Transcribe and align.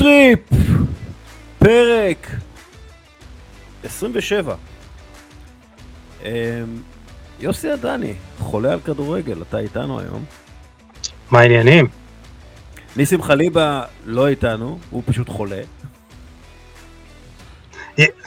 טריפ, 0.00 0.40
פרק 1.58 2.26
27. 3.84 4.54
אמ, 6.24 6.30
יוסי 7.40 7.70
עדני, 7.70 8.14
חולה 8.38 8.72
על 8.72 8.80
כדורגל, 8.80 9.42
אתה 9.42 9.58
איתנו 9.58 10.00
היום. 10.00 10.24
מה 11.30 11.40
העניינים? 11.40 11.86
ניסים 12.96 13.22
חליבה 13.22 13.82
לא 14.06 14.28
איתנו, 14.28 14.78
הוא 14.90 15.02
פשוט 15.06 15.28
חולה. 15.28 15.62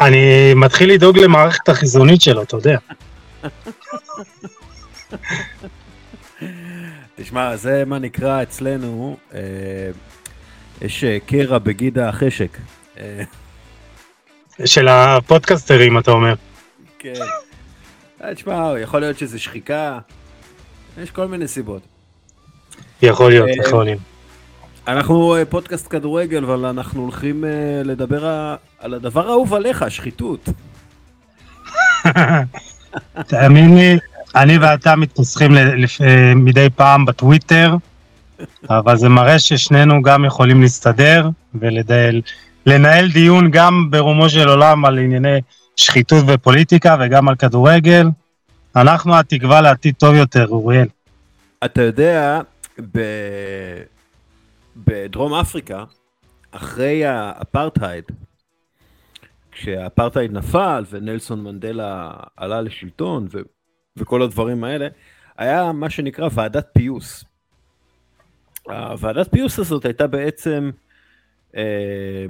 אני 0.02 0.54
מתחיל 0.56 0.94
לדאוג 0.94 1.18
למערכת 1.18 1.70
החיסונית 1.70 2.22
שלו, 2.22 2.44
אתה 2.44 2.56
יודע. 2.56 2.78
תשמע, 7.16 7.56
זה 7.56 7.84
מה 7.86 8.00
נקרא 8.00 8.44
אצלנו, 8.44 9.18
אה, 9.34 9.40
יש 10.84 11.04
אה, 11.04 11.18
קרע 11.26 11.58
בגיד 11.58 12.00
החשק. 12.00 12.58
אה, 12.98 13.24
של 14.66 14.88
הפודקסטרים, 14.88 15.98
אתה 15.98 16.12
אומר. 16.12 16.34
כן. 17.00 17.14
אה, 18.24 18.36
תשמע, 18.36 18.74
יכול 18.82 19.00
להיות 19.00 19.18
שזה 19.18 19.40
שחיקה, 19.40 20.00
יש 21.04 21.12
כל 21.12 21.28
מיני 21.28 21.48
סיבות. 21.48 21.82
יכול 23.02 23.32
להיות, 23.32 23.50
יכול 23.66 23.84
להיות. 23.84 24.00
אנחנו 24.88 25.36
פודקאסט 25.50 25.88
כדורגל, 25.90 26.44
אבל 26.44 26.66
אנחנו 26.66 27.02
הולכים 27.02 27.44
לדבר 27.86 28.56
על 28.80 28.94
הדבר 28.94 29.28
האהוב 29.28 29.54
עליך, 29.54 29.86
שחיתות. 29.90 30.50
תאמין 33.28 33.76
לי, 33.76 33.98
אני 34.36 34.58
ואתה 34.58 34.96
מתנסחים 34.96 35.52
מדי 36.36 36.68
פעם 36.76 37.06
בטוויטר, 37.06 37.76
אבל 38.70 38.98
זה 38.98 39.10
מראה 39.10 39.40
ששנינו 39.40 40.02
גם 40.02 40.26
יכולים 40.26 40.62
להסתדר 40.62 41.30
ולנהל 41.56 43.12
דיון 43.12 43.52
גם 43.52 43.88
ברומו 43.92 44.30
של 44.30 44.50
עולם 44.50 44.86
על 44.86 44.98
ענייני 44.98 45.42
שחיתות 45.76 46.24
ופוליטיקה 46.28 46.98
וגם 47.00 47.30
על 47.30 47.36
כדורגל. 47.36 48.08
אנחנו 48.76 49.16
התקווה 49.20 49.62
לעתיד 49.62 49.96
טוב 49.96 50.16
יותר, 50.16 50.48
אוריאל. 50.48 50.88
אתה 51.66 51.82
יודע, 51.82 52.42
ב... 52.92 53.00
בדרום 54.78 55.34
אפריקה, 55.34 55.84
אחרי 56.52 57.06
האפרטהייד, 57.06 58.04
כשהאפרטהייד 59.52 60.32
נפל 60.32 60.84
ונלסון 60.90 61.44
מנדלה 61.44 62.12
עלה 62.38 62.62
לשלטון 62.62 63.28
ו... 63.32 63.38
וכל 63.98 64.22
הדברים 64.22 64.64
האלה, 64.64 64.88
היה 65.38 65.72
מה 65.72 65.90
שנקרא 65.90 66.30
ועדת 66.32 66.66
פיוס. 66.74 67.26
הוועדת 68.68 69.32
פיוס 69.32 69.60
הזאת 69.60 69.86
הייתה 69.86 70.08
בעצם, 70.08 70.72
אה, 71.56 72.26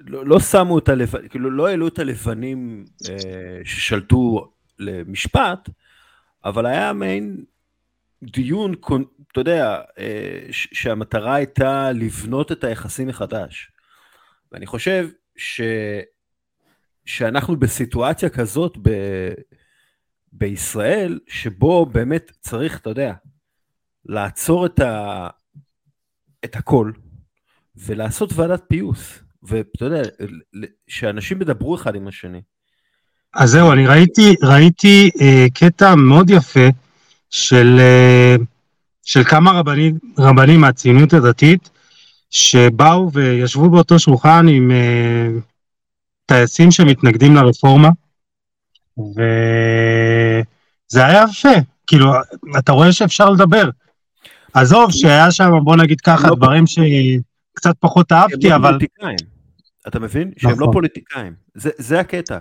לא, 0.00 0.26
לא 0.26 0.40
שמו 0.40 0.78
הלבנים, 0.88 1.28
כאילו 1.28 1.50
לא 1.50 1.68
העלו 1.68 1.88
את 1.88 1.98
הלבנים 1.98 2.84
אה, 3.08 3.60
ששלטו 3.64 4.52
למשפט, 4.78 5.68
אבל 6.44 6.66
היה 6.66 6.92
מעין 6.92 7.44
דיון, 8.22 8.74
אתה 9.32 9.40
יודע, 9.40 9.80
אה, 9.98 10.46
שהמטרה 10.50 11.34
הייתה 11.34 11.92
לבנות 11.92 12.52
את 12.52 12.64
היחסים 12.64 13.08
מחדש. 13.08 13.72
ואני 14.52 14.66
חושב 14.66 15.08
ש... 15.36 15.60
שאנחנו 17.04 17.56
בסיטואציה 17.56 18.28
כזאת 18.28 18.76
ב... 18.82 18.90
בישראל, 20.32 21.18
שבו 21.26 21.86
באמת 21.86 22.32
צריך, 22.40 22.78
אתה 22.78 22.90
יודע, 22.90 23.12
לעצור 24.08 24.66
את, 24.66 24.80
ה... 24.80 25.28
את 26.44 26.56
הכל 26.56 26.92
ולעשות 27.76 28.32
ועדת 28.32 28.62
פיוס, 28.68 29.18
ואתה 29.42 29.84
יודע, 29.84 30.02
שאנשים 30.88 31.42
ידברו 31.42 31.74
אחד 31.74 31.94
עם 31.94 32.08
השני. 32.08 32.40
אז 33.34 33.50
זהו, 33.50 33.72
אני 33.72 33.86
ראיתי, 33.86 34.34
ראיתי 34.42 35.10
אה, 35.20 35.46
קטע 35.54 35.94
מאוד 35.94 36.30
יפה 36.30 36.68
של, 37.30 37.76
אה, 37.80 38.36
של 39.04 39.24
כמה 39.24 39.52
רבנים, 39.52 39.98
רבנים 40.18 40.60
מהציונות 40.60 41.12
הדתית, 41.12 41.70
שבאו 42.30 43.12
וישבו 43.12 43.70
באותו 43.70 43.98
שולחן 43.98 44.48
עם 44.48 44.70
אה, 44.70 45.28
טייסים 46.26 46.70
שמתנגדים 46.70 47.34
לרפורמה, 47.34 47.88
וזה 48.98 51.06
היה 51.06 51.24
יפה, 51.30 51.48
כאילו, 51.86 52.12
אתה 52.58 52.72
רואה 52.72 52.92
שאפשר 52.92 53.30
לדבר. 53.30 53.70
עזוב, 54.54 54.90
שהיה 54.90 55.30
שם, 55.30 55.50
בוא 55.64 55.76
נגיד 55.76 56.00
ככה, 56.00 56.28
לא 56.28 56.34
דברים 56.34 56.64
שקצת 56.66 57.74
פחות 57.80 58.12
אהבתי, 58.12 58.48
לא 58.48 58.56
אבל... 58.56 58.72
פוליטיקאים. 58.72 59.16
אתה 59.88 59.98
מבין? 60.00 60.32
שהם 60.36 60.50
לא 60.50 60.56
נכון. 60.56 60.72
פוליטיקאים. 60.72 61.34
זה, 61.54 61.70
זה 61.78 62.00
הקטע. 62.00 62.38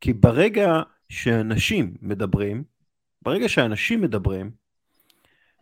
כי 0.00 0.12
ברגע 0.12 0.82
שאנשים 1.08 1.94
מדברים, 2.02 2.64
ברגע 3.22 3.48
שאנשים 3.48 4.00
מדברים, 4.00 4.50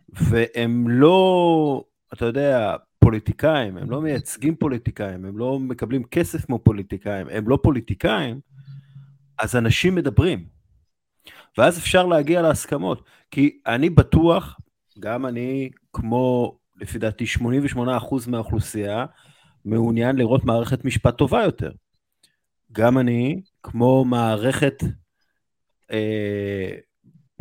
והם 0.09 0.87
לא, 0.89 1.83
אתה 2.13 2.25
יודע, 2.25 2.75
פוליטיקאים, 2.99 3.77
הם 3.77 3.91
לא 3.91 4.01
מייצגים 4.01 4.55
פוליטיקאים, 4.55 5.25
הם 5.25 5.37
לא 5.37 5.59
מקבלים 5.59 6.03
כסף 6.03 6.45
כמו 6.45 6.59
פוליטיקאים, 6.59 7.27
הם 7.31 7.49
לא 7.49 7.59
פוליטיקאים, 7.63 8.39
אז 9.39 9.55
אנשים 9.55 9.95
מדברים. 9.95 10.45
ואז 11.57 11.77
אפשר 11.77 12.05
להגיע 12.05 12.41
להסכמות. 12.41 13.03
כי 13.31 13.57
אני 13.67 13.89
בטוח, 13.89 14.59
גם 14.99 15.25
אני, 15.25 15.69
כמו 15.93 16.57
לפי 16.75 16.99
דעתי 16.99 17.25
88% 17.39 17.79
מהאוכלוסייה, 18.27 19.05
מעוניין 19.65 20.15
לראות 20.15 20.43
מערכת 20.45 20.85
משפט 20.85 21.17
טובה 21.17 21.43
יותר. 21.43 21.71
גם 22.71 22.97
אני, 22.97 23.41
כמו 23.63 24.05
מערכת, 24.05 24.83
אה, 25.91 26.69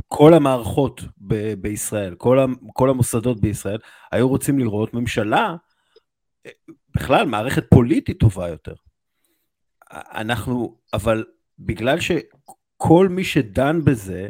כל 0.09 0.35
המערכות 0.35 1.01
ב- 1.19 1.55
בישראל, 1.55 2.15
כל, 2.15 2.39
ה- 2.39 2.47
כל 2.73 2.91
המוסדות 2.91 3.41
בישראל, 3.41 3.79
היו 4.13 4.29
רוצים 4.29 4.59
לראות 4.59 4.95
ממשלה, 4.95 5.57
אה, 6.47 6.51
בכלל 6.95 7.27
מערכת 7.27 7.65
פוליטית 7.71 8.21
טובה 8.21 8.49
יותר. 8.49 8.75
אנחנו, 9.93 10.77
אבל 10.93 11.25
בגלל 11.59 11.99
שכל 12.01 13.09
מי 13.11 13.25
שדן 13.25 13.85
בזה, 13.85 14.29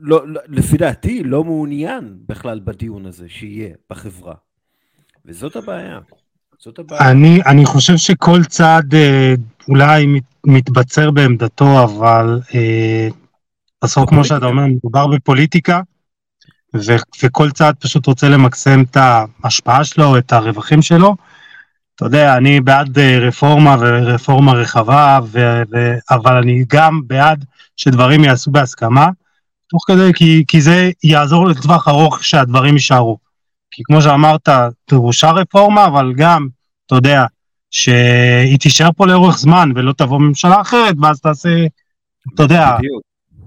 לא, 0.00 0.28
לא, 0.28 0.40
לפי 0.46 0.76
דעתי 0.76 1.22
לא 1.24 1.44
מעוניין 1.44 2.18
בכלל 2.26 2.60
בדיון 2.64 3.06
הזה 3.06 3.28
שיהיה 3.28 3.74
בחברה. 3.90 4.34
וזאת 5.24 5.56
הבעיה. 5.56 5.98
זאת 6.58 6.78
הבעיה. 6.78 7.10
אני, 7.10 7.40
אני 7.46 7.64
חושב 7.64 7.96
שכל 7.96 8.44
צד 8.44 8.82
אה, 8.94 9.34
אולי 9.68 10.06
מת, 10.06 10.22
מתבצר 10.46 11.10
בעמדתו, 11.10 11.84
אבל 11.84 12.40
אה, 12.54 13.08
בסוף, 13.84 14.08
כמו 14.08 14.24
שאתה 14.24 14.46
אומר, 14.46 14.66
מדובר 14.66 15.06
בפוליטיקה, 15.06 15.80
ו, 16.76 16.78
וכל 17.22 17.50
צד 17.50 17.72
פשוט 17.80 18.06
רוצה 18.06 18.28
למקסם 18.28 18.82
את 18.82 18.96
ההשפעה 18.96 19.84
שלו, 19.84 20.18
את 20.18 20.32
הרווחים 20.32 20.82
שלו. 20.82 21.16
אתה 21.94 22.04
יודע, 22.04 22.36
אני 22.36 22.60
בעד 22.60 22.98
אה, 22.98 23.18
רפורמה 23.18 23.76
ורפורמה 23.80 24.52
רחבה, 24.52 25.18
ו, 25.24 25.62
ו, 25.72 25.94
אבל 26.10 26.36
אני 26.36 26.64
גם 26.68 27.00
בעד 27.06 27.44
שדברים 27.76 28.24
ייעשו 28.24 28.50
בהסכמה, 28.50 29.08
תוך 29.68 29.84
כדי, 29.86 30.12
כי, 30.14 30.44
כי 30.48 30.60
זה 30.60 30.90
יעזור 31.04 31.46
לטווח 31.48 31.88
ארוך 31.88 32.24
שהדברים 32.24 32.74
יישארו. 32.74 33.18
כי 33.70 33.82
כמו 33.84 34.02
שאמרת, 34.02 34.48
דרושה 34.90 35.30
רפורמה, 35.30 35.86
אבל 35.86 36.12
גם, 36.16 36.48
אתה 36.86 36.94
יודע, 36.94 37.24
שהיא 37.70 38.58
תישאר 38.58 38.88
פה 38.96 39.06
לאורך 39.06 39.38
זמן 39.38 39.70
ולא 39.74 39.92
תבוא 39.92 40.18
ממשלה 40.18 40.60
אחרת, 40.60 40.94
ואז 41.02 41.20
תעשה, 41.20 41.66
אתה 42.34 42.42
יודע, 42.42 42.76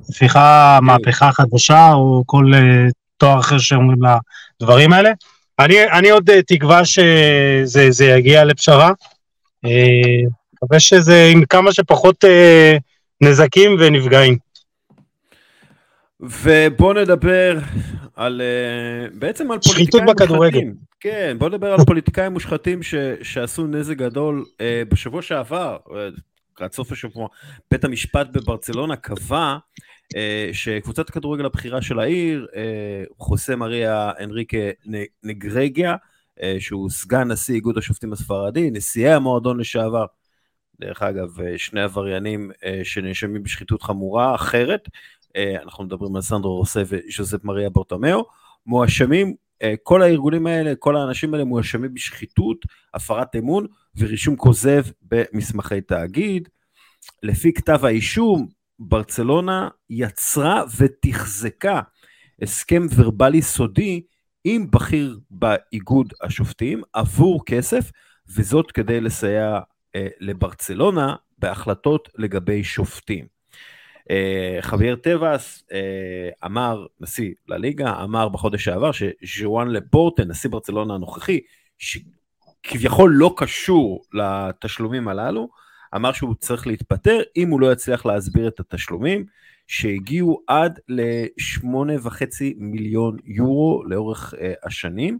הפיכה, 0.09 0.79
מהפכה 0.81 1.31
חדשה, 1.31 1.93
או 1.93 2.23
כל 2.25 2.45
uh, 2.53 2.91
תואר 3.17 3.39
אחר 3.39 3.57
שאומרים 3.57 3.99
לדברים 4.61 4.93
האלה. 4.93 5.11
אני, 5.59 5.91
אני 5.91 6.09
עוד 6.09 6.29
uh, 6.29 6.33
תקווה 6.47 6.85
שזה 6.85 8.05
יגיע 8.05 8.45
לפשרה. 8.45 8.91
אה, 9.65 9.71
מקווה 10.53 10.77
uh, 10.77 10.79
שזה 10.79 11.29
עם 11.31 11.45
כמה 11.45 11.73
שפחות 11.73 12.23
uh, 12.23 12.79
נזקים 13.21 13.75
ונפגעים. 13.79 14.37
ובוא 16.21 16.93
נדבר 16.93 17.59
על, 18.15 18.41
בעצם 19.13 19.51
על 19.51 19.59
פוליטיקאים 19.59 20.03
מושחתים. 20.05 20.75
כן, 20.99 21.35
בוא 21.39 21.49
נדבר 21.49 21.73
על 21.73 21.85
פוליטיקאים 21.85 22.31
מושחתים 22.31 22.83
ש, 22.83 22.95
שעשו 23.21 23.67
נזק 23.67 23.97
גדול. 23.97 24.45
בשבוע 24.89 25.21
שעבר, 25.21 25.77
עד 26.59 26.73
סוף 26.73 26.91
השבוע, 26.91 27.27
בית 27.71 27.83
המשפט 27.83 28.27
בברצלונה 28.31 28.95
קבע 28.95 29.57
שקבוצת 30.51 31.09
הכדורגל 31.09 31.45
הבכירה 31.45 31.81
של 31.81 31.99
העיר, 31.99 32.47
חוסה 33.17 33.55
מריה 33.55 34.11
אנריקה 34.23 34.57
נגרגיה, 35.23 35.95
שהוא 36.59 36.89
סגן 36.89 37.31
נשיא 37.31 37.55
איגוד 37.55 37.77
השופטים 37.77 38.13
הספרדי, 38.13 38.71
נשיאי 38.71 39.13
המועדון 39.13 39.59
לשעבר, 39.59 40.05
דרך 40.79 41.01
אגב, 41.01 41.27
שני 41.57 41.81
עבריינים 41.81 42.51
שנאשמים 42.83 43.43
בשחיתות 43.43 43.83
חמורה 43.83 44.35
אחרת, 44.35 44.89
אנחנו 45.63 45.83
מדברים 45.83 46.15
על 46.15 46.21
סנדרו 46.21 46.57
רוסה 46.57 46.83
וז'וזפ 46.87 47.43
מריה 47.43 47.69
ברטומיאו, 47.69 48.25
מואשמים 48.65 49.35
כל 49.83 50.01
הארגונים 50.01 50.47
האלה, 50.47 50.75
כל 50.75 50.95
האנשים 50.95 51.33
האלה 51.33 51.45
מואשמים 51.45 51.93
בשחיתות, 51.93 52.57
הפרת 52.93 53.35
אמון 53.35 53.67
ורישום 53.97 54.35
כוזב 54.35 54.83
במסמכי 55.01 55.81
תאגיד. 55.81 56.49
לפי 57.23 57.53
כתב 57.53 57.85
האישום, 57.85 58.47
ברצלונה 58.79 59.69
יצרה 59.89 60.63
ותחזקה 60.77 61.81
הסכם 62.41 62.85
ורבלי 62.95 63.41
סודי 63.41 64.01
עם 64.43 64.71
בכיר 64.71 65.19
באיגוד 65.31 66.13
השופטים 66.21 66.81
עבור 66.93 67.45
כסף, 67.45 67.91
וזאת 68.35 68.71
כדי 68.71 69.01
לסייע 69.01 69.59
אה, 69.95 70.07
לברצלונה 70.19 71.15
בהחלטות 71.37 72.09
לגבי 72.17 72.63
שופטים. 72.63 73.25
אה, 74.11 74.57
חבייר 74.61 74.95
טבעס 74.95 75.63
אה, 75.71 76.29
אמר, 76.45 76.85
נשיא 76.99 77.33
לליגה, 77.47 78.03
אמר 78.03 78.29
בחודש 78.29 78.63
שעבר 78.63 78.91
שז'ואן 78.91 79.67
לפורטה, 79.67 80.23
נשיא 80.25 80.49
ברצלונה 80.49 80.93
הנוכחי, 80.93 81.39
שכביכול 81.77 83.11
לא 83.13 83.33
קשור 83.37 84.03
לתשלומים 84.13 85.07
הללו, 85.07 85.49
אמר 85.95 86.13
שהוא 86.13 86.35
צריך 86.35 86.67
להתפטר 86.67 87.21
אם 87.37 87.49
הוא 87.49 87.61
לא 87.61 87.71
יצליח 87.71 88.05
להסביר 88.05 88.47
את 88.47 88.59
התשלומים 88.59 89.25
שהגיעו 89.67 90.41
עד 90.47 90.79
ל-8.5 90.89 92.43
מיליון 92.57 93.17
יורו 93.25 93.83
לאורך 93.85 94.33
uh, 94.33 94.37
השנים. 94.63 95.19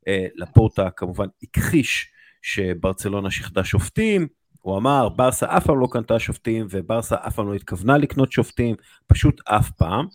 Uh, 0.00 0.12
לפורטה 0.34 0.90
כמובן 0.90 1.26
הכחיש 1.42 2.10
שברצלונה 2.42 3.30
שיחדה 3.30 3.64
שופטים, 3.64 4.26
הוא 4.64 4.76
אמר 4.78 5.08
ברסה 5.08 5.56
אף 5.56 5.66
פעם 5.66 5.80
לא 5.80 5.88
קנתה 5.90 6.18
שופטים 6.18 6.66
וברסה 6.70 7.16
אף 7.26 7.34
פעם 7.34 7.48
לא 7.48 7.54
התכוונה 7.54 7.98
לקנות 7.98 8.32
שופטים, 8.32 8.76
פשוט 9.06 9.40
אף 9.44 9.70
פעם. 9.70 10.06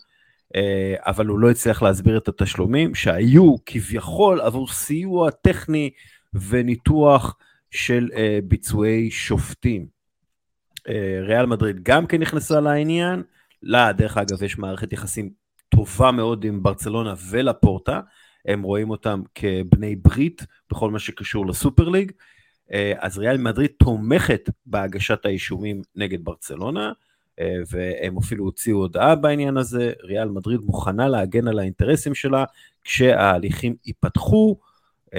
Uh, 0.56 0.60
אבל 0.98 1.26
הוא 1.26 1.38
לא 1.38 1.50
הצליח 1.50 1.82
להסביר 1.82 2.18
את 2.18 2.28
התשלומים 2.28 2.94
שהיו 2.94 3.54
כביכול 3.66 4.40
עבור 4.40 4.68
סיוע 4.68 5.30
טכני 5.30 5.90
וניתוח 6.34 7.36
של 7.70 8.08
uh, 8.12 8.16
ביצועי 8.44 9.10
שופטים. 9.10 9.86
Uh, 10.78 10.90
ריאל 11.20 11.46
מדריד 11.46 11.82
גם 11.82 12.06
כן 12.06 12.20
נכנסה 12.20 12.60
לעניין, 12.60 13.22
לה 13.62 13.92
דרך 13.92 14.16
אגב 14.16 14.42
יש 14.42 14.58
מערכת 14.58 14.92
יחסים 14.92 15.30
טובה 15.68 16.10
מאוד 16.10 16.44
עם 16.44 16.62
ברצלונה 16.62 17.14
ולפורטה, 17.30 18.00
הם 18.46 18.62
רואים 18.62 18.90
אותם 18.90 19.22
כבני 19.34 19.96
ברית 19.96 20.46
בכל 20.70 20.90
מה 20.90 20.98
שקשור 20.98 21.46
לסופר 21.46 21.88
ליג, 21.88 22.12
אז 22.98 23.18
ריאל 23.18 23.36
מדריד 23.36 23.70
תומכת 23.78 24.50
בהגשת 24.66 25.26
האישומים 25.26 25.82
נגד 25.96 26.24
ברצלונה, 26.24 26.92
uh, 27.40 27.42
והם 27.70 28.18
אפילו 28.18 28.44
הוציאו 28.44 28.78
הודעה 28.78 29.14
בעניין 29.14 29.56
הזה, 29.56 29.92
ריאל 30.02 30.28
מדריד 30.28 30.60
מוכנה 30.60 31.08
להגן 31.08 31.48
על 31.48 31.58
האינטרסים 31.58 32.14
שלה 32.14 32.44
כשההליכים 32.84 33.76
ייפתחו. 33.86 34.56
Uh, 35.06 35.18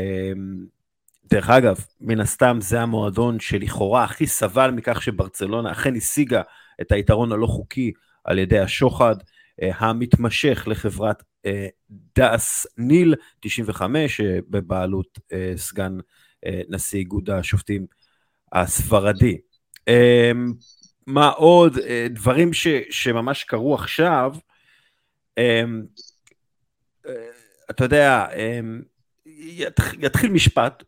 דרך 1.30 1.50
אגב, 1.50 1.80
מן 2.02 2.20
הסתם 2.20 2.58
זה 2.62 2.82
המועדון 2.82 3.40
שלכאורה 3.40 4.04
הכי 4.04 4.28
סבל 4.28 4.72
מכך 4.72 5.02
שברצלונה 5.02 5.72
אכן 5.72 5.96
השיגה 5.96 6.42
את 6.82 6.92
היתרון 6.92 7.32
הלא 7.32 7.48
חוקי 7.48 7.92
על 8.24 8.40
ידי 8.40 8.60
השוחד 8.60 9.16
המתמשך 9.62 10.64
לחברת 10.68 11.24
דאס 12.16 12.68
ניל 12.78 13.16
95 13.40 14.22
uh, 14.22 14.24
בבעלות 14.50 15.20
סגן 15.56 15.98
נשיא 16.70 17.00
איגוד 17.00 17.30
השופטים 17.30 17.86
הספרדי. 18.54 19.38
Uh, 19.80 19.94
מה 21.08 21.30
עוד? 21.30 21.76
Uh, 21.78 21.82
דברים 22.10 22.54
ש, 22.54 22.68
שממש 22.90 23.44
קרו 23.44 23.76
עכשיו, 23.76 24.36
uh, 25.40 25.44
uh, 27.06 27.10
אתה 27.70 27.84
יודע, 27.84 28.28
uh, 28.32 29.26
יתחיל 30.00 30.32
משפט, 30.32 30.84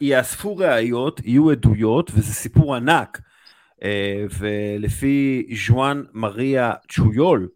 יאספו 0.00 0.56
ראיות, 0.56 1.20
יהיו 1.24 1.50
עדויות, 1.50 2.10
וזה 2.14 2.34
סיפור 2.34 2.74
ענק. 2.74 3.20
אה, 3.82 4.24
ולפי 4.38 5.46
ז'ואן 5.66 6.02
מריה 6.12 6.72
צ'ויול, 6.88 7.48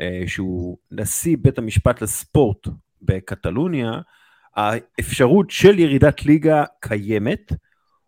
אה, 0.00 0.22
שהוא 0.26 0.78
נשיא 0.90 1.36
בית 1.40 1.58
המשפט 1.58 2.02
לספורט 2.02 2.66
בקטלוניה, 3.02 4.00
האפשרות 4.58 5.50
של 5.50 5.78
ירידת 5.78 6.24
ליגה 6.24 6.64
קיימת, 6.80 7.52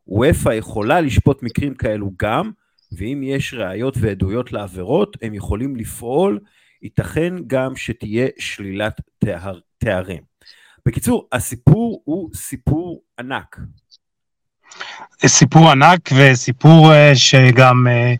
וופא 0.07 0.49
יכולה 0.49 1.01
לשפוט 1.01 1.43
מקרים 1.43 1.75
כאלו 1.75 2.11
גם, 2.23 2.51
ואם 2.93 3.21
יש 3.25 3.55
ראיות 3.55 3.95
ועדויות 4.01 4.53
לעבירות, 4.53 5.17
הם 5.23 5.35
יכולים 5.35 5.77
לפעול, 5.77 6.39
ייתכן 6.83 7.35
גם 7.47 7.77
שתהיה 7.77 8.27
שלילת 8.39 9.01
תאר, 9.19 9.59
תארים. 9.79 10.23
בקיצור, 10.87 11.29
הסיפור 11.33 12.03
הוא 12.05 12.31
סיפור 12.35 13.03
ענק. 13.19 13.59
סיפור 15.27 15.71
ענק 15.71 16.11
וסיפור 16.17 16.93
uh, 16.93 16.95
שגם 17.15 17.87
uh, 17.87 18.19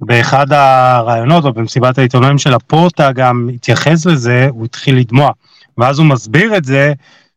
באחד 0.00 0.52
הרעיונות 0.52 1.44
או 1.44 1.52
במסיבת 1.52 1.98
העיתונאים 1.98 2.38
של 2.38 2.54
הפורטה 2.54 3.12
גם 3.12 3.48
התייחס 3.54 4.06
לזה, 4.06 4.48
הוא 4.50 4.64
התחיל 4.64 4.98
לדמוע. 4.98 5.30
ואז 5.78 5.98
הוא 5.98 6.06
מסביר 6.06 6.56
את 6.56 6.64
זה, 6.64 6.92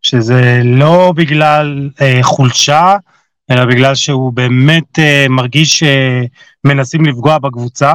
שזה 0.10 0.62
לא 0.64 1.14
בגלל 1.16 1.90
uh, 1.96 2.02
חולשה, 2.22 2.96
אלא 3.52 3.66
בגלל 3.66 3.96
שהוא 3.96 4.34
באמת 4.34 5.00
uh, 5.00 5.30
מרגיש 5.30 5.84
שמנסים 5.84 7.06
uh, 7.06 7.10
לפגוע 7.10 7.38
בקבוצה. 7.38 7.94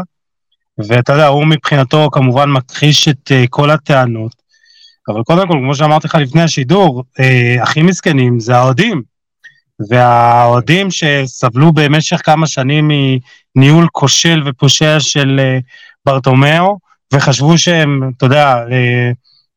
ואתה 0.79 1.13
יודע, 1.13 1.27
הוא 1.27 1.47
מבחינתו 1.47 2.09
כמובן 2.13 2.51
מכחיש 2.51 3.09
את 3.09 3.31
uh, 3.31 3.49
כל 3.51 3.71
הטענות. 3.71 4.45
אבל 5.09 5.23
קודם 5.23 5.49
כל, 5.49 5.55
כמו 5.55 5.75
שאמרתי 5.75 6.07
לך 6.07 6.15
לפני 6.15 6.43
השידור, 6.43 7.05
אה, 7.21 7.63
הכי 7.63 7.83
מסכנים 7.83 8.41
זה 8.41 8.57
האוהדים. 8.57 9.03
והאוהדים 9.91 10.89
שסבלו 10.91 11.73
במשך 11.73 12.21
כמה 12.25 12.47
שנים 12.47 12.91
מניהול 13.57 13.89
כושל 13.93 14.43
ופושע 14.47 15.01
של 15.01 15.41
אה, 15.41 15.59
ברטומיאו, 16.07 16.79
וחשבו 17.13 17.59
שהם, 17.59 18.11
אתה 18.17 18.27
יודע, 18.27 18.57
אה, 18.71 19.11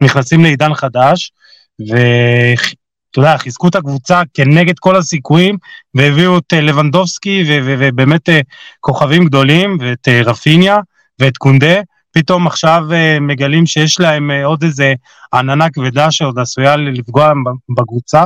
נכנסים 0.04 0.44
לעידן 0.44 0.74
חדש, 0.74 1.32
ואתה 1.80 3.20
יודע, 3.20 3.38
חיזקו 3.38 3.68
את 3.68 3.76
הקבוצה 3.76 4.22
כנגד 4.34 4.80
כל 4.80 4.96
הסיכויים, 4.96 5.58
והביאו 5.96 6.38
את 6.38 6.54
אה, 6.54 6.62
לבנדובסקי, 6.62 7.44
ובאמת 7.48 8.30
אה, 8.30 8.40
כוכבים 8.80 9.26
גדולים, 9.26 9.78
ואת 9.82 10.08
אה, 10.08 10.22
רפיניה, 10.26 10.80
ואת 11.20 11.38
קונדה, 11.38 11.82
פתאום 12.12 12.48
עכשיו 12.48 12.84
מגלים 13.22 13.66
שיש 13.66 14.00
להם 14.00 14.32
עוד 14.32 14.64
איזה 14.64 14.94
עננה 15.34 15.70
כבדה 15.70 16.12
שעוד 16.12 16.40
עשויה 16.40 16.76
לפגוע 16.76 17.32
בקבוצה. 17.78 18.24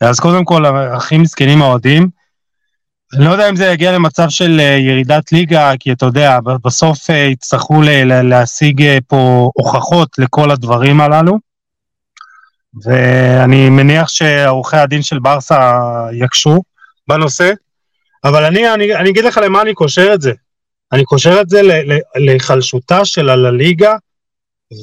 אז 0.00 0.20
קודם 0.20 0.44
כל, 0.44 0.66
הכי 0.66 1.18
מסכנים 1.18 1.62
האוהדים. 1.62 2.08
אני 3.14 3.24
לא 3.24 3.30
יודע 3.30 3.48
אם 3.48 3.56
זה 3.56 3.66
יגיע 3.66 3.92
למצב 3.92 4.28
של 4.28 4.60
ירידת 4.60 5.32
ליגה, 5.32 5.72
כי 5.80 5.92
אתה 5.92 6.06
יודע, 6.06 6.38
בסוף 6.64 7.08
יצטרכו 7.08 7.82
להשיג 8.22 8.98
פה 9.06 9.50
הוכחות 9.54 10.18
לכל 10.18 10.50
הדברים 10.50 11.00
הללו. 11.00 11.51
ואני 12.84 13.70
מניח 13.70 14.08
שעורכי 14.08 14.76
הדין 14.76 15.02
של 15.02 15.18
ברסה 15.18 15.80
יקשו 16.12 16.62
בנושא. 17.08 17.52
אבל 18.24 18.44
אני, 18.44 18.74
אני, 18.74 18.94
אני 18.94 19.10
אגיד 19.10 19.24
לך 19.24 19.40
למה 19.44 19.62
אני 19.62 19.74
קושר 19.74 20.14
את 20.14 20.20
זה. 20.20 20.32
אני 20.92 21.04
קושר 21.04 21.40
את 21.40 21.48
זה 21.48 21.60
להיחלשותה 22.16 23.04
של 23.04 23.28
הלליגה, 23.28 23.96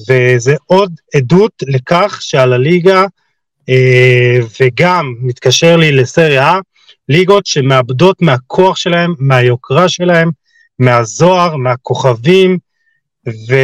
וזה 0.10 0.55
עוד 0.65 0.93
עדות 1.15 1.51
לכך 1.67 2.17
שהלליגה, 2.22 3.05
אה, 3.69 4.39
וגם 4.60 5.15
מתקשר 5.22 5.77
לי 5.77 5.91
לסריה 5.91 6.60
ליגות 7.10 7.46
שמאבדות 7.46 8.22
מהכוח 8.22 8.77
שלהם, 8.77 9.13
מהיוקרה 9.19 9.89
שלהם, 9.89 10.31
מהזוהר, 10.79 11.55
מהכוכבים, 11.55 12.58
ו... 13.27 13.55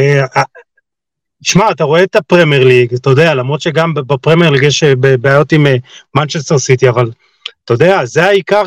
שמע, 1.46 1.72
אתה 1.72 1.84
רואה 1.84 2.04
את 2.04 2.16
הפרמייר 2.16 2.64
ליג, 2.64 2.94
אתה 2.94 3.10
יודע, 3.10 3.34
למרות 3.34 3.62
שגם 3.62 3.94
בפרמייר 3.94 4.52
ליג 4.52 4.64
יש 4.64 4.84
אה, 4.84 4.94
בעיות 4.96 5.52
עם 5.52 5.68
מנצ'סטר 6.16 6.56
אה, 6.56 6.60
סיטי, 6.60 6.90
אבל 6.90 7.12
אתה 7.66 7.74
יודע, 7.74 8.06
זה 8.06 8.24
העיקר, 8.26 8.64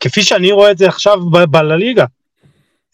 כפי 0.00 0.22
שאני 0.22 0.52
רואה 0.52 0.70
את 0.70 0.78
זה 0.78 0.88
עכשיו 0.88 1.20
בלליגה. 1.30 2.04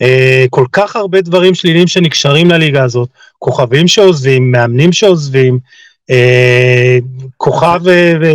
אה, 0.03 0.45
כל 0.51 0.65
כך 0.73 0.97
הרבה 0.97 1.21
דברים 1.21 1.55
שליליים 1.55 1.87
שנקשרים 1.87 2.51
לליגה 2.51 2.85
הזאת, 2.85 3.09
כוכבים 3.39 3.89
שעוזבים, 3.89 4.53
מאמנים 4.53 4.93
שעוזבים, 4.93 5.59
כוכב, 7.37 7.81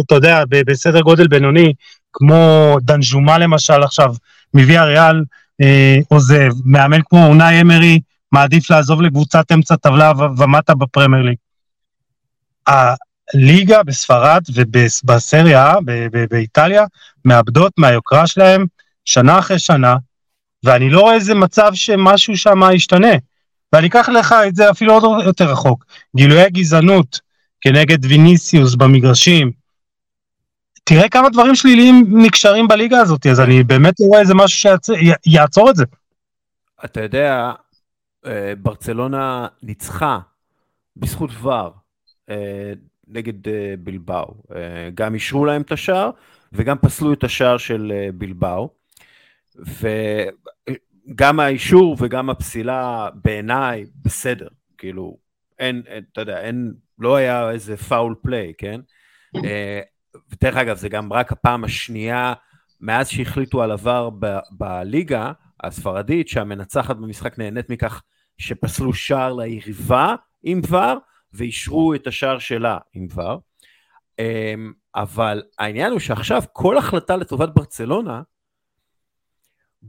אתה 0.06 0.16
יודע, 0.16 0.44
בסדר 0.50 1.02
גודל 1.02 1.28
בינוני, 1.28 1.74
כמו 2.14 2.76
דנג'ומה 2.82 3.38
למשל 3.38 3.84
עכשיו, 3.84 4.14
מביא 4.54 4.80
הריאל 4.80 5.24
עוזב, 6.08 6.52
מאמן 6.66 7.00
כמו 7.10 7.28
אונאי 7.28 7.62
אמרי 7.62 8.00
מעדיף 8.32 8.70
לעזוב 8.70 9.02
לקבוצת 9.02 9.52
אמצע 9.52 9.76
טבלה 9.76 10.12
ומטה 10.38 10.76
בפרמייר 10.76 11.24
ליג. 11.24 11.38
הליגה 12.68 13.84
בספרד 13.84 14.42
ובסריה 14.54 15.74
באיטליה 16.30 16.86
מאבדות 17.26 17.74
מהיוקרה 17.78 18.28
שלהם 18.28 18.66
שנה 19.06 19.40
אחרי 19.40 19.60
שנה, 19.60 19.96
ואני 20.64 20.90
לא 20.90 21.02
רואה 21.02 21.14
איזה 21.14 21.36
מצב 21.36 21.72
שמשהו 21.74 22.38
שם 22.38 22.60
ישתנה. 22.74 23.14
ואני 23.74 23.88
אקח 23.88 24.10
לך 24.10 24.36
את 24.48 24.56
זה 24.56 24.70
אפילו 24.70 24.94
עוד 24.94 25.26
יותר 25.26 25.52
רחוק. 25.52 25.86
גילויי 26.16 26.50
גזענות 26.50 27.20
כנגד 27.62 28.06
ויניסיוס 28.06 28.76
במגרשים. 28.76 29.52
תראה 30.84 31.10
כמה 31.10 31.30
דברים 31.30 31.56
שליליים 31.56 32.26
נקשרים 32.26 32.68
בליגה 32.68 33.00
הזאת, 33.00 33.26
אז 33.26 33.40
אני 33.40 33.64
באמת 33.64 34.00
לא 34.00 34.06
רואה 34.06 34.20
איזה 34.20 34.34
משהו 34.36 34.72
שיעצור 35.28 35.70
את 35.70 35.76
זה. 35.76 35.86
אתה 36.86 37.02
יודע, 37.02 37.52
ברצלונה 38.62 39.48
ניצחה 39.64 40.20
בזכות 40.98 41.30
ור 41.42 41.70
אה, 42.30 42.74
נגד 43.08 43.48
אה, 43.48 43.74
בלבאו. 43.80 44.34
גם 44.94 45.14
אישרו 45.14 45.46
להם 45.46 45.62
את 45.62 45.72
השער 45.72 46.10
וגם 46.54 46.78
פסלו 46.78 47.14
את 47.14 47.24
השער 47.24 47.58
של 47.58 48.10
בלבאו. 48.14 48.70
וגם 51.10 51.40
האישור 51.40 51.98
וגם 52.00 52.30
הפסילה 52.30 53.10
בעיניי 53.24 53.86
בסדר, 54.02 54.48
כאילו, 54.78 55.18
אין, 55.60 55.82
אתה 56.14 56.22
יודע, 56.22 56.42
אין, 56.42 56.74
לא 57.00 57.16
היה 57.16 57.52
איזה 57.52 57.78
פאול 57.78 58.16
פליי, 58.22 58.54
כן? 58.58 58.82
ודרך 60.32 60.56
אגב, 60.56 60.78
זה 60.78 60.90
גם 60.90 61.14
רק 61.14 61.32
הפעם 61.32 61.64
השנייה 61.64 62.34
מאז 62.82 63.08
שהחליטו 63.08 63.64
על 63.64 63.72
עבר 63.72 64.10
בליגה 64.52 65.32
הספרדית, 65.64 66.28
שהמנצחת 66.28 66.96
במשחק 66.96 67.40
נהנית 67.40 67.70
מכך 67.70 68.04
שפסלו 68.38 68.94
שער 68.94 69.34
ליריבה 69.34 70.16
עם 70.44 70.62
ור, 70.70 70.98
ואישרו 71.34 71.96
את 71.96 72.08
השער 72.08 72.40
שלה 72.40 72.78
עם 72.94 73.08
ור. 73.16 73.42
אמ, 74.20 74.74
אבל 74.96 75.44
העניין 75.60 75.92
הוא 75.92 76.00
שעכשיו 76.00 76.44
כל 76.54 76.78
החלטה 76.78 77.16
לטובת 77.16 77.50
ברצלונה 77.56 78.22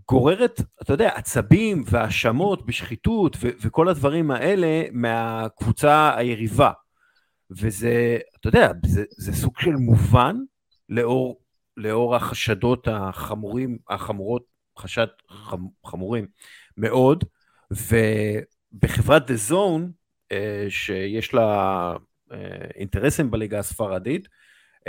גוררת, 0.09 0.61
אתה 0.83 0.93
יודע, 0.93 1.11
עצבים 1.15 1.85
והאשמות 1.87 2.67
בשחיתות 2.67 3.37
וכל 3.41 3.89
הדברים 3.89 4.31
האלה 4.31 4.83
מהקבוצה 4.93 6.17
היריבה. 6.17 6.73
וזה, 7.51 8.19
אתה 8.41 8.49
יודע, 8.49 8.73
זה, 8.87 9.05
זה 9.11 9.33
סוג 9.33 9.61
של 9.61 9.77
מובן 9.77 10.37
לאור, 10.89 11.41
לאור 11.77 12.17
החשדות 12.17 12.89
החמורים, 12.91 13.79
החמורות, 13.91 14.43
חשד 14.79 15.07
חמ, 15.29 15.67
חמורים 15.87 16.27
מאוד, 16.77 17.25
ובחברת 17.71 19.27
דה 19.27 19.37
זון, 19.37 19.93
אה, 20.33 20.67
שיש 20.69 21.35
לה 21.35 21.93
אה, 22.33 22.39
אינטרסים 22.75 23.31
בליגה 23.31 23.59
הספרדית, 23.59 24.29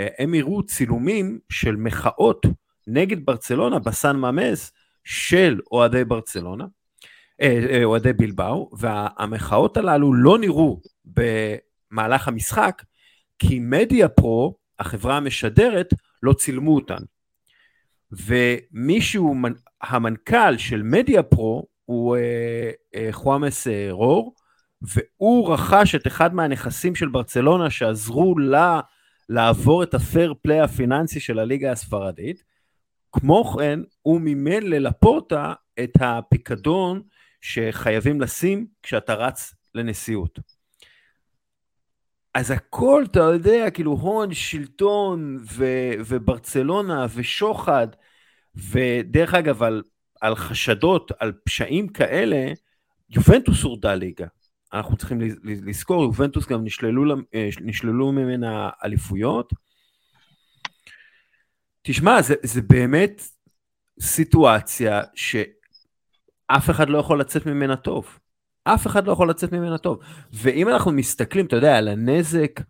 אה, 0.00 0.06
הם 0.18 0.34
הראו 0.34 0.66
צילומים 0.66 1.38
של 1.52 1.76
מחאות 1.76 2.46
נגד 2.86 3.26
ברצלונה 3.26 3.78
בסן 3.78 4.16
ממס 4.16 4.72
של 5.04 5.60
אוהדי 5.72 6.04
ברצלונה, 6.04 6.64
אוהדי 7.84 8.12
בלבאו, 8.12 8.70
והמחאות 8.78 9.76
הללו 9.76 10.14
לא 10.14 10.38
נראו 10.38 10.80
במהלך 11.04 12.28
המשחק, 12.28 12.82
כי 13.38 13.58
מדיה 13.58 14.08
פרו, 14.08 14.56
החברה 14.78 15.16
המשדרת, 15.16 15.94
לא 16.22 16.32
צילמו 16.32 16.74
אותן. 16.74 17.02
ומישהו, 18.12 19.34
המנכ"ל 19.82 20.56
של 20.58 20.82
מדיה 20.82 21.22
פרו, 21.22 21.66
הוא 21.90 22.16
אה, 22.16 22.70
אה, 22.94 23.08
חואמס 23.12 23.66
אה, 23.66 23.88
רור, 23.90 24.34
והוא 24.82 25.54
רכש 25.54 25.94
את 25.94 26.06
אחד 26.06 26.34
מהנכסים 26.34 26.94
של 26.94 27.08
ברצלונה 27.08 27.70
שעזרו 27.70 28.38
לה 28.38 28.80
לעבור 29.28 29.82
את 29.82 29.94
הפייר 29.94 30.34
פליי 30.42 30.60
הפיננסי 30.60 31.20
של 31.20 31.38
הליגה 31.38 31.72
הספרדית. 31.72 32.44
כמו 33.12 33.44
כן, 33.44 33.80
הוא 34.02 34.20
מימן 34.20 34.62
ללפורטה 34.62 35.52
את 35.80 35.90
הפיקדון 36.00 37.02
שחייבים 37.40 38.20
לשים 38.20 38.66
כשאתה 38.82 39.14
רץ 39.14 39.54
לנשיאות. 39.74 40.38
אז 42.34 42.50
הכל, 42.50 43.04
אתה 43.10 43.20
יודע, 43.20 43.70
כאילו 43.70 43.92
הון, 43.92 44.34
שלטון 44.34 45.38
ו- 45.42 45.94
וברצלונה 46.06 47.06
ושוחד, 47.14 47.88
ודרך 48.54 49.34
אגב, 49.34 49.62
על, 49.62 49.82
על 50.20 50.34
חשדות, 50.36 51.12
על 51.18 51.32
פשעים 51.44 51.88
כאלה, 51.88 52.52
יובנטוס 53.10 53.62
הורדה 53.62 53.94
ליגה. 53.94 54.26
אנחנו 54.72 54.96
צריכים 54.96 55.20
לזכור, 55.44 56.02
יובנטוס 56.02 56.46
גם 56.46 56.64
נשללו, 56.64 57.14
אה, 57.34 57.48
נשללו 57.60 58.12
ממנה 58.12 58.70
אליפויות. 58.84 59.52
תשמע, 61.82 62.22
זה, 62.22 62.34
זה 62.42 62.62
באמת 62.62 63.22
סיטואציה 64.00 65.02
שאף 65.14 66.70
אחד 66.70 66.88
לא 66.88 66.98
יכול 66.98 67.20
לצאת 67.20 67.46
ממנה 67.46 67.76
טוב. 67.76 68.18
אף 68.64 68.86
אחד 68.86 69.06
לא 69.06 69.12
יכול 69.12 69.30
לצאת 69.30 69.52
ממנה 69.52 69.78
טוב. 69.78 69.98
ואם 70.32 70.68
אנחנו 70.68 70.92
מסתכלים, 70.92 71.46
אתה 71.46 71.56
יודע, 71.56 71.78
על 71.78 71.88
הנזק 71.88 72.60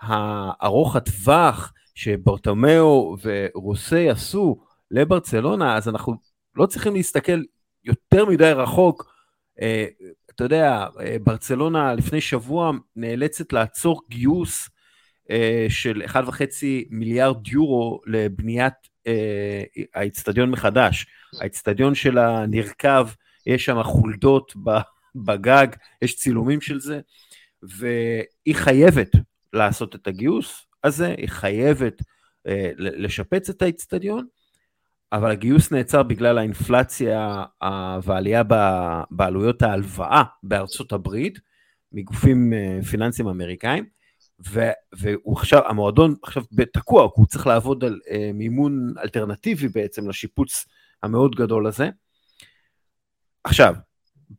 הארוך 0.00 0.96
הטווח 0.96 1.72
שברטומאו 1.94 3.16
ורוסי 3.22 4.10
עשו 4.10 4.60
לברצלונה, 4.90 5.76
אז 5.76 5.88
אנחנו 5.88 6.14
לא 6.56 6.66
צריכים 6.66 6.94
להסתכל 6.94 7.42
יותר 7.84 8.24
מדי 8.24 8.52
רחוק. 8.52 9.14
אה, 9.60 9.86
אתה 10.30 10.44
יודע, 10.44 10.86
אה, 11.00 11.16
ברצלונה 11.22 11.94
לפני 11.94 12.20
שבוע 12.20 12.72
נאלצת 12.96 13.52
לעצור 13.52 14.02
גיוס 14.08 14.68
אה, 15.30 15.66
של 15.68 16.02
1.5 16.06 16.42
מיליארד 16.90 17.48
יורו 17.48 18.00
לבניית 18.06 18.74
האיצטדיון 19.94 20.50
מחדש. 20.50 21.06
האיצטדיון 21.40 21.94
שלה 21.94 22.46
נרקב, 22.46 23.08
יש 23.46 23.64
שם 23.64 23.82
חולדות 23.82 24.52
בגג, 25.14 25.66
יש 26.02 26.16
צילומים 26.16 26.60
של 26.60 26.80
זה, 26.80 27.00
והיא 27.62 28.54
חייבת 28.54 29.10
לעשות 29.52 29.94
את 29.94 30.06
הגיוס 30.06 30.66
הזה, 30.84 31.14
היא 31.18 31.28
חייבת 31.28 32.02
לשפץ 32.78 33.50
את 33.50 33.62
האיצטדיון, 33.62 34.26
אבל 35.12 35.30
הגיוס 35.30 35.72
נעצר 35.72 36.02
בגלל 36.02 36.38
האינפלציה 36.38 37.44
והעלייה 38.02 38.42
בעלויות 39.10 39.62
ההלוואה 39.62 40.22
בארצות 40.42 40.92
הברית, 40.92 41.38
מגופים 41.92 42.52
אה, 42.52 42.78
פיננסיים 42.90 43.28
אמריקאים, 43.28 43.84
והוא 44.98 45.36
עכשיו, 45.36 45.62
המועדון 45.66 46.14
עכשיו 46.22 46.42
תקוע, 46.72 47.08
הוא 47.14 47.26
צריך 47.26 47.46
לעבוד 47.46 47.84
על 47.84 48.00
אה, 48.10 48.30
מימון 48.34 48.94
אלטרנטיבי 49.02 49.68
בעצם 49.68 50.08
לשיפוץ 50.08 50.66
המאוד 51.02 51.34
גדול 51.36 51.66
הזה. 51.66 51.88
עכשיו, 53.44 53.74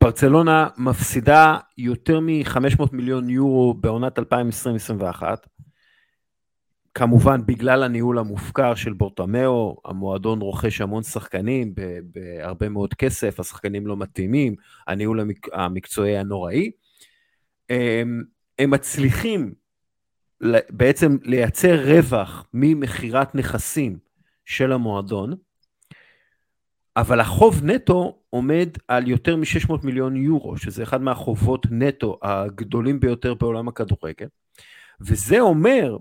ברצלונה 0.00 0.68
מפסידה 0.76 1.56
יותר 1.78 2.20
מ-500 2.20 2.82
מיליון 2.92 3.30
יורו 3.30 3.74
בעונת 3.74 4.18
2020-2021, 4.18 4.22
כמובן 6.94 7.46
בגלל 7.46 7.82
הניהול 7.82 8.18
המופקר 8.18 8.74
של 8.74 8.92
בורטמאו, 8.92 9.76
המועדון 9.84 10.40
רוכש 10.40 10.80
המון 10.80 11.02
שחקנים 11.02 11.74
בהרבה 12.02 12.68
מאוד 12.68 12.94
כסף, 12.94 13.40
השחקנים 13.40 13.86
לא 13.86 13.96
מתאימים, 13.96 14.54
הניהול 14.86 15.20
המק, 15.20 15.46
המקצועי 15.52 16.18
הנוראי. 16.18 16.70
הם, 17.70 18.24
הם 18.58 18.70
מצליחים 18.70 19.52
בעצם 20.70 21.16
לייצר 21.22 21.82
רווח 21.84 22.46
ממכירת 22.54 23.34
נכסים 23.34 23.98
של 24.44 24.72
המועדון, 24.72 25.34
אבל 26.96 27.20
החוב 27.20 27.64
נטו 27.64 28.18
עומד 28.30 28.68
על 28.88 29.08
יותר 29.08 29.36
מ-600 29.36 29.72
מיליון 29.82 30.16
יורו, 30.16 30.56
שזה 30.56 30.82
אחד 30.82 31.02
מהחובות 31.02 31.66
נטו 31.70 32.18
הגדולים 32.22 33.00
ביותר 33.00 33.34
בעולם 33.34 33.68
הכדורגל. 33.68 34.26
וזה 35.00 35.40
אומר 35.40 35.96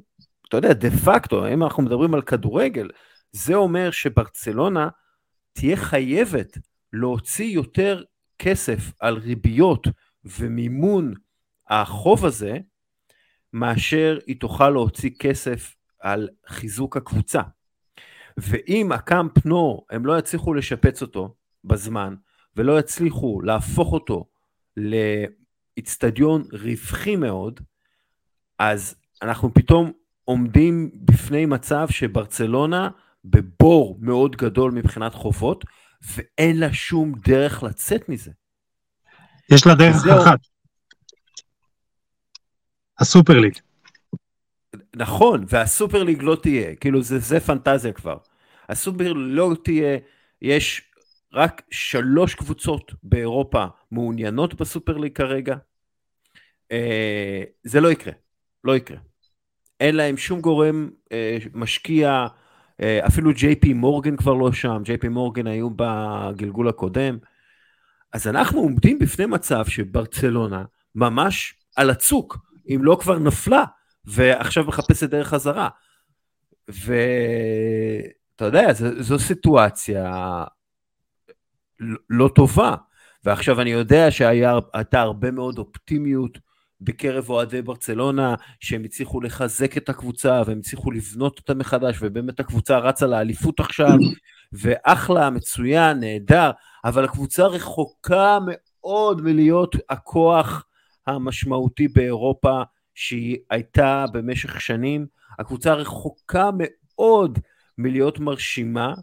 אתה 0.51 0.58
יודע, 0.58 0.74
דה 0.74 0.89
פקטו, 0.91 1.48
אם 1.48 1.63
אנחנו 1.63 1.84
מדברים 1.84 2.13
על 2.13 2.22
כדורגל, 2.22 2.89
זה 3.31 3.55
אומר 3.55 3.91
שברצלונה 3.91 4.89
תהיה 5.53 5.77
חייבת 5.77 6.58
להוציא 6.93 7.46
יותר 7.46 8.03
כסף 8.39 8.91
על 9.00 9.17
ריביות 9.17 9.88
ומימון 10.25 11.13
החוב 11.70 12.25
הזה, 12.25 12.58
מאשר 13.53 14.20
היא 14.27 14.39
תוכל 14.39 14.70
להוציא 14.70 15.10
כסף 15.20 15.75
על 16.00 16.29
חיזוק 16.48 16.98
הקבוצה. 16.98 17.41
ואם 18.38 18.91
הקאמפ 18.91 19.46
נו, 19.46 19.86
הם 19.89 20.05
לא 20.05 20.20
יצליחו 20.20 20.53
לשפץ 20.53 21.01
אותו 21.01 21.36
בזמן, 21.63 22.15
ולא 22.55 22.79
יצליחו 22.79 23.41
להפוך 23.41 23.93
אותו 23.93 24.25
לאיצטדיון 24.77 26.43
רווחי 26.51 27.15
מאוד, 27.15 27.60
אז 28.60 28.96
אנחנו 29.22 29.53
פתאום 29.53 30.00
עומדים 30.31 30.91
בפני 30.93 31.45
מצב 31.45 31.88
שברצלונה 31.89 32.89
בבור 33.25 33.97
מאוד 34.00 34.35
גדול 34.35 34.71
מבחינת 34.71 35.13
חובות, 35.13 35.65
ואין 36.01 36.59
לה 36.59 36.73
שום 36.73 37.13
דרך 37.27 37.63
לצאת 37.63 38.09
מזה. 38.09 38.31
יש 39.51 39.67
לה 39.67 39.75
דרך 39.75 39.95
אחת. 40.21 40.39
הסופר 43.00 43.39
ליג. 43.39 43.53
נכון, 44.95 45.45
והסופר 45.47 46.03
ליג 46.03 46.23
לא 46.23 46.38
תהיה, 46.41 46.75
כאילו 46.75 47.01
זה, 47.01 47.19
זה 47.19 47.39
פנטזיה 47.39 47.93
כבר. 47.93 48.17
הסופר 48.69 49.13
לא 49.13 49.51
תהיה, 49.63 49.97
יש 50.41 50.81
רק 51.33 51.61
שלוש 51.71 52.35
קבוצות 52.35 52.91
באירופה 53.03 53.65
מעוניינות 53.91 54.53
בסופר 54.53 54.97
ליג 54.97 55.15
כרגע. 55.15 55.55
אה, 56.71 57.43
זה 57.63 57.81
לא 57.81 57.91
יקרה, 57.91 58.13
לא 58.63 58.75
יקרה. 58.75 58.97
אין 59.81 59.95
להם 59.95 60.17
שום 60.17 60.41
גורם 60.41 60.89
אה, 61.11 61.38
משקיע, 61.53 62.27
אה, 62.81 63.07
אפילו 63.07 63.33
ג'יי 63.33 63.55
פי 63.55 63.73
מורגן 63.73 64.15
כבר 64.15 64.33
לא 64.33 64.51
שם, 64.51 64.81
ג'יי 64.83 64.97
פי 64.97 65.07
מורגן 65.07 65.47
היו 65.47 65.69
בגלגול 65.75 66.69
הקודם. 66.69 67.17
אז 68.13 68.27
אנחנו 68.27 68.59
עומדים 68.59 69.00
בפני 69.00 69.25
מצב 69.25 69.65
שברצלונה 69.65 70.63
ממש 70.95 71.55
על 71.75 71.89
הצוק, 71.89 72.38
אם 72.69 72.79
לא 72.83 72.97
כבר 73.01 73.19
נפלה, 73.19 73.63
ועכשיו 74.05 74.63
מחפשת 74.63 75.09
דרך 75.09 75.27
חזרה. 75.27 75.69
ואתה 76.67 78.45
יודע, 78.45 78.73
זו, 78.73 79.03
זו 79.03 79.19
סיטואציה 79.19 80.43
לא 82.09 82.29
טובה. 82.35 82.75
ועכשיו 83.23 83.61
אני 83.61 83.69
יודע 83.69 84.11
שהייתה 84.11 85.01
הרבה 85.01 85.31
מאוד 85.31 85.57
אופטימיות 85.57 86.39
בקרב 86.81 87.29
אוהדי 87.29 87.61
ברצלונה, 87.61 88.35
שהם 88.59 88.83
הצליחו 88.83 89.21
לחזק 89.21 89.77
את 89.77 89.89
הקבוצה 89.89 90.41
והם 90.45 90.59
הצליחו 90.59 90.91
לבנות 90.91 91.39
אותה 91.39 91.53
מחדש, 91.53 91.97
ובאמת 92.01 92.39
הקבוצה 92.39 92.77
רצה 92.77 93.07
לאליפות 93.07 93.59
עכשיו, 93.59 93.97
ואחלה, 94.53 95.29
מצוין, 95.29 96.00
נהדר, 96.00 96.51
אבל 96.85 97.03
הקבוצה 97.03 97.45
רחוקה 97.45 98.38
מאוד 98.47 99.21
מלהיות 99.21 99.75
הכוח 99.89 100.65
המשמעותי 101.07 101.88
באירופה 101.88 102.61
שהיא 102.95 103.38
הייתה 103.50 104.05
במשך 104.13 104.61
שנים. 104.61 105.05
הקבוצה 105.39 105.73
רחוקה 105.73 106.50
מאוד 106.57 107.39
מלהיות 107.77 108.19
מרשימה, 108.19 108.93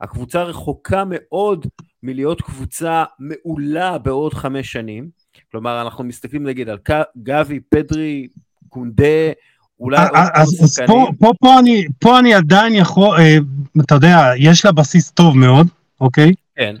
הקבוצה 0.00 0.42
רחוקה 0.42 1.02
מאוד 1.06 1.66
מלהיות 2.02 2.42
קבוצה 2.42 3.04
מעולה 3.18 3.98
בעוד 3.98 4.34
חמש 4.34 4.72
שנים. 4.72 5.10
כלומר, 5.50 5.82
אנחנו 5.82 6.04
מסתכלים 6.04 6.46
נגיד 6.46 6.68
על 6.68 6.78
גבי, 7.22 7.60
פדרי, 7.60 8.26
קונדה, 8.68 9.32
אולי 9.80 9.96
אה, 9.96 10.04
אה, 10.14 10.28
אז, 10.34 10.60
אז 10.64 10.80
פה, 10.86 11.06
פה, 11.18 11.32
פה, 11.40 11.58
אני, 11.58 11.84
פה 11.98 12.18
אני 12.18 12.34
עדיין 12.34 12.74
יכול, 12.74 13.20
אה, 13.20 13.36
אתה 13.80 13.94
יודע, 13.94 14.32
יש 14.36 14.64
לה 14.64 14.72
בסיס 14.72 15.10
טוב 15.10 15.36
מאוד, 15.36 15.66
אוקיי? 16.00 16.32
כן. 16.56 16.76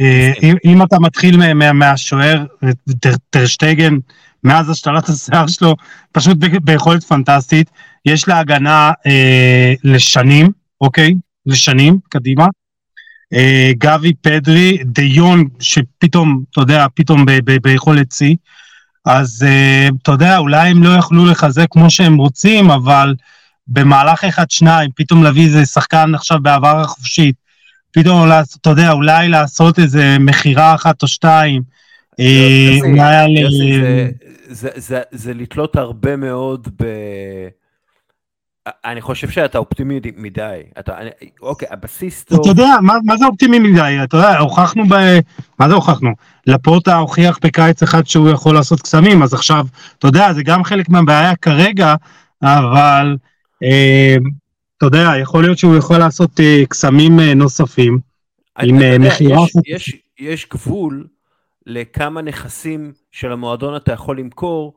אה, 0.00 0.32
אם, 0.42 0.54
אם 0.64 0.82
אתה 0.82 0.98
מתחיל 1.00 1.36
מה, 1.36 1.72
מהשוער, 1.72 2.44
טרשטייגן, 3.30 3.94
מאז 4.44 4.70
השתלת 4.70 5.08
השיער 5.08 5.46
שלו, 5.46 5.76
פשוט 6.12 6.36
ביכולת 6.64 7.04
פנטסטית, 7.04 7.70
יש 8.06 8.28
לה 8.28 8.38
הגנה 8.38 8.92
אה, 9.06 9.72
לשנים, 9.84 10.50
אוקיי? 10.80 11.14
לשנים, 11.46 11.98
קדימה. 12.08 12.46
אה, 13.34 13.72
גבי 13.78 14.12
פדרי, 14.14 14.78
דיון 14.84 15.48
שפתאום, 15.60 16.42
אתה 16.50 16.60
יודע, 16.60 16.86
פתאום 16.94 17.24
ביכולת 17.62 18.12
שיא. 18.12 18.36
אז 19.06 19.46
אה, 19.48 19.88
אתה 20.02 20.12
יודע, 20.12 20.38
אולי 20.38 20.68
הם 20.70 20.82
לא 20.82 20.88
יכלו 20.88 21.26
לחזק 21.26 21.66
כמו 21.70 21.90
שהם 21.90 22.16
רוצים, 22.16 22.70
אבל 22.70 23.14
במהלך 23.68 24.24
אחד-שניים, 24.24 24.90
פתאום 24.96 25.22
להביא 25.22 25.44
איזה 25.44 25.66
שחקן 25.66 26.14
עכשיו 26.14 26.38
בעבר 26.42 26.80
החופשית, 26.80 27.34
פתאום, 27.92 28.28
אתה 28.60 28.70
יודע, 28.70 28.92
אולי 28.92 29.28
לעשות 29.28 29.78
איזה 29.78 30.16
מכירה 30.20 30.74
אחת 30.74 31.02
או 31.02 31.08
שתיים. 31.08 31.62
אה, 32.20 32.78
אולי 32.82 33.44
זה 35.10 35.34
לתלות 35.34 35.76
הרבה 35.76 36.16
מאוד 36.16 36.68
ב... 36.82 36.84
אני 38.66 39.00
חושב 39.00 39.30
שאתה 39.30 39.58
אופטימי 39.58 40.00
מדי. 40.16 40.60
אתה, 40.78 40.98
אני, 40.98 41.10
אוקיי, 41.42 41.68
הבסיס 41.70 42.24
טוב. 42.24 42.40
אתה 42.40 42.48
יודע, 42.48 42.76
מה, 42.82 42.94
מה 43.04 43.16
זה 43.16 43.26
אופטימי 43.26 43.58
מדי? 43.58 43.98
אתה 44.04 44.16
יודע, 44.16 44.38
הוכחנו 44.38 44.84
ב... 44.88 44.94
מה 45.58 45.68
זה 45.68 45.74
הוכחנו? 45.74 46.10
לפורטה 46.46 46.96
הוכיח 46.96 47.38
בקיץ 47.44 47.82
אחד 47.82 48.06
שהוא 48.06 48.30
יכול 48.30 48.54
לעשות 48.54 48.80
קסמים, 48.82 49.22
אז 49.22 49.34
עכשיו, 49.34 49.66
אתה 49.98 50.06
יודע, 50.06 50.32
זה 50.32 50.42
גם 50.42 50.64
חלק 50.64 50.88
מהבעיה 50.88 51.36
כרגע, 51.36 51.94
אבל 52.42 53.16
אה, 53.62 54.16
אתה 54.76 54.86
יודע, 54.86 55.12
יכול 55.22 55.42
להיות 55.42 55.58
שהוא 55.58 55.76
יכול 55.76 55.98
לעשות 55.98 56.40
אה, 56.40 56.62
קסמים 56.68 57.20
אה, 57.20 57.34
נוספים. 57.34 57.98
עם 58.62 58.82
אה, 58.82 58.98
מכירה. 58.98 59.42
יש, 59.44 59.52
יש, 59.66 59.96
יש 60.18 60.48
גבול 60.48 61.06
לכמה 61.66 62.22
נכסים 62.22 62.92
של 63.12 63.32
המועדון 63.32 63.76
אתה 63.76 63.92
יכול 63.92 64.18
למכור, 64.18 64.74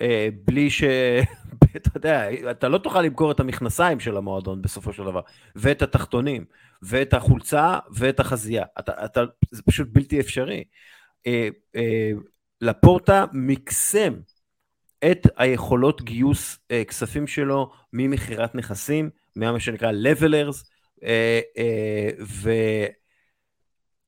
אה, 0.00 0.28
בלי 0.44 0.70
ש... 0.70 0.84
אתה 1.76 1.90
יודע, 1.94 2.28
אתה 2.50 2.68
לא 2.68 2.78
תוכל 2.78 3.02
למכור 3.02 3.30
את 3.30 3.40
המכנסיים 3.40 4.00
של 4.00 4.16
המועדון 4.16 4.62
בסופו 4.62 4.92
של 4.92 5.04
דבר, 5.04 5.20
ואת 5.56 5.82
התחתונים, 5.82 6.44
ואת 6.82 7.14
החולצה, 7.14 7.78
ואת 7.94 8.20
החזייה. 8.20 8.64
אתה, 8.78 9.04
אתה, 9.04 9.24
זה 9.50 9.62
פשוט 9.62 9.88
בלתי 9.92 10.20
אפשרי. 10.20 10.64
אה, 11.26 11.48
אה, 11.76 12.10
לפורטה 12.60 13.24
מקסם 13.32 14.14
את 15.10 15.26
היכולות 15.36 16.02
גיוס 16.02 16.58
אה, 16.70 16.84
כספים 16.84 17.26
שלו 17.26 17.70
ממכירת 17.92 18.54
נכסים, 18.54 19.10
ממה 19.36 19.60
שנקרא 19.60 19.92
levelers, 19.92 20.64
אה, 21.04 21.40
אה, 21.58 22.10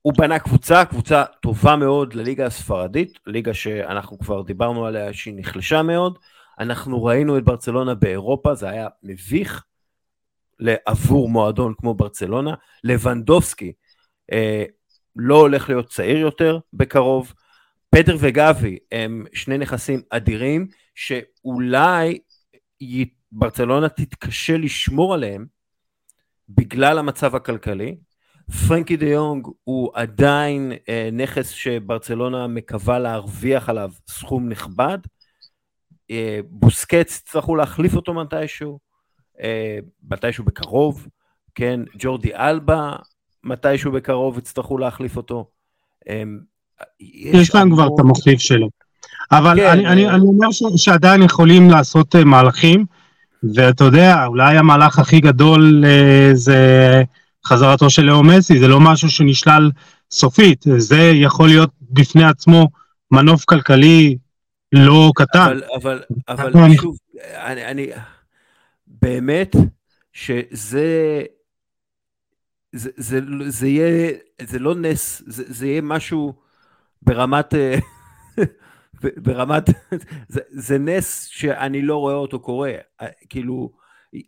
והוא 0.07 0.17
בנה 0.17 0.39
קבוצה, 0.39 0.85
קבוצה 0.85 1.23
טובה 1.41 1.75
מאוד 1.75 2.13
לליגה 2.13 2.45
הספרדית, 2.45 3.19
ליגה 3.25 3.53
שאנחנו 3.53 4.19
כבר 4.19 4.41
דיברנו 4.41 4.85
עליה 4.85 5.13
שהיא 5.13 5.33
נחלשה 5.37 5.81
מאוד. 5.81 6.19
אנחנו 6.59 7.03
ראינו 7.03 7.37
את 7.37 7.43
ברצלונה 7.43 7.95
באירופה, 7.95 8.55
זה 8.55 8.69
היה 8.69 8.87
מביך 9.03 9.63
עבור 10.85 11.29
מועדון 11.29 11.73
כמו 11.77 11.93
ברצלונה. 11.93 12.53
לבנדובסקי 12.83 13.73
אה, 14.31 14.63
לא 15.15 15.35
הולך 15.35 15.69
להיות 15.69 15.89
צעיר 15.89 16.17
יותר 16.17 16.59
בקרוב. 16.73 17.33
פטר 17.89 18.17
וגבי 18.19 18.77
הם 18.91 19.25
שני 19.33 19.57
נכסים 19.57 20.01
אדירים, 20.09 20.67
שאולי 20.95 22.19
ברצלונה 23.31 23.89
תתקשה 23.89 24.57
לשמור 24.57 25.13
עליהם 25.13 25.45
בגלל 26.49 26.97
המצב 26.97 27.35
הכלכלי. 27.35 28.06
פרנקי 28.67 28.97
דה 28.97 29.05
יונג 29.05 29.47
הוא 29.63 29.91
עדיין 29.93 30.71
אה, 30.89 31.09
נכס 31.13 31.49
שברצלונה 31.49 32.47
מקווה 32.47 32.99
להרוויח 32.99 33.69
עליו 33.69 33.91
סכום 34.07 34.49
נכבד. 34.49 34.97
אה, 36.11 36.39
בוסקץ 36.49 37.17
יצטרכו 37.17 37.55
להחליף 37.55 37.95
אותו 37.95 38.13
מתישהו, 38.13 38.79
אה, 39.41 39.77
מתישהו 40.09 40.43
בקרוב, 40.43 41.07
כן, 41.55 41.79
ג'ורדי 41.99 42.35
אלבה 42.35 42.95
מתישהו 43.43 43.91
בקרוב 43.91 44.37
יצטרכו 44.37 44.77
להחליף 44.77 45.17
אותו. 45.17 45.45
אה, 46.09 46.23
יש, 46.99 47.35
יש 47.41 47.55
להם 47.55 47.71
כבר 47.71 47.87
את 47.87 47.99
המחליף 47.99 48.39
שלו. 48.39 48.69
אבל 49.31 49.55
כן, 49.55 49.69
אני, 49.69 49.87
אני, 49.87 50.09
אני 50.09 50.25
אומר 50.25 50.51
ש, 50.51 50.63
שעדיין 50.75 51.21
יכולים 51.21 51.69
לעשות 51.69 52.15
מהלכים, 52.15 52.85
ואתה 53.55 53.83
יודע, 53.83 54.25
אולי 54.25 54.57
המהלך 54.57 54.99
הכי 54.99 55.19
גדול 55.19 55.83
זה 56.33 57.03
חזרתו 57.47 57.89
של 57.89 58.01
לאו 58.01 58.23
מסי, 58.23 58.59
זה 58.59 58.67
לא 58.67 58.79
משהו 58.79 59.09
שנשלל 59.09 59.71
סופית, 60.11 60.65
זה 60.77 61.11
יכול 61.13 61.47
להיות 61.47 61.69
בפני 61.81 62.23
עצמו 62.23 62.67
מנוף 63.11 63.45
כלכלי 63.45 64.17
לא 64.71 65.11
קטן. 65.15 65.39
אבל, 65.39 65.61
אבל, 65.75 66.01
אבל 66.27 66.63
אני... 66.63 66.77
שוב, 66.77 66.97
אני, 67.35 67.65
אני, 67.65 67.87
באמת 68.87 69.55
שזה, 70.13 71.23
זה, 72.71 72.89
זה, 72.97 73.19
זה 73.47 73.67
יהיה, 73.67 74.11
זה 74.41 74.59
לא 74.59 74.75
נס, 74.75 75.23
זה, 75.27 75.43
זה 75.47 75.67
יהיה 75.67 75.81
משהו 75.81 76.33
ברמת, 77.01 77.53
ברמת, 79.23 79.69
זה, 80.27 80.41
זה 80.49 80.77
נס 80.77 81.25
שאני 81.25 81.81
לא 81.81 81.97
רואה 81.97 82.15
אותו 82.15 82.39
קורה. 82.39 82.71
כאילו, 83.29 83.71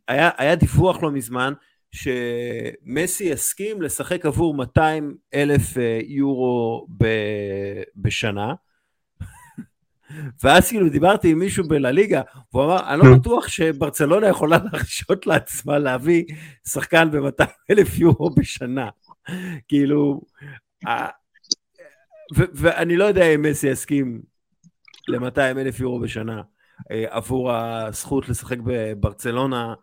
היה, 0.08 0.30
היה 0.38 0.56
דיווח 0.56 1.04
לא 1.04 1.12
מזמן, 1.12 1.54
שמסי 1.92 3.24
יסכים 3.24 3.82
לשחק 3.82 4.26
עבור 4.26 4.54
200 4.54 5.16
אלף 5.34 5.78
אה, 5.78 6.00
יורו 6.04 6.88
ב, 6.98 7.06
בשנה, 7.96 8.54
ואז 10.44 10.70
כאילו 10.70 10.90
דיברתי 10.90 11.32
עם 11.32 11.40
מישהו 11.40 11.68
בלליגה, 11.68 12.22
והוא 12.54 12.66
אמר, 12.66 12.94
אני 12.94 13.10
לא. 13.10 13.18
בטוח 13.18 13.48
שברצלונה 13.48 14.28
יכולה 14.28 14.58
להרשות 14.72 15.28
לעצמה 15.28 15.80
להביא 15.80 16.24
שחקן 16.68 17.12
ב-200 17.12 17.46
אלף 17.72 18.00
יורו 18.00 18.30
בשנה. 18.30 18.90
כאילו, 19.68 20.22
ואני 22.32 22.98
לא 22.98 23.06
יודע 23.06 23.26
אם 23.26 23.42
מסי 23.42 23.68
יסכים 23.68 24.22
ל-200 25.08 25.40
אלף 25.40 25.80
יורו 25.80 26.00
בשנה 26.00 26.42
אה, 26.92 27.06
עבור 27.10 27.52
הזכות 27.52 28.30
לשחק 28.30 28.58
בברצלונה, 28.64 29.74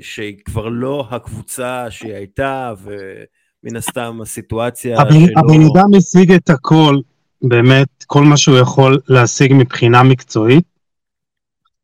שהיא 0.00 0.36
כבר 0.44 0.68
לא 0.68 1.06
הקבוצה 1.10 1.86
שהיא 1.90 2.14
הייתה, 2.14 2.72
ומן 2.82 3.76
הסתם 3.76 4.18
הסיטואציה 4.22 4.96
שלו... 4.96 5.26
הבן 5.36 5.60
אדם 5.74 5.90
השיג 5.98 6.32
את 6.32 6.50
הכל 6.50 6.96
באמת 7.42 8.04
כל 8.06 8.22
מה 8.22 8.36
שהוא 8.36 8.58
יכול 8.58 8.98
להשיג 9.08 9.52
מבחינה 9.54 10.02
מקצועית, 10.02 10.64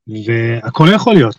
והכל 0.08 0.88
יכול 0.94 1.14
להיות, 1.14 1.38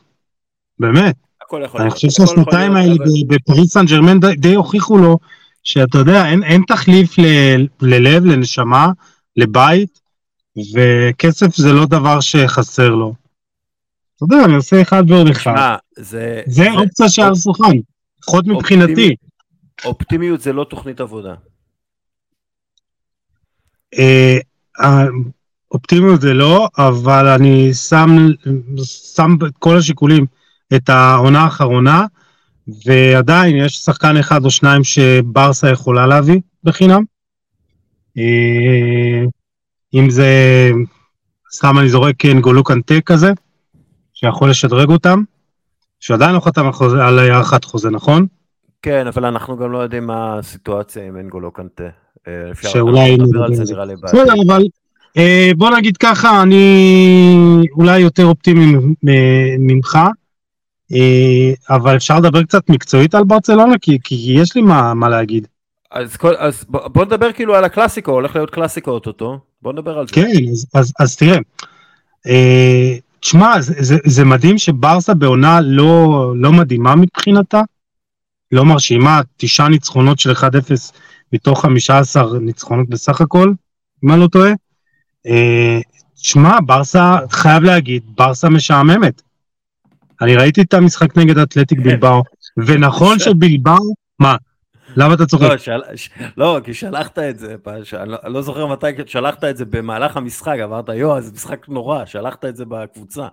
באמת. 0.80 1.16
הכל 1.42 1.62
יכול 1.66 1.80
להיות. 1.80 1.92
אני 1.92 1.92
חושב 1.92 2.10
שהשנתיים 2.10 2.76
האלה 2.76 2.94
אבל... 2.94 3.06
בפריס 3.28 3.74
סן 3.74 3.86
ג'רמן 3.86 4.20
די, 4.20 4.36
די 4.36 4.56
הוכיחו 4.56 4.98
לו 4.98 5.18
שאתה 5.64 5.98
יודע, 5.98 6.30
אין, 6.30 6.44
אין 6.44 6.62
תחליף 6.68 7.20
ל, 7.20 7.26
ללב, 7.82 8.26
לנשמה, 8.26 8.88
לבית, 9.36 10.00
וכסף 10.74 11.56
זה 11.56 11.74
לא 11.74 11.86
דבר 11.86 12.20
שחסר 12.20 12.90
לו. 12.90 13.23
אתה 14.16 14.26
יודע, 14.36 14.46
אני 14.46 14.56
עושה 14.56 14.82
אחד 14.82 15.04
ועוד 15.08 15.28
אחד. 15.28 15.76
זה... 15.98 16.42
זה 16.46 16.72
אופציה 16.72 17.10
שעל 17.10 17.32
השולחן, 17.32 17.78
לפחות 18.20 18.48
מבחינתי. 18.48 19.16
אופטימיות 19.86 20.42
זה 20.42 20.54
לא 20.54 20.64
תוכנית 20.64 21.02
עבודה. 21.02 21.34
אה, 24.00 24.38
אופטימיות 25.72 26.22
זה 26.22 26.34
לא, 26.34 26.68
אבל 26.78 27.28
אני 27.28 27.74
שם, 27.74 28.10
שם 29.16 29.36
את 29.48 29.58
כל 29.60 29.78
השיקולים, 29.78 30.26
את 30.76 30.90
העונה 30.90 31.42
האחרונה, 31.44 32.06
ועדיין 32.86 33.56
יש 33.56 33.76
שחקן 33.76 34.18
אחד 34.18 34.46
או 34.46 34.52
שניים 34.52 34.84
שברסה 34.84 35.70
יכולה 35.70 36.08
להביא 36.08 36.40
בחינם. 36.64 37.04
אה, 38.18 39.24
אם 39.94 40.10
זה, 40.10 40.30
סתם 41.54 41.80
אני 41.80 41.90
זורק 41.90 42.26
נגולו 42.26 42.64
קנטה 42.64 43.02
כזה, 43.02 43.32
שיכול 44.24 44.50
לשדרג 44.50 44.90
אותם, 44.90 45.24
שעדיין 46.00 46.36
לא 46.36 46.40
חתם 46.40 46.66
על 47.02 47.20
הארכת 47.20 47.64
חוזה, 47.64 47.90
נכון? 47.90 48.26
כן, 48.82 49.08
אבל 49.08 49.26
אנחנו 49.26 49.58
גם 49.58 49.72
לא 49.72 49.78
יודעים 49.78 50.08
מה 50.08 50.38
הסיטואציה 50.40 51.08
עם 51.08 51.18
אנגולו 51.18 51.52
קנטה. 51.52 51.84
אה, 52.28 52.32
שאולי 52.62 53.18
נדבר 53.18 53.44
על 53.44 53.56
זה 53.56 53.74
נראה 53.74 53.86
לי 53.86 53.94
בעיה. 53.96 54.24
אבל 54.48 54.64
אה, 55.18 55.52
בוא 55.58 55.78
נגיד 55.78 55.98
ככה, 55.98 56.42
אני 56.42 57.68
אולי 57.76 58.00
יותר 58.00 58.26
אופטימי 58.26 58.76
ממך, 59.60 59.98
אה, 60.94 61.76
אבל 61.76 61.96
אפשר 61.96 62.20
לדבר 62.20 62.44
קצת 62.44 62.70
מקצועית 62.70 63.16
על 63.16 63.24
ברצלונה, 63.24 63.76
כי, 63.82 63.98
כי 64.04 64.36
יש 64.42 64.56
לי 64.56 64.62
מה, 64.62 64.94
מה 64.94 65.10
להגיד. 65.10 65.48
אז, 65.92 66.18
אז 66.38 66.66
בוא 66.68 67.06
נדבר 67.06 67.32
כאילו 67.32 67.56
על 67.56 67.64
הקלאסיקו, 67.64 68.12
הולך 68.12 68.36
להיות 68.36 68.50
קלאסיקו 68.50 68.92
אוטוטו, 68.92 69.40
בוא 69.62 69.74
נדבר 69.74 70.00
על 70.00 70.08
זה. 70.08 70.14
כן, 70.14 70.32
אז, 70.52 70.66
אז, 70.74 70.94
אז 71.00 71.16
תראה, 71.16 71.38
אה, 72.28 72.96
תשמע, 73.24 73.62
זה, 73.62 73.74
זה, 73.80 73.98
זה 74.06 74.26
מדהים 74.26 74.58
שברסה 74.58 75.14
בעונה 75.14 75.62
לא, 75.62 76.34
לא 76.36 76.52
מדהימה 76.52 76.96
מבחינתה, 76.96 77.62
לא 78.52 78.66
מרשימה, 78.66 79.22
תשעה 79.38 79.70
ניצחונות 79.70 80.20
של 80.20 80.32
1-0 80.32 80.44
מתוך 81.34 81.62
15 81.62 82.40
ניצחונות 82.40 82.90
בסך 82.90 83.22
הכל, 83.22 83.54
אם 84.04 84.12
אני 84.12 84.20
לא 84.20 84.28
טועה. 84.28 84.52
אה, 85.28 85.80
תשמע, 86.22 86.58
ברסה, 86.66 87.18
חייב 87.32 87.64
להגיד, 87.64 88.04
ברסה 88.18 88.50
משעממת. 88.50 89.22
אני 90.22 90.36
ראיתי 90.36 90.62
את 90.62 90.74
המשחק 90.74 91.18
נגד 91.18 91.38
אתלטיק 91.38 91.78
כן. 91.78 91.84
בלבאו, 91.84 92.24
ונכון 92.58 93.20
שבלבאו, 93.20 93.94
מה? 94.20 94.36
למה 94.98 95.14
אתה 95.14 95.26
צוחק? 95.26 95.50
לא, 95.50 95.58
של... 95.58 95.80
לא, 96.38 96.60
כי 96.64 96.74
שלחת 96.74 97.20
את 97.20 97.40
זה, 97.40 97.56
אני 97.94 98.10
לא, 98.10 98.18
לא 98.26 98.42
זוכר 98.42 98.68
מתי 98.68 98.88
שלחת 99.06 99.44
את 99.44 99.58
זה 99.58 99.66
במהלך 99.66 100.18
המשחק, 100.18 100.56
אמרת, 100.64 100.90
יואו, 100.90 101.22
זה 101.22 101.32
משחק 101.32 101.70
נורא, 101.70 102.06
שלחת 102.06 102.46
את 102.46 102.56
זה 102.56 102.66
בקבוצה. 102.66 103.28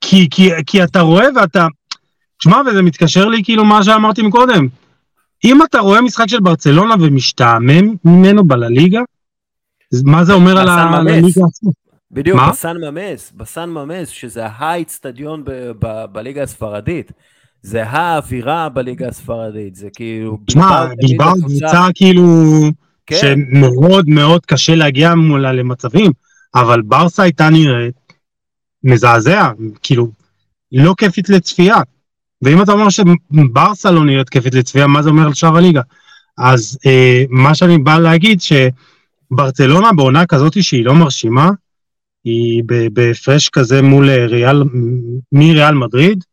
כי, 0.00 0.28
כי, 0.30 0.50
כי 0.66 0.84
אתה 0.84 1.00
רואה 1.00 1.26
ואתה, 1.36 1.66
תשמע, 2.38 2.60
וזה 2.66 2.82
מתקשר 2.82 3.28
לי 3.28 3.44
כאילו 3.44 3.64
מה 3.64 3.84
שאמרתי 3.84 4.22
מקודם. 4.22 4.68
אם 5.44 5.62
אתה 5.62 5.78
רואה 5.78 6.00
משחק 6.00 6.28
של 6.28 6.40
ברצלונה 6.40 6.94
ומשתעמם 7.00 7.94
ממנו 8.04 8.44
בלליגה, 8.44 9.00
מה 10.04 10.24
זה 10.24 10.32
אומר 10.32 10.58
על 10.58 10.68
הליגה 10.68 11.28
עצמה? 11.28 11.70
בדיוק, 12.10 12.36
מה? 12.36 12.50
בסן 12.50 12.76
ממס, 12.76 13.32
בסן 13.36 13.70
ממס, 13.70 14.08
שזה 14.08 14.46
האיצטדיון 14.46 15.44
בליגה 16.12 16.42
הספרדית. 16.42 17.12
זה 17.64 17.86
האווירה 17.86 18.68
בליגה 18.68 19.08
הספרדית, 19.08 19.74
זה 19.74 19.88
כאילו... 19.94 20.38
תשמע, 20.46 20.86
בלבר 20.96 21.32
קבוצה 21.40 21.88
כאילו... 21.94 22.24
כן. 23.06 23.16
שמאוד 23.20 24.08
מאוד 24.08 24.46
קשה 24.46 24.74
להגיע 24.74 25.14
מולה 25.14 25.52
למצבים, 25.52 26.12
אבל 26.54 26.82
ברסה 26.82 27.22
הייתה 27.22 27.50
נראית 27.50 27.94
מזעזע, 28.84 29.50
כאילו, 29.82 30.10
לא 30.72 30.94
כיפית 30.98 31.28
לצפייה. 31.28 31.76
ואם 32.42 32.62
אתה 32.62 32.72
אומר 32.72 32.88
שברסה 32.88 33.90
לא 33.90 34.04
נראית 34.04 34.28
כיפית 34.28 34.54
לצפייה, 34.54 34.86
מה 34.86 35.02
זה 35.02 35.08
אומר 35.08 35.26
על 35.26 35.34
שאר 35.34 35.56
הליגה? 35.56 35.82
אז 36.38 36.78
אה, 36.86 37.24
מה 37.28 37.54
שאני 37.54 37.78
בא 37.78 37.98
להגיד, 37.98 38.40
שברצלונה 38.40 39.92
בעונה 39.92 40.26
כזאת 40.26 40.62
שהיא 40.62 40.84
לא 40.84 40.94
מרשימה, 40.94 41.50
היא 42.24 42.62
בהפרש 42.92 43.48
כזה 43.48 43.82
מול 43.82 44.10
אה, 44.10 44.26
ריאל, 44.26 44.62
מריאל 45.32 45.74
מדריד, 45.74 46.24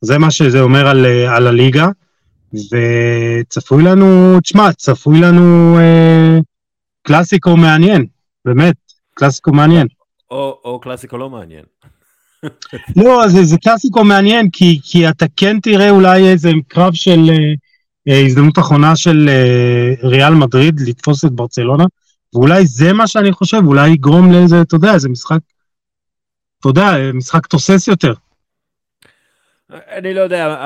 זה 0.00 0.18
מה 0.18 0.30
שזה 0.30 0.60
אומר 0.60 0.86
על, 0.86 1.06
אה, 1.06 1.36
על 1.36 1.46
הליגה, 1.46 1.88
וצפוי 2.54 3.82
לנו, 3.82 4.40
תשמע, 4.40 4.72
צפוי 4.72 5.20
לנו 5.20 5.78
אה, 5.78 6.38
קלאסיקו 7.02 7.56
מעניין, 7.56 8.06
באמת, 8.44 8.76
קלאסיקו 9.14 9.52
מעניין. 9.52 9.86
או, 10.30 10.60
או 10.64 10.80
קלאסיקו 10.80 11.18
לא 11.18 11.30
מעניין. 11.30 11.64
לא, 13.04 13.28
זה, 13.28 13.44
זה 13.44 13.56
קלאסיקו 13.58 14.04
מעניין, 14.04 14.50
כי, 14.50 14.80
כי 14.82 15.08
אתה 15.08 15.26
כן 15.36 15.60
תראה 15.60 15.90
אולי 15.90 16.28
איזה 16.28 16.50
קרב 16.68 16.94
של 16.94 17.30
אה, 17.30 17.54
אה, 18.08 18.26
הזדמנות 18.26 18.58
אחרונה 18.58 18.96
של 18.96 19.28
אה, 19.28 20.08
ריאל 20.08 20.34
מדריד 20.34 20.80
לתפוס 20.80 21.24
את 21.24 21.32
ברצלונה, 21.32 21.84
ואולי 22.34 22.66
זה 22.66 22.92
מה 22.92 23.06
שאני 23.06 23.32
חושב, 23.32 23.60
אולי 23.66 23.90
יגרום 23.90 24.32
לאיזה, 24.32 24.60
אתה 24.60 24.74
יודע, 24.74 24.94
איזה 24.94 25.08
משחק, 25.08 25.38
אתה 26.60 26.68
יודע, 26.68 27.12
משחק 27.14 27.46
תוסס 27.46 27.88
יותר. 27.88 28.14
אני 29.70 30.14
לא 30.14 30.20
יודע, 30.20 30.56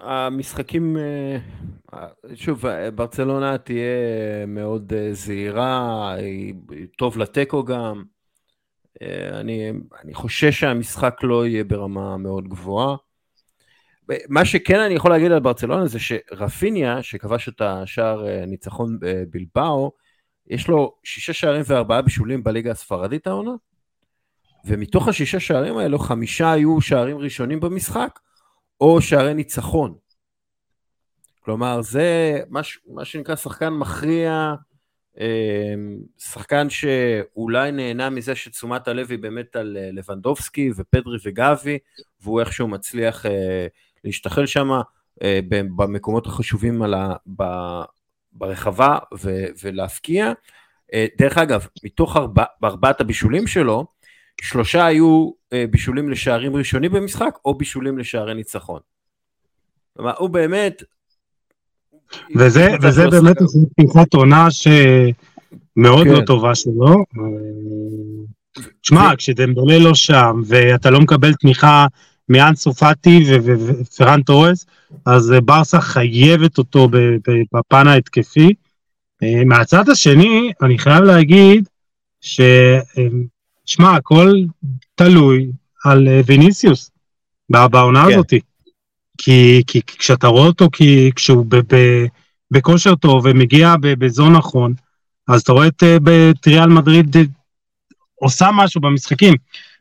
המשחקים, 0.00 0.96
אה, 0.96 2.06
שוב, 2.34 2.64
ברצלונה 2.94 3.58
תהיה 3.58 4.46
מאוד 4.46 4.92
אה, 4.92 5.08
זהירה, 5.12 6.12
היא 6.14 6.54
טוב 6.98 7.18
לתיקו 7.18 7.64
גם. 7.64 8.02
אה, 9.02 9.40
אני, 9.40 9.72
אני 10.04 10.14
חושש 10.14 10.60
שהמשחק 10.60 11.14
לא 11.22 11.46
יהיה 11.46 11.64
ברמה 11.64 12.16
מאוד 12.16 12.48
גבוהה. 12.48 12.96
מה 14.28 14.44
שכן 14.44 14.80
אני 14.80 14.94
יכול 14.94 15.10
להגיד 15.10 15.32
על 15.32 15.40
ברצלונה 15.40 15.86
זה 15.86 15.98
שרפיניה, 15.98 17.02
שכבש 17.02 17.48
את 17.48 17.60
השער 17.60 18.24
ניצחון 18.46 18.98
בלבאו, 19.30 19.92
יש 20.46 20.68
לו 20.68 20.94
שישה 21.04 21.32
שערים 21.32 21.62
וארבעה 21.66 22.02
בישולים 22.02 22.42
בליגה 22.42 22.70
הספרדית 22.70 23.26
העונה, 23.26 23.52
ומתוך 24.64 25.08
השישה 25.08 25.40
שערים 25.40 25.76
האלו 25.76 25.98
חמישה 25.98 26.52
היו 26.52 26.80
שערים 26.80 27.18
ראשונים 27.18 27.60
במשחק, 27.60 28.18
או 28.82 29.02
שערי 29.02 29.34
ניצחון. 29.34 29.94
כלומר, 31.40 31.82
זה 31.82 32.40
מה, 32.48 32.60
מה 32.86 33.04
שנקרא 33.04 33.36
שחקן 33.36 33.68
מכריע, 33.68 34.54
אמ, 35.18 35.98
שחקן 36.18 36.70
שאולי 36.70 37.72
נהנה 37.72 38.10
מזה 38.10 38.34
שתשומת 38.34 38.88
הלב 38.88 39.10
היא 39.10 39.18
באמת 39.18 39.56
על 39.56 39.76
אה, 39.80 39.88
לבנדובסקי 39.92 40.70
ופדרי 40.76 41.18
וגבי, 41.24 41.78
והוא 42.20 42.40
איכשהו 42.40 42.68
מצליח 42.68 43.26
אה, 43.26 43.66
להשתחל 44.04 44.46
שם 44.46 44.70
אה, 45.22 45.40
במקומות 45.50 46.26
החשובים 46.26 46.82
ה, 46.82 47.14
ב, 47.36 47.42
ברחבה 48.32 48.98
ו, 49.18 49.44
ולהפקיע. 49.62 50.32
דרך 51.18 51.38
אגב, 51.38 51.66
מתוך 51.84 52.16
ארבע, 52.16 52.44
ארבעת 52.64 53.00
הבישולים 53.00 53.46
שלו, 53.46 53.86
שלושה 54.40 54.86
היו 54.86 55.30
אה, 55.52 55.64
בישולים 55.70 56.10
לשערים 56.10 56.56
ראשונים 56.56 56.92
במשחק, 56.92 57.38
או 57.44 57.54
בישולים 57.54 57.98
לשערי 57.98 58.34
ניצחון. 58.34 58.80
כלומר, 59.96 60.12
הוא 60.18 60.30
באמת... 60.30 60.82
וזה, 62.36 62.74
וזה 62.82 63.10
באמת 63.10 63.36
פתיחת 63.76 64.14
עונה 64.14 64.50
שמאוד 64.50 66.06
לא 66.06 66.12
כן. 66.12 66.20
לא 66.20 66.20
טובה 66.26 66.54
שלו. 66.54 67.04
תשמע, 68.80 69.10
ו... 69.12 69.16
כשדמבלה 69.16 69.78
לא 69.78 69.94
שם, 69.94 70.40
ואתה 70.46 70.90
לא 70.90 71.00
מקבל 71.00 71.34
תמיכה 71.34 71.86
אנסו 72.28 72.74
פאטי 72.74 73.24
ופרן 73.44 74.22
טורס, 74.22 74.66
אז 75.06 75.32
ברסה 75.44 75.80
חייבת 75.80 76.58
אותו 76.58 76.88
בפן 77.54 77.88
ההתקפי. 77.88 78.54
אה, 79.22 79.44
מהצד 79.44 79.88
השני, 79.88 80.52
אני 80.62 80.78
חייב 80.78 81.04
להגיד, 81.04 81.68
ש... 82.20 82.40
שמע, 83.66 83.96
הכל 83.96 84.32
תלוי 84.94 85.50
על 85.84 86.08
אה, 86.08 86.20
ויניסיוס 86.26 86.90
בעונה 87.48 88.04
כן. 88.06 88.12
הזאת. 88.12 88.32
כי, 89.18 89.62
כי 89.66 89.80
כשאתה 89.86 90.26
רואה 90.26 90.46
אותו 90.46 90.68
כי 90.72 91.10
כשהוא 91.16 91.46
בכושר 92.50 92.94
טוב 92.94 93.22
ומגיע 93.24 93.74
ב 93.80 93.90
zone 93.90 94.32
נכון, 94.32 94.74
אז 95.28 95.40
אתה 95.40 95.52
רואה 95.52 95.66
את 95.66 95.82
ריאל 96.02 96.68
מדריד 96.68 97.16
אה, 97.16 97.22
עושה 98.14 98.48
משהו 98.54 98.80
במשחקים, 98.80 99.34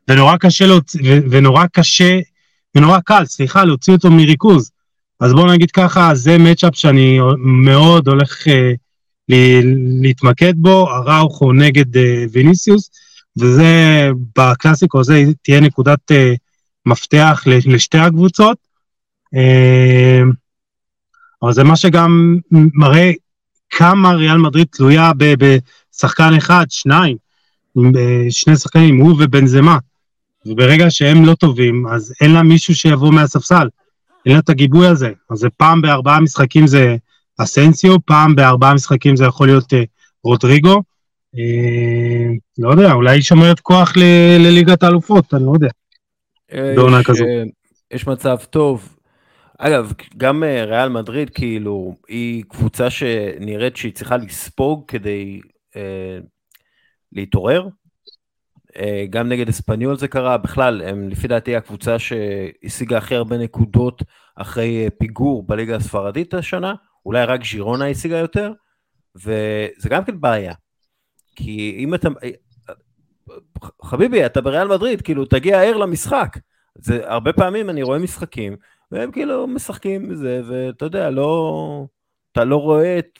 ונורא 0.08 0.38
קשה 0.38 0.66
להוציא, 0.66 1.00
ונורא 1.30 1.66
קשה, 1.74 2.20
ונורא 2.76 3.00
קל, 3.00 3.26
סליחה, 3.26 3.64
להוציא 3.64 3.94
אותו 3.94 4.12
מריכוז. 4.12 4.72
אז 5.20 5.34
בואו 5.34 5.54
נגיד 5.54 5.72
ככה, 5.72 6.16
זה 6.16 6.38
מצ'אפ 6.38 6.76
שאני 6.76 7.20
מאוד 7.38 8.08
הולך 8.08 8.48
אה, 8.48 8.72
להתמקד 10.02 10.54
בו, 10.56 10.88
אראוכו 10.90 11.54
נגד 11.54 11.98
אה, 11.98 12.26
ויניסיוס, 12.32 12.92
וזה 13.40 14.10
בקלאסיקו 14.38 15.00
הזה 15.00 15.24
תהיה 15.42 15.60
נקודת 15.60 16.12
uh, 16.12 16.16
מפתח 16.86 17.44
לשתי 17.48 17.98
הקבוצות. 17.98 18.58
Uh, 19.36 20.36
אבל 21.44 21.54
זה 21.54 21.64
מה 21.64 21.76
שגם 21.76 22.38
מראה 22.52 23.12
כמה 23.70 24.14
ריאל 24.14 24.38
מדריד 24.38 24.68
תלויה 24.72 25.12
בשחקן 25.18 26.34
אחד, 26.34 26.66
שניים, 26.70 27.18
uh, 27.78 27.82
שני 28.30 28.56
שחקנים, 28.56 28.98
הוא 28.98 29.16
ובנזמה. 29.20 29.78
וברגע 30.46 30.90
שהם 30.90 31.26
לא 31.26 31.36
טובים, 31.36 31.88
אז 31.88 32.14
אין 32.22 32.34
לה 32.34 32.44
מישהו 32.44 32.76
שיבוא 32.76 33.14
מהספסל, 33.14 33.68
אין 34.26 34.34
לה 34.34 34.40
את 34.40 34.50
הגיבוי 34.50 34.88
הזה. 34.88 35.12
אז 35.30 35.38
זה 35.38 35.50
פעם 35.50 35.82
בארבעה 35.82 36.20
משחקים 36.20 36.68
זה 36.68 36.96
אסנסיו, 37.38 38.06
פעם 38.06 38.36
בארבעה 38.36 38.74
משחקים 38.74 39.16
זה 39.16 39.26
יכול 39.26 39.48
להיות 39.48 39.74
אה, 39.74 39.84
רודריגו. 40.24 40.82
אה, 41.38 42.34
לא 42.58 42.70
יודע, 42.70 42.94
אולי 42.94 43.12
היא 43.12 43.22
שומרת 43.22 43.60
כוח 43.60 43.98
ל- 43.98 44.38
לליגת 44.40 44.84
האלופות, 44.84 45.34
אני 45.34 45.44
לא 45.46 45.52
יודע. 45.54 45.70
בעונה 46.76 47.00
יש, 47.00 47.06
כזו. 47.06 47.26
אה, 47.26 47.44
יש 47.92 48.08
מצב 48.08 48.38
טוב. 48.50 48.98
אגב, 49.58 49.94
גם 50.18 50.44
אה, 50.44 50.66
ריאל 50.66 50.90
מדריד, 50.90 51.30
כאילו, 51.30 51.96
היא 52.08 52.44
קבוצה 52.48 52.90
שנראית 52.90 53.78
שהיא 53.78 53.94
צריכה 53.94 54.18
לספוג 54.18 54.84
כדי 54.88 55.42
אה, 55.76 56.18
להתעורר. 57.12 57.68
אה, 58.78 59.06
גם 59.10 59.30
נגד 59.30 59.50
אספניול 59.50 59.98
זה 59.98 60.08
קרה, 60.08 60.38
בכלל, 60.38 60.82
הם 60.82 61.10
לפי 61.10 61.28
דעתי 61.28 61.56
הקבוצה 61.56 62.00
שהשיגה 62.00 62.98
הכי 62.98 63.16
הרבה 63.16 63.38
נקודות 63.38 64.04
אחרי 64.36 64.84
אה, 64.84 64.90
פיגור 64.90 65.44
בליגה 65.44 65.76
הספרדית 65.76 66.34
השנה, 66.34 66.74
אולי 67.06 67.26
רק 67.26 67.46
ז'ירונה 67.46 67.88
השיגה 67.90 68.18
יותר, 68.18 68.52
וזה 69.16 69.90
גם 69.90 70.04
כן 70.04 70.22
בעיה. 70.22 70.54
כי 71.36 71.76
אם 71.80 71.94
אתה... 71.94 72.10
חביבי, 73.84 74.26
אתה 74.26 74.42
בריאל 74.42 74.68
מדריד, 74.68 75.02
כאילו, 75.02 75.26
תגיע 75.26 75.62
ער 75.62 75.78
למשחק. 75.78 76.38
זה 76.76 77.02
הרבה 77.04 77.34
פעמים 77.34 77.70
אני 77.70 77.84
רואה 77.84 78.00
משחקים, 78.00 78.56
והם 78.92 79.12
כאילו 79.12 79.48
משחקים 79.48 80.10
בזה, 80.10 80.42
ואתה 80.48 80.86
יודע, 80.86 81.10
לא... 81.10 81.86
אתה 82.32 82.44
לא 82.44 82.56
רואה 82.56 83.00
את... 83.00 83.20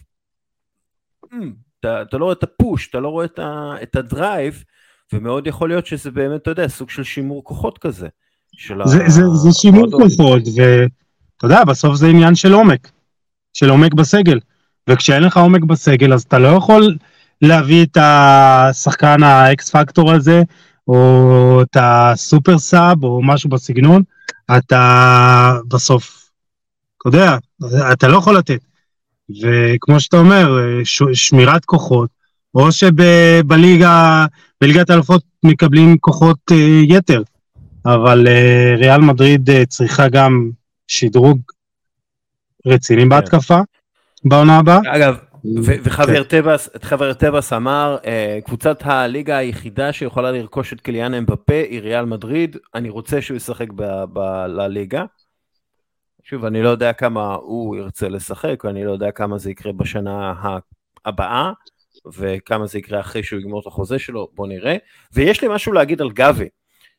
אמ, 1.34 1.54
אתה, 1.80 2.02
אתה 2.02 2.18
לא 2.18 2.24
רואה 2.24 2.34
את 2.34 2.44
ה 2.44 2.52
push, 2.52 2.90
אתה 2.90 3.00
לא 3.00 3.10
רואה 3.10 3.26
את, 3.26 3.40
ה, 3.40 3.74
את 3.84 3.96
ה 3.96 4.06
drive, 4.06 4.64
ומאוד 5.14 5.48
יכול 5.48 5.70
להיות 5.70 5.86
שזה 5.86 6.12
באמת, 6.12 6.42
אתה 6.42 6.52
יודע, 6.52 6.68
סוג 6.68 6.90
של 6.90 7.04
שימור 7.04 7.44
כוחות 7.44 7.78
כזה. 7.78 8.08
של 8.54 8.82
זה, 8.86 9.06
ה... 9.06 9.10
זה, 9.10 9.22
זה 9.28 9.50
שימור. 9.52 9.92
כוחות, 9.92 10.42
ואתה 10.56 11.46
יודע, 11.46 11.64
בסוף 11.64 11.96
זה 11.96 12.08
עניין 12.08 12.36
של 12.36 12.54
עומק, 12.54 12.92
של 13.54 13.70
עומק 13.70 13.94
בסגל. 13.94 14.40
וכשאין 14.90 15.24
לך 15.24 15.38
עומק 15.38 15.64
בסגל, 15.64 16.14
אז 16.14 16.24
אתה 16.24 16.40
לא 16.40 16.48
יכול 16.48 16.98
להביא 17.42 17.86
את 17.86 17.98
השחקן 18.02 19.24
ה 19.24 19.47
X 19.47 19.70
factor 19.70 20.12
הזה, 20.12 20.44
או 20.88 21.62
את 21.62 21.78
הסופר 21.80 22.60
סאב, 22.60 23.04
או 23.04 23.22
משהו 23.24 23.50
בסגנון, 23.50 24.04
אתה 24.58 25.54
בסוף, 25.68 26.30
אתה 26.98 27.10
יודע, 27.10 27.38
אתה 27.94 28.08
לא 28.08 28.18
יכול 28.18 28.38
לתת. 28.38 28.60
וכמו 29.42 30.00
שאתה 30.00 30.18
אומר, 30.18 30.58
ש, 30.84 31.04
שמירת 31.14 31.66
כוחות, 31.66 32.10
או 32.56 32.72
שבליגה, 32.72 34.26
בליגת 34.62 34.90
האלופות 34.90 35.24
מקבלים 35.44 35.98
כוחות 35.98 36.38
אה, 36.52 36.82
יתר. 36.84 37.24
אבל 37.86 38.28
אה, 38.28 38.76
ריאל 38.78 39.02
מדריד 39.02 39.50
אה, 39.50 39.66
צריכה 39.66 40.10
גם 40.10 40.50
שדרוג 40.88 41.42
רציני 42.66 43.06
בהתקפה 43.06 43.60
בעונה 44.26 44.58
הבאה. 44.58 44.80
אגב. 44.88 45.18
וחבר 45.66 46.24
טבעס, 46.24 46.70
חבר 46.82 47.14
טבעס 47.14 47.54
אמר, 47.54 47.98
אה, 48.06 48.40
קבוצת 48.46 48.82
הליגה 48.82 49.38
היחידה 49.38 49.94
שיכולה 49.94 50.32
לרכוש 50.32 50.74
את 50.74 50.82
קיליאן 50.82 51.14
אמבפה 51.14 51.54
היא 51.70 51.82
ריאל 51.82 52.06
מדריד, 52.06 52.58
אני 52.76 52.90
רוצה 52.90 53.22
שהוא 53.22 53.38
ישחק 53.38 53.68
בליגה. 54.14 55.06
שוב, 56.24 56.46
אני 56.46 56.64
לא 56.64 56.70
יודע 56.70 56.94
כמה 56.94 57.34
הוא 57.34 57.76
ירצה 57.76 58.10
לשחק, 58.10 58.64
ואני 58.64 58.86
לא 58.86 58.92
יודע 58.92 59.12
כמה 59.12 59.38
זה 59.38 59.52
יקרה 59.52 59.74
בשנה 59.74 60.34
הבאה, 61.06 61.52
וכמה 62.14 62.68
זה 62.68 62.78
יקרה 62.78 63.00
אחרי 63.00 63.24
שהוא 63.24 63.40
יגמור 63.40 63.62
את 63.62 63.68
החוזה 63.68 64.00
שלו, 64.00 64.28
בוא 64.34 64.48
נראה. 64.48 64.76
ויש 65.14 65.42
לי 65.42 65.48
משהו 65.52 65.74
להגיד 65.74 66.02
על 66.02 66.12
גבי, 66.12 66.50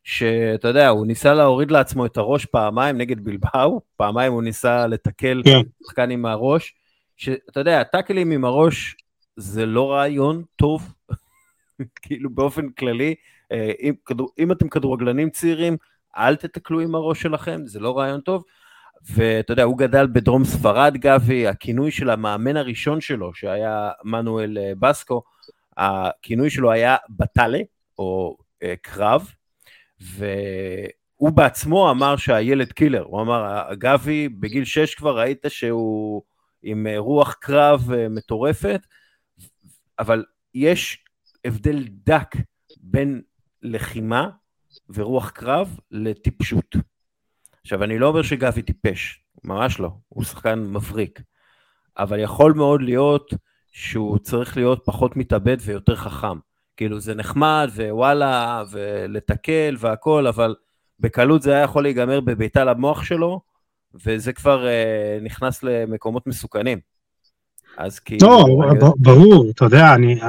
שאתה 0.05 0.69
יודע, 0.69 0.89
הוא 0.89 1.07
ניסה 1.07 1.35
להוריד 1.35 1.71
לעצמו 1.71 2.07
את 2.07 2.17
הראש 2.17 2.45
פעמיים 2.45 2.99
נגד 2.99 3.25
בלבאו, 3.25 3.81
פעמיים 3.97 4.33
הוא 4.33 4.43
ניסה 4.43 4.87
לתקל 4.87 5.43
כן. 5.45 5.61
שחקן 5.87 6.11
עם 6.11 6.27
הראש, 6.27 6.75
שאתה 7.23 7.61
יודע, 7.61 7.83
טאקלים 7.83 8.31
עם 8.31 8.45
הראש 8.45 8.97
זה 9.37 9.67
לא 9.67 9.93
רעיון 9.93 10.43
טוב, 10.57 10.95
כאילו 12.03 12.31
באופן 12.31 12.71
כללי, 12.71 13.15
אה, 13.53 13.73
אם, 13.83 13.95
אם 14.39 14.53
אתם 14.53 14.69
כדורגלנים 14.69 15.31
צעירים, 15.31 15.77
אל 16.17 16.37
תתקלו 16.37 16.81
עם 16.81 16.95
הראש 16.95 17.23
שלכם, 17.23 17.61
זה 17.67 17.81
לא 17.81 17.99
רעיון 17.99 18.21
טוב. 18.21 18.45
ואתה 19.11 19.53
יודע, 19.53 19.63
הוא 19.63 19.79
גדל 19.79 20.07
בדרום 20.07 20.45
ספרד, 20.45 20.97
גבי, 20.97 21.47
הכינוי 21.47 21.91
של 21.91 22.11
המאמן 22.11 22.57
הראשון 22.57 23.01
שלו, 23.01 23.35
שהיה 23.35 23.91
מנואל 24.05 24.59
אה, 24.59 24.73
בסקו, 24.79 25.23
הכינוי 25.77 26.51
שלו 26.51 26.73
היה 26.73 26.97
בטאלה, 27.11 27.61
או 27.99 28.37
אה, 28.63 28.75
קרב, 28.83 29.31
והוא 30.01 31.31
בעצמו 31.35 31.91
אמר 31.91 32.17
שהילד 32.17 32.73
קילר, 32.73 33.03
הוא 33.03 33.21
אמר, 33.21 33.75
גבי, 33.75 34.29
בגיל 34.29 34.65
6 34.65 34.95
כבר 34.95 35.19
ראית 35.19 35.45
שהוא 35.49 36.23
עם 36.63 36.87
אה, 36.87 36.99
רוח 36.99 37.33
קרב 37.33 37.93
אה, 37.93 38.09
מטורפת, 38.09 38.87
אבל 39.99 40.25
יש 40.55 41.05
הבדל 41.45 41.85
דק 41.89 42.37
בין 42.81 43.23
לחימה 43.63 44.31
ורוח 44.89 45.31
קרב 45.31 45.79
לטיפשות. 45.91 46.77
עכשיו, 47.63 47.85
אני 47.85 47.99
לא 47.99 48.07
אומר 48.09 48.23
שגבי 48.23 48.63
טיפש, 48.63 49.25
ממש 49.45 49.81
לא, 49.81 49.91
הוא 50.09 50.25
שחקן 50.25 50.59
מבריק, 50.59 51.21
אבל 51.99 52.19
יכול 52.19 52.53
מאוד 52.53 52.83
להיות 52.83 53.35
שהוא 53.73 54.19
צריך 54.19 54.57
להיות 54.57 54.83
פחות 54.85 55.17
מתאבד 55.17 55.57
ויותר 55.61 55.97
חכם. 55.97 56.39
כאילו 56.77 57.01
זה 57.01 57.15
נחמד 57.15 57.71
ווואלה 57.77 58.65
ולתקל 58.71 59.77
והכל, 59.79 60.27
אבל 60.27 60.55
בקלות 61.01 61.43
זה 61.43 61.53
היה 61.53 61.63
יכול 61.63 61.83
להיגמר 61.83 62.21
בביתה 62.21 62.65
למוח 62.65 63.05
שלו, 63.05 63.41
וזה 64.07 64.33
כבר 64.33 64.67
אה, 64.67 65.19
נכנס 65.23 65.63
למקומות 65.63 66.27
מסוכנים. 66.27 66.79
אז 67.79 67.99
כאילו... 67.99 68.21
טוב, 68.21 68.63
אני- 68.63 68.79
ב- 68.79 68.93
ברור, 68.97 69.51
אתה 69.51 69.65
יודע, 69.65 69.95
אני, 69.95 70.21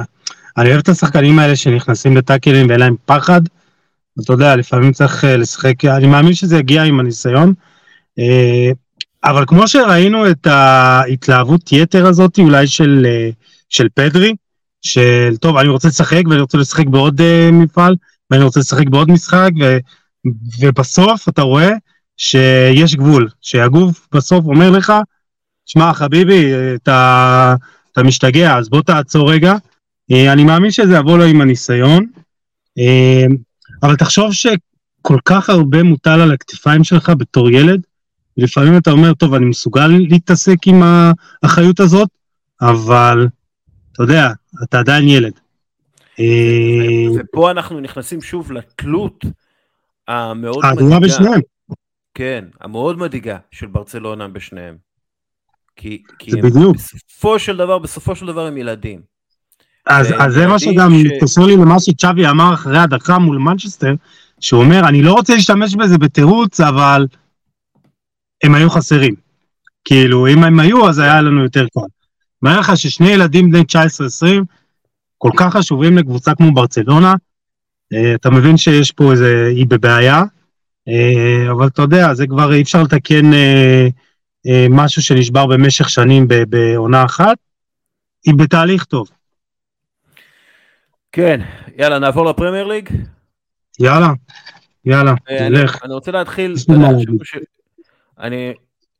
אני 0.56 0.68
אוהב 0.68 0.78
את 0.80 0.88
השחקנים 0.88 1.38
האלה 1.38 1.56
שנכנסים 1.56 2.16
לטאקלים 2.16 2.68
ואין 2.68 2.80
להם 2.80 2.96
פחד. 3.04 3.40
אתה 4.20 4.32
יודע, 4.32 4.56
לפעמים 4.56 4.92
צריך 4.92 5.24
אה, 5.24 5.36
לשחק, 5.36 5.84
אני 5.84 6.06
מאמין 6.06 6.34
שזה 6.34 6.58
יגיע 6.58 6.82
עם 6.82 7.00
הניסיון. 7.00 7.54
אה, 8.18 8.70
אבל 9.24 9.44
כמו 9.46 9.68
שראינו 9.68 10.30
את 10.30 10.46
ההתלהבות 10.46 11.72
יתר 11.72 12.06
הזאת, 12.06 12.38
אולי 12.38 12.66
של, 12.66 13.06
של 13.68 13.88
פדרי, 13.94 14.34
של 14.82 15.36
טוב, 15.40 15.56
אני 15.56 15.68
רוצה 15.68 15.88
לשחק 15.88 16.22
ואני 16.30 16.40
רוצה 16.40 16.58
לשחק 16.58 16.86
בעוד 16.86 17.20
מפעל, 17.52 17.96
ואני 18.30 18.44
רוצה 18.44 18.60
לשחק 18.60 18.88
בעוד 18.88 19.10
משחק, 19.10 19.50
ו, 19.60 19.76
ובסוף 20.60 21.28
אתה 21.28 21.42
רואה 21.42 21.70
שיש 22.16 22.94
גבול, 22.94 23.28
שהגוף 23.40 24.08
בסוף 24.12 24.44
אומר 24.44 24.70
לך, 24.70 24.92
שמע 25.66 25.92
חביבי, 25.92 26.52
אתה, 26.74 27.54
אתה 27.92 28.02
משתגע, 28.02 28.58
אז 28.58 28.68
בוא 28.68 28.82
תעצור 28.82 29.32
רגע. 29.32 29.54
אה, 30.12 30.32
אני 30.32 30.44
מאמין 30.44 30.70
שזה 30.70 30.94
יבוא 30.94 31.18
לו 31.18 31.24
עם 31.24 31.40
הניסיון, 31.40 32.06
אה, 32.78 33.26
אבל 33.82 33.96
תחשוב 33.96 34.32
שכל 34.32 35.18
כך 35.24 35.50
הרבה 35.50 35.82
מוטל 35.82 36.20
על 36.20 36.32
הכתפיים 36.32 36.84
שלך 36.84 37.12
בתור 37.18 37.50
ילד, 37.50 37.80
ולפעמים 38.38 38.76
אתה 38.76 38.90
אומר, 38.90 39.14
טוב, 39.14 39.34
אני 39.34 39.44
מסוגל 39.44 39.86
להתעסק 39.86 40.66
עם 40.66 40.82
האחריות 41.42 41.80
הזאת, 41.80 42.08
אבל 42.60 43.28
אתה 43.92 44.02
יודע, 44.02 44.30
אתה 44.62 44.78
עדיין 44.78 45.08
ילד. 45.08 45.32
אה, 46.20 46.24
ופה 47.20 47.50
אנחנו 47.50 47.80
נכנסים 47.80 48.22
שוב 48.22 48.52
לתלות 48.52 49.24
המאוד 50.08 50.64
בשניהם. 51.02 51.40
כן, 52.14 52.44
המאוד 52.60 52.98
מדאיגה 52.98 53.38
של 53.50 53.66
ברצלונה 53.66 54.28
בשניהם. 54.28 54.76
כי, 55.76 56.02
כי 56.18 56.30
זה 56.30 56.38
הם 56.38 56.44
בדיוק. 56.50 56.76
בסופו 56.76 57.38
של 57.38 57.56
דבר, 57.56 57.78
בסופו 57.78 58.16
של 58.16 58.26
דבר 58.26 58.46
הם 58.46 58.56
ילדים. 58.56 59.00
אז, 59.86 60.14
אז 60.18 60.32
זה 60.34 60.46
מה 60.46 60.58
שגם 60.58 60.90
ש- 60.92 61.04
מתקשר 61.04 61.42
לי 61.42 61.56
למה 61.56 61.80
שצ'אבי 61.80 62.28
אמר 62.28 62.54
אחרי 62.54 62.78
הדחה 62.78 63.18
מול 63.18 63.38
מנצ'סטר, 63.38 63.94
שהוא 64.40 64.62
אומר, 64.64 64.88
אני 64.88 65.02
לא 65.02 65.12
רוצה 65.12 65.34
להשתמש 65.34 65.74
בזה 65.74 65.98
בתירוץ, 65.98 66.60
אבל 66.60 67.06
הם 68.44 68.54
היו 68.54 68.70
חסרים. 68.70 69.14
כאילו, 69.84 70.26
אם 70.26 70.44
הם 70.44 70.60
היו, 70.60 70.88
אז 70.88 70.98
היה 70.98 71.22
לנו 71.22 71.42
יותר 71.42 71.66
קל. 71.74 71.80
אומר 72.42 72.60
לך 72.60 72.76
ששני 72.76 73.08
ילדים 73.08 73.50
בני 73.50 73.60
19-20, 73.60 74.44
כל 75.18 75.30
כך 75.36 75.56
חשובים 75.56 75.98
לקבוצה 75.98 76.34
כמו 76.34 76.52
ברצלונה, 76.52 77.14
אה, 77.92 78.14
אתה 78.14 78.30
מבין 78.30 78.56
שיש 78.56 78.92
פה 78.92 79.12
איזה, 79.12 79.48
היא 79.56 79.66
בבעיה, 79.66 80.22
אבל 81.50 81.66
אתה 81.66 81.82
יודע, 81.82 82.14
זה 82.14 82.26
כבר 82.26 82.52
אי 82.52 82.62
אפשר 82.62 82.82
לתקן 82.82 83.32
אה, 83.32 83.86
אה, 84.46 84.66
משהו 84.70 85.02
שנשבר 85.02 85.46
במשך 85.46 85.88
שנים 85.88 86.28
בעונה 86.48 87.04
אחת, 87.04 87.36
היא 88.24 88.34
בתהליך 88.34 88.84
טוב. 88.84 89.10
כן, 91.12 91.40
יאללה, 91.78 91.98
נעבור 91.98 92.26
לפרמייר 92.26 92.66
ליג. 92.66 92.88
יאללה, 93.80 94.08
יאללה, 94.84 95.14
אה, 95.30 95.38
תלך. 95.38 95.84
אני, 95.84 95.94
רוצה 95.94 96.10
להתחיל. 96.10 96.54
אני... 98.20 98.52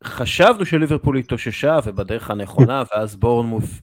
חשבנו 0.05 0.66
שליברפול 0.66 1.18
התאוששה 1.18 1.79
ובדרך 1.85 2.31
הנכונה, 2.31 2.83
ואז 2.92 3.16
בורנמוף 3.16 3.81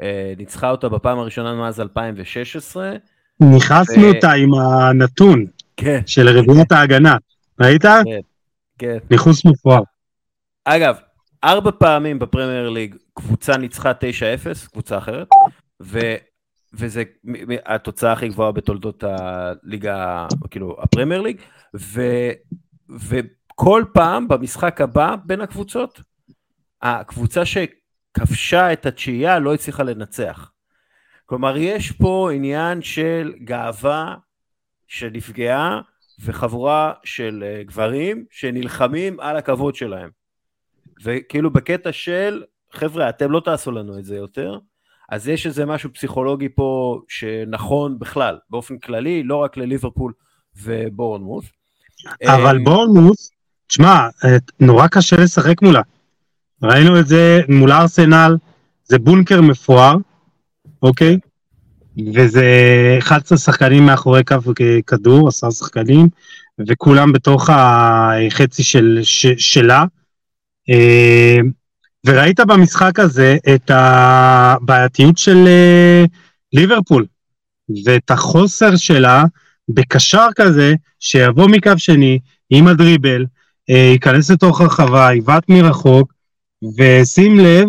אה, 0.00 0.32
ניצחה 0.38 0.70
אותה 0.70 0.88
בפעם 0.88 1.18
הראשונה 1.18 1.54
מאז 1.54 1.80
2016. 1.80 2.92
נכנסנו 3.40 4.02
ו- 4.02 4.08
אותה 4.08 4.32
עם 4.32 4.54
הנתון. 4.54 5.46
כן. 5.76 6.00
של 6.06 6.28
רביעיית 6.28 6.72
ההגנה. 6.72 7.16
ראית? 7.60 7.82
כן, 7.82 8.20
כן. 8.78 8.98
ניחוס 9.10 9.44
מופרע. 9.44 9.80
אגב, 10.64 10.96
ארבע 11.44 11.70
פעמים 11.78 12.18
בפרמייר 12.18 12.68
ליג 12.68 12.96
קבוצה 13.14 13.56
ניצחה 13.56 13.92
9-0, 13.92 14.70
קבוצה 14.72 14.98
אחרת, 14.98 15.28
ו... 15.82 15.98
וזה 16.74 17.02
התוצאה 17.66 18.12
הכי 18.12 18.28
גבוהה 18.28 18.52
בתולדות 18.52 19.04
הליגה, 19.06 20.26
כאילו 20.50 20.76
הפרמייר 20.82 21.20
ליג, 21.20 21.40
ו, 21.76 22.02
וכל 22.88 23.84
פעם 23.92 24.28
במשחק 24.28 24.80
הבא 24.80 25.16
בין 25.24 25.40
הקבוצות, 25.40 26.00
הקבוצה 26.82 27.42
שכבשה 27.44 28.72
את 28.72 28.86
התשיעייה 28.86 29.38
לא 29.38 29.54
הצליחה 29.54 29.82
לנצח. 29.82 30.50
כלומר, 31.26 31.56
יש 31.56 31.92
פה 31.92 32.30
עניין 32.34 32.82
של 32.82 33.32
גאווה 33.44 34.14
שנפגעה 34.86 35.80
וחבורה 36.20 36.92
של 37.04 37.44
אה, 37.46 37.62
גברים 37.64 38.24
שנלחמים 38.30 39.20
על 39.20 39.36
הכבוד 39.36 39.74
שלהם. 39.74 40.10
וכאילו 41.04 41.50
בקטע 41.50 41.92
של, 41.92 42.42
חבר'ה, 42.72 43.08
אתם 43.08 43.30
לא 43.30 43.40
תעשו 43.40 43.70
לנו 43.70 43.98
את 43.98 44.04
זה 44.04 44.16
יותר, 44.16 44.58
אז 45.10 45.28
יש 45.28 45.46
איזה 45.46 45.66
משהו 45.66 45.92
פסיכולוגי 45.92 46.48
פה 46.48 47.00
שנכון 47.08 47.98
בכלל, 47.98 48.38
באופן 48.50 48.78
כללי, 48.78 49.22
לא 49.22 49.36
רק 49.36 49.56
לליברפול 49.56 50.12
ובורנמוס. 50.56 51.44
אבל 52.26 52.56
אמ, 52.56 52.64
בורנמוס, 52.64 53.30
תשמע, 53.66 54.08
נורא 54.60 54.86
קשה 54.88 55.16
לשחק 55.16 55.62
מולה. 55.62 55.82
ראינו 56.62 57.00
את 57.00 57.06
זה 57.06 57.40
מול 57.48 57.72
ארסנל, 57.72 58.36
זה 58.84 58.98
בונקר 58.98 59.40
מפואר, 59.40 59.96
אוקיי? 60.82 61.18
וזה 62.14 62.46
11 62.98 63.38
שחקנים 63.38 63.86
מאחורי 63.86 64.24
קו 64.24 64.36
כדור, 64.86 65.28
10 65.28 65.50
שחקנים, 65.50 66.08
וכולם 66.68 67.12
בתוך 67.12 67.50
החצי 67.52 68.62
של, 68.62 69.00
ש, 69.02 69.26
שלה. 69.26 69.84
אמ, 70.68 71.50
וראית 72.06 72.40
במשחק 72.40 72.98
הזה 72.98 73.36
את 73.54 73.70
הבעייתיות 73.74 75.18
של 75.18 75.44
אה, 75.46 76.04
ליברפול, 76.52 77.06
ואת 77.84 78.10
החוסר 78.10 78.76
שלה 78.76 79.24
בקשר 79.68 80.26
כזה, 80.36 80.74
שיבוא 81.00 81.48
מקו 81.48 81.70
שני 81.76 82.18
עם 82.50 82.68
הדריבל, 82.68 83.24
אה, 83.70 83.90
ייכנס 83.92 84.30
לתוך 84.30 84.60
הרחבה, 84.60 85.14
יבעט 85.14 85.48
מרחוק, 85.48 86.12
ושים 86.78 87.40
לב 87.40 87.68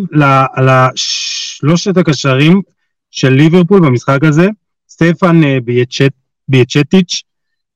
לשלושת 0.57 1.97
הקשרים 1.97 2.62
של 3.13 3.30
ליברפול 3.30 3.80
במשחק 3.80 4.23
הזה, 4.23 4.47
סטפן 4.89 5.43
אה, 5.43 5.58
בייצ'טיץ', 6.47 7.21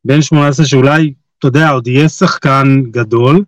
בן 0.05 0.21
18 0.21 0.65
שאולי, 0.65 1.13
אתה 1.39 1.47
יודע, 1.47 1.69
עוד 1.69 1.87
יהיה 1.87 2.09
שחקן 2.09 2.81
גדול, 2.91 3.43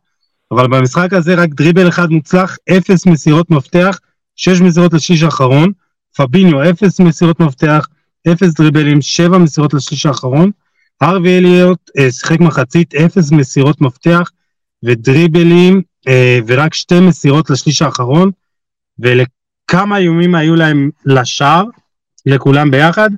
אבל 0.51 0.67
במשחק 0.67 1.13
הזה 1.13 1.35
רק 1.35 1.49
דריבל 1.49 1.87
אחד 1.87 2.09
מוצלח, 2.11 2.57
אפס 2.77 3.05
מסירות 3.05 3.51
מפתח, 3.51 3.99
שש 4.35 4.61
מסירות 4.61 4.93
לשליש 4.93 5.23
האחרון, 5.23 5.71
פביניו, 6.17 6.69
אפס 6.69 6.99
מסירות 6.99 7.39
מפתח, 7.39 7.87
אפס 8.31 8.53
דריבלים, 8.53 9.01
שבע 9.01 9.37
מסירות 9.37 9.73
לשליש 9.73 10.05
האחרון, 10.05 10.51
הרווי 11.01 11.37
אליוט 11.37 11.89
אה, 11.97 12.11
שיחק 12.11 12.39
מחצית, 12.39 12.95
אפס 12.95 13.31
מסירות 13.31 13.81
מפתח 13.81 14.31
ודריבלים, 14.85 15.81
אה, 16.07 16.39
ורק 16.47 16.73
שתי 16.73 16.99
מסירות 16.99 17.49
לשליש 17.49 17.81
האחרון, 17.81 18.31
ולכמה 18.99 19.97
איומים 19.97 20.35
היו 20.35 20.55
להם 20.55 20.89
לשער, 21.05 21.63
לכולם 22.25 22.71
ביחד? 22.71 23.09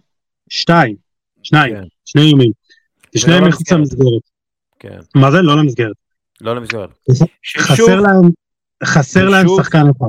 שתיים, 0.50 0.96
שניים, 1.44 1.76
כן. 1.76 1.84
שני 2.06 2.22
איומים. 2.22 2.52
ושניהם 3.16 3.44
לא 3.44 3.50
מחוץ 3.50 3.72
למסגרת. 3.72 4.22
כן. 4.80 5.00
מה 5.16 5.32
זה? 5.32 5.42
לא 5.42 5.58
למסגרת. 5.58 5.96
לא 6.42 6.56
למסגרת. 6.56 6.90
חסר 7.58 8.00
להם, 8.00 8.30
חסר 8.84 9.30
להם 9.30 9.48
שחקן 9.58 9.82
אחד. 9.98 10.08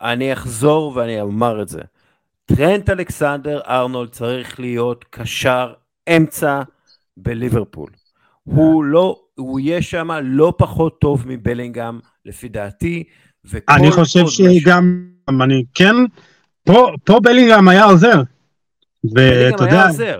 אני 0.00 0.32
אחזור 0.32 0.92
ואני 0.96 1.20
אומר 1.20 1.62
את 1.62 1.68
זה. 1.68 1.80
טרנט 2.44 2.90
אלכסנדר 2.90 3.60
ארנולד 3.68 4.10
צריך 4.10 4.60
להיות 4.60 5.04
קשר 5.10 5.72
אמצע 6.16 6.62
בליברפול. 7.16 7.90
הוא 8.44 8.84
לא, 8.84 9.20
הוא 9.34 9.60
יהיה 9.60 9.82
שם 9.82 10.10
לא 10.22 10.54
פחות 10.58 11.00
טוב 11.00 11.24
מבלינגהם, 11.26 12.00
לפי 12.24 12.48
דעתי. 12.48 13.04
אני 13.68 13.90
חושב 13.90 14.26
שגם, 14.26 15.08
אני 15.28 15.64
כן, 15.74 15.94
פה, 16.66 16.90
פה 17.04 17.20
בלינגהם 17.22 17.68
היה 17.68 17.84
עוזר. 17.84 18.22
ואתה 19.14 19.64
יודע, 19.64 19.72
היה 19.72 19.88
עוזר, 19.88 20.18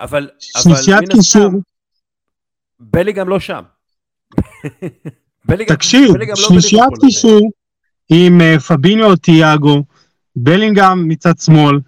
אבל, 0.00 0.30
מן 0.66 0.72
הסתם, 1.18 1.58
בלינגהם 2.80 3.28
לא 3.28 3.40
שם. 3.40 3.62
תקשיב, 5.68 6.16
לא 6.16 6.34
שלישיית 6.34 6.98
קישור 7.00 7.50
עם 8.08 8.40
אה, 8.40 8.58
פביניו 8.60 9.16
תיאגו, 9.16 9.82
בלינגהם 10.36 11.08
מצד 11.08 11.38
שמאל, 11.38 11.80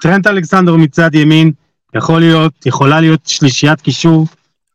טרנט 0.00 0.26
אלכסנדר 0.26 0.76
מצד 0.76 1.14
ימין, 1.14 1.52
יכול 1.94 2.20
להיות, 2.20 2.66
יכולה 2.66 3.00
להיות 3.00 3.26
שלישיית 3.26 3.80
קישור 3.80 4.26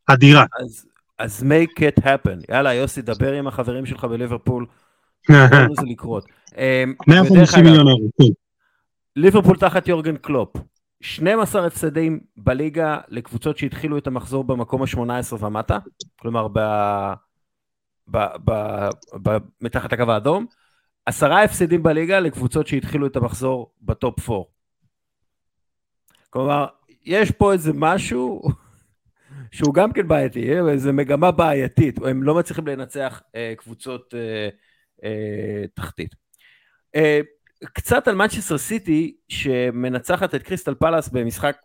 אדירה. 0.07 0.45
אז, 0.59 0.85
אז 1.19 1.43
make 1.43 1.79
it 1.79 2.03
happen. 2.03 2.45
יאללה, 2.49 2.73
יוסי, 2.73 3.01
דבר 3.01 3.33
עם 3.33 3.47
החברים 3.47 3.85
שלך 3.85 4.03
בליברפול. 4.03 4.65
זה 5.79 5.85
לקרות. 5.85 6.25
150 7.07 7.63
מיליון 7.63 7.87
אירו. 7.87 8.09
ליברפול 9.21 9.57
תחת 9.57 9.87
יורגן 9.87 10.17
קלופ. 10.17 10.55
12 11.01 11.65
הפסדים 11.65 12.19
בליגה 12.37 12.99
לקבוצות 13.07 13.57
שהתחילו 13.57 13.97
את 13.97 14.07
המחזור 14.07 14.43
במקום 14.43 14.81
ה-18 14.81 15.43
ומטה, 15.45 15.77
כלומר 16.19 16.47
ב... 16.47 16.59
ב... 18.11 18.17
ב... 18.45 18.51
ב... 19.23 19.37
מתחת 19.61 19.93
לקו 19.93 20.11
האדום, 20.11 20.45
עשרה 21.05 21.43
הפסדים 21.43 21.83
בליגה 21.83 22.19
לקבוצות 22.19 22.67
שהתחילו 22.67 23.07
את 23.07 23.15
המחזור 23.15 23.73
ב 23.81 23.93
top 23.93 24.29
4. 24.29 24.43
כלומר, 26.29 26.65
יש 27.05 27.31
פה 27.31 27.53
איזה 27.53 27.71
משהו 27.75 28.41
שהוא 29.51 29.73
גם 29.73 29.91
כן 29.91 30.07
בעייתי, 30.07 30.59
איזה 30.69 30.91
מגמה 30.91 31.31
בעייתית, 31.31 31.99
הם 32.05 32.23
לא 32.23 32.35
מצליחים 32.35 32.67
לנצח 32.67 33.21
אה, 33.35 33.53
קבוצות 33.57 34.13
אה, 34.13 34.49
אה, 35.03 35.67
תחתית. 35.73 36.15
אה, 36.95 37.19
קצת 37.65 38.07
על 38.07 38.15
מנצ'סטר 38.15 38.57
סיטי 38.57 39.15
שמנצחת 39.27 40.35
את 40.35 40.43
קריסטל 40.43 40.73
פלאס 40.73 41.09
במשחק 41.09 41.57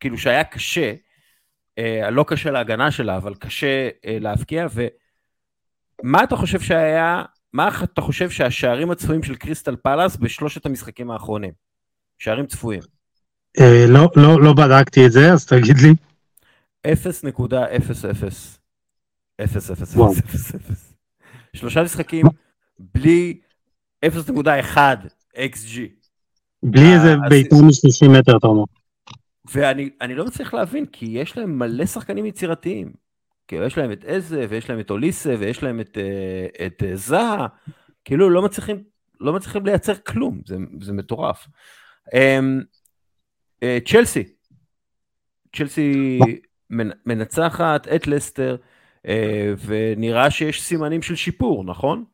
כאילו 0.00 0.18
שהיה 0.18 0.44
קשה, 0.44 0.94
אה, 1.78 2.10
לא 2.10 2.24
קשה 2.28 2.50
להגנה 2.50 2.90
שלה, 2.90 3.16
אבל 3.16 3.34
קשה 3.34 3.88
אה, 4.06 4.18
להבקיע, 4.20 4.66
ומה 6.02 6.24
אתה 6.24 6.36
חושב 6.36 6.60
שהיה, 6.60 7.22
מה 7.52 7.68
אתה 7.82 8.00
חושב 8.00 8.30
שהשערים 8.30 8.90
הצפויים 8.90 9.22
של 9.22 9.34
קריסטל 9.36 9.76
פלאס 9.76 10.16
בשלושת 10.16 10.66
המשחקים 10.66 11.10
האחרונים? 11.10 11.52
שערים 12.18 12.46
צפויים. 12.46 12.82
אה, 13.60 13.84
לא, 13.88 14.10
לא, 14.16 14.42
לא 14.42 14.52
בדקתי 14.52 15.06
את 15.06 15.12
זה, 15.12 15.32
אז 15.32 15.46
תגיד 15.46 15.76
לי. 15.78 15.94
0.00. 16.86 16.90
0.00. 19.40 20.98
שלושה 21.56 21.82
משחקים 21.82 22.26
בלי 22.78 23.40
0.1 24.06 24.78
XG. 25.36 25.78
בלי 26.62 26.84
אה, 26.84 26.94
איזה 26.94 27.16
בעיטה 27.28 27.56
מ-30 27.56 28.18
מטר, 28.18 28.36
אתה 28.36 28.46
אומר. 28.46 28.64
ואני 29.52 30.14
לא 30.14 30.24
מצליח 30.24 30.54
להבין, 30.54 30.86
כי 30.86 31.06
יש 31.06 31.38
להם 31.38 31.58
מלא 31.58 31.86
שחקנים 31.86 32.26
יצירתיים. 32.26 32.92
כאילו, 33.48 33.64
יש 33.64 33.78
להם 33.78 33.92
את 33.92 34.04
איזה, 34.04 34.46
ויש 34.48 34.70
להם 34.70 34.80
את 34.80 34.90
אוליסה, 34.90 35.34
ויש 35.38 35.62
להם 35.62 35.80
את, 35.80 35.98
אה, 35.98 36.66
את 36.66 36.82
אה, 36.82 36.96
זהה, 36.96 37.46
כאילו 38.04 38.30
לא 38.30 38.42
מצליחים, 38.42 38.82
לא 39.20 39.32
מצליחים 39.32 39.66
לייצר 39.66 39.94
כלום, 39.94 40.40
זה, 40.46 40.56
זה 40.80 40.92
מטורף. 40.92 41.46
אמ, 42.14 42.60
צ'לסי, 43.84 44.24
צ'לסי 45.56 46.18
מנצחת 47.06 47.88
את 47.88 48.06
לסטר, 48.06 48.56
ונראה 49.66 50.30
שיש 50.30 50.62
סימנים 50.62 51.02
של 51.02 51.16
שיפור, 51.16 51.64
נכון? 51.64 52.04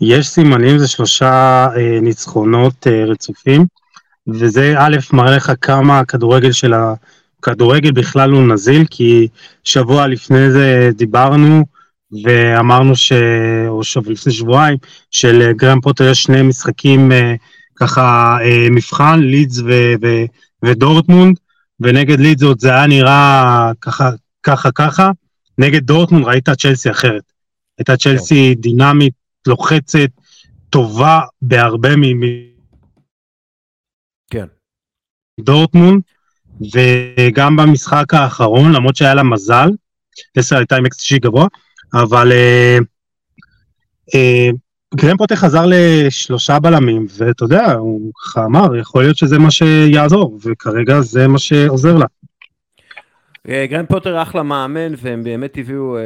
יש 0.00 0.28
סימנים, 0.28 0.78
זה 0.78 0.88
שלושה 0.88 1.66
אה, 1.76 1.98
ניצחונות 2.02 2.86
אה, 2.86 3.04
רצופים, 3.04 3.66
וזה 4.28 4.74
א', 4.78 4.96
מראה 5.12 5.36
לך 5.36 5.52
כמה 5.60 5.98
הכדורגל 5.98 6.52
של 6.52 6.74
הכדורגל 6.74 7.90
בכלל 7.90 8.30
הוא 8.30 8.48
נזיל, 8.48 8.84
כי 8.90 9.28
שבוע 9.64 10.06
לפני 10.06 10.50
זה 10.50 10.90
דיברנו 10.94 11.64
ואמרנו 12.24 12.96
ש... 12.96 13.12
או 13.68 13.84
שבוע 13.84 14.12
לפני 14.12 14.32
שבועיים, 14.32 14.78
של 15.10 15.52
גרם 15.52 15.80
פוטר 15.80 16.10
יש 16.10 16.22
שני 16.22 16.42
משחקים 16.42 17.12
אה, 17.12 17.34
ככה 17.76 18.36
אה, 18.42 18.66
מבחן, 18.70 19.20
לידס 19.20 19.58
ו... 19.58 19.94
ו... 20.02 20.06
ודורטמונד, 20.62 21.36
ונגד 21.80 22.20
לידס 22.20 22.42
עוד 22.42 22.60
זה 22.60 22.74
היה 22.74 22.86
נראה 22.86 23.72
ככה, 23.80 24.10
ככה, 24.42 24.70
ככה, 24.70 25.10
נגד 25.58 25.84
דורטמונד 25.84 26.24
ראית 26.24 26.50
צ'לסי 26.50 26.90
אחרת. 26.90 27.22
הייתה 27.78 27.96
צ'לסי 27.96 28.52
כן. 28.54 28.60
דינמית, 28.60 29.12
לוחצת, 29.46 30.08
טובה 30.70 31.20
בהרבה 31.42 31.96
מ... 31.96 32.02
כן. 34.30 34.46
דורטמונד, 35.40 36.02
וגם 36.60 37.56
במשחק 37.56 38.14
האחרון, 38.14 38.72
למרות 38.72 38.96
שהיה 38.96 39.14
לה 39.14 39.22
מזל, 39.22 39.68
10 40.36 40.56
הייתה 40.56 40.76
עם 40.76 40.86
XG 40.86 41.18
גבוה, 41.20 41.46
אבל 41.94 42.32
אה, 42.32 42.78
אה, 44.14 44.50
גרם 44.94 45.16
פוטר 45.16 45.36
חזר 45.36 45.64
לשלושה 45.68 46.58
בלמים, 46.58 47.06
ואתה 47.18 47.44
יודע, 47.44 47.72
הוא 47.72 48.12
ככה 48.14 48.44
אמר, 48.44 48.76
יכול 48.76 49.02
להיות 49.02 49.16
שזה 49.16 49.38
מה 49.38 49.50
שיעזור, 49.50 50.38
וכרגע 50.44 51.00
זה 51.00 51.28
מה 51.28 51.38
שעוזר 51.38 51.96
לה. 51.96 52.06
אה, 53.48 53.66
גרם 53.66 53.86
פוטר 53.86 54.22
אחלה 54.22 54.42
מאמן, 54.42 54.92
והם 54.96 55.24
באמת 55.24 55.58
הביאו 55.58 55.96
אה, 55.96 56.02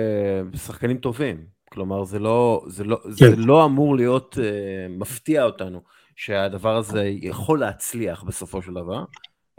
שחקנים 0.59 0.97
טובים. 0.97 1.36
כלומר, 1.73 2.05
זה 2.05 2.18
לא, 2.18 2.64
זה 2.66 2.85
לא, 2.85 2.99
כן. 3.05 3.11
זה 3.12 3.37
לא 3.37 3.64
אמור 3.64 3.97
להיות 3.97 4.39
אה, 4.43 4.89
מפתיע 4.89 5.45
אותנו 5.45 5.83
שהדבר 6.16 6.77
הזה 6.77 7.05
יכול 7.23 7.61
להצליח 7.61 8.23
בסופו 8.23 8.62
של 8.62 8.73
דבר, 8.75 9.05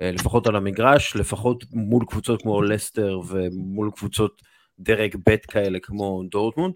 אה, 0.01 0.12
לפחות 0.12 0.47
על 0.47 0.55
המגרש, 0.55 1.16
לפחות 1.16 1.64
מול 1.72 2.05
קבוצות 2.09 2.41
כמו 2.41 2.62
לסטר 2.62 3.20
ומול 3.28 3.91
קבוצות 3.95 4.41
דרג 4.80 5.16
ב' 5.30 5.36
כאלה 5.36 5.80
כמו 5.80 6.24
דורטמונד. 6.32 6.76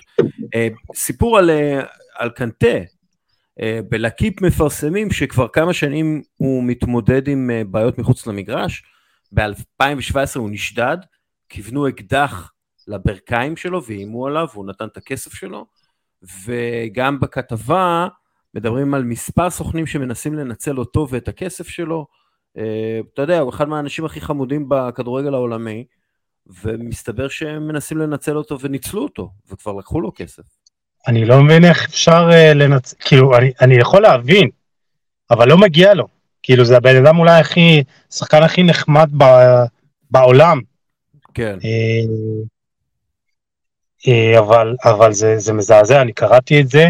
אה, 0.56 0.68
סיפור 0.96 1.38
על, 1.38 1.50
אה, 1.50 1.82
על 2.16 2.30
קנטה, 2.30 2.78
אה, 3.62 3.80
בלקיפ 3.90 4.42
מפרסמים 4.42 5.12
שכבר 5.12 5.48
כמה 5.48 5.74
שנים 5.74 6.22
הוא 6.36 6.64
מתמודד 6.64 7.28
עם 7.28 7.50
בעיות 7.72 7.98
מחוץ 7.98 8.28
למגרש, 8.28 8.84
ב-2017 9.32 10.40
הוא 10.40 10.50
נשדד, 10.50 10.98
כיוונו 11.50 11.88
אקדח 11.90 12.52
לברכיים 12.88 13.58
שלו 13.58 13.84
ואיימו 13.84 14.28
עליו, 14.28 14.48
והוא 14.54 14.66
נתן 14.66 14.86
את 14.86 14.98
הכסף 14.98 15.34
שלו, 15.34 15.66
וגם 16.46 17.20
בכתבה 17.20 18.08
מדברים 18.54 18.94
על 18.94 19.04
מספר 19.04 19.50
סוכנים 19.50 19.88
שמנסים 19.88 20.34
לנצל 20.34 20.80
אותו 20.80 21.08
ואת 21.10 21.28
הכסף 21.28 21.68
שלו. 21.68 22.08
אתה 23.14 23.22
יודע, 23.22 23.40
הוא 23.40 23.50
אחד 23.50 23.70
מהאנשים 23.70 24.06
הכי 24.06 24.22
חמודים 24.22 24.70
בכדורגל 24.70 25.34
העולמי, 25.34 25.86
ומסתבר 26.64 27.28
שהם 27.28 27.68
מנסים 27.68 27.98
לנצל 27.98 28.38
אותו 28.38 28.60
וניצלו 28.60 29.04
אותו, 29.04 29.30
וכבר 29.52 29.74
לקחו 29.74 30.02
לו 30.02 30.12
כסף. 30.16 30.44
אני 31.08 31.26
לא 31.26 31.44
מבין 31.44 31.66
איך 31.66 31.86
אפשר 31.86 32.30
uh, 32.30 32.54
לנצל, 32.54 32.96
כאילו, 33.00 33.38
אני, 33.38 33.52
אני 33.62 33.76
יכול 33.76 34.02
להבין, 34.02 34.50
אבל 35.32 35.50
לא 35.50 35.58
מגיע 35.58 35.94
לו. 35.94 36.08
כאילו, 36.44 36.66
זה 36.66 36.78
הבן 36.78 36.96
אדם 36.96 37.20
אולי 37.20 37.40
הכי, 37.40 37.84
שחקן 38.10 38.44
הכי 38.44 38.64
נחמד 38.64 39.10
ב, 39.18 39.24
בעולם. 40.12 40.62
כן. 41.34 41.58
Uh, 41.62 42.48
אבל, 44.40 44.76
אבל 44.86 45.14
זה, 45.14 45.40
זה 45.40 45.54
מזעזע, 45.54 46.02
אני 46.02 46.14
קראתי 46.14 46.62
את 46.62 46.68
זה, 46.68 46.90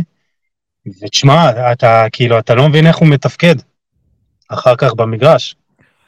ותשמע, 0.88 1.72
אתה 1.72 2.06
כאילו, 2.12 2.40
אתה 2.40 2.56
לא 2.56 2.70
מבין 2.70 2.88
איך 2.88 2.98
הוא 2.98 3.08
מתפקד 3.08 3.56
אחר 4.50 4.76
כך 4.76 4.94
במגרש. 4.94 5.56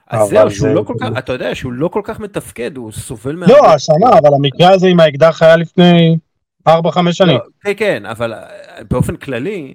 אז 0.09 0.29
זהו, 0.29 0.51
שהוא 0.51 0.69
לא 0.69 0.83
כל 0.87 0.93
כך, 0.99 1.07
אתה 1.17 1.33
יודע 1.33 1.55
שהוא 1.55 1.73
לא 1.73 1.87
כל 1.87 2.01
כך 2.03 2.19
מתפקד, 2.19 2.77
הוא 2.77 2.91
סובל 2.91 3.35
מה... 3.35 3.45
לא, 3.47 3.73
השנה, 3.73 4.09
אבל 4.09 4.33
המקרה 4.35 4.73
הזה 4.73 4.87
עם 4.87 4.99
האקדח 4.99 5.41
היה 5.41 5.55
לפני 5.55 6.17
4-5 6.69 6.71
שנים. 7.11 7.37
לא, 7.37 7.41
כן, 7.61 7.73
כן, 7.77 8.05
אבל 8.05 8.33
אה, 8.33 8.47
באופן 8.89 9.15
כללי, 9.15 9.73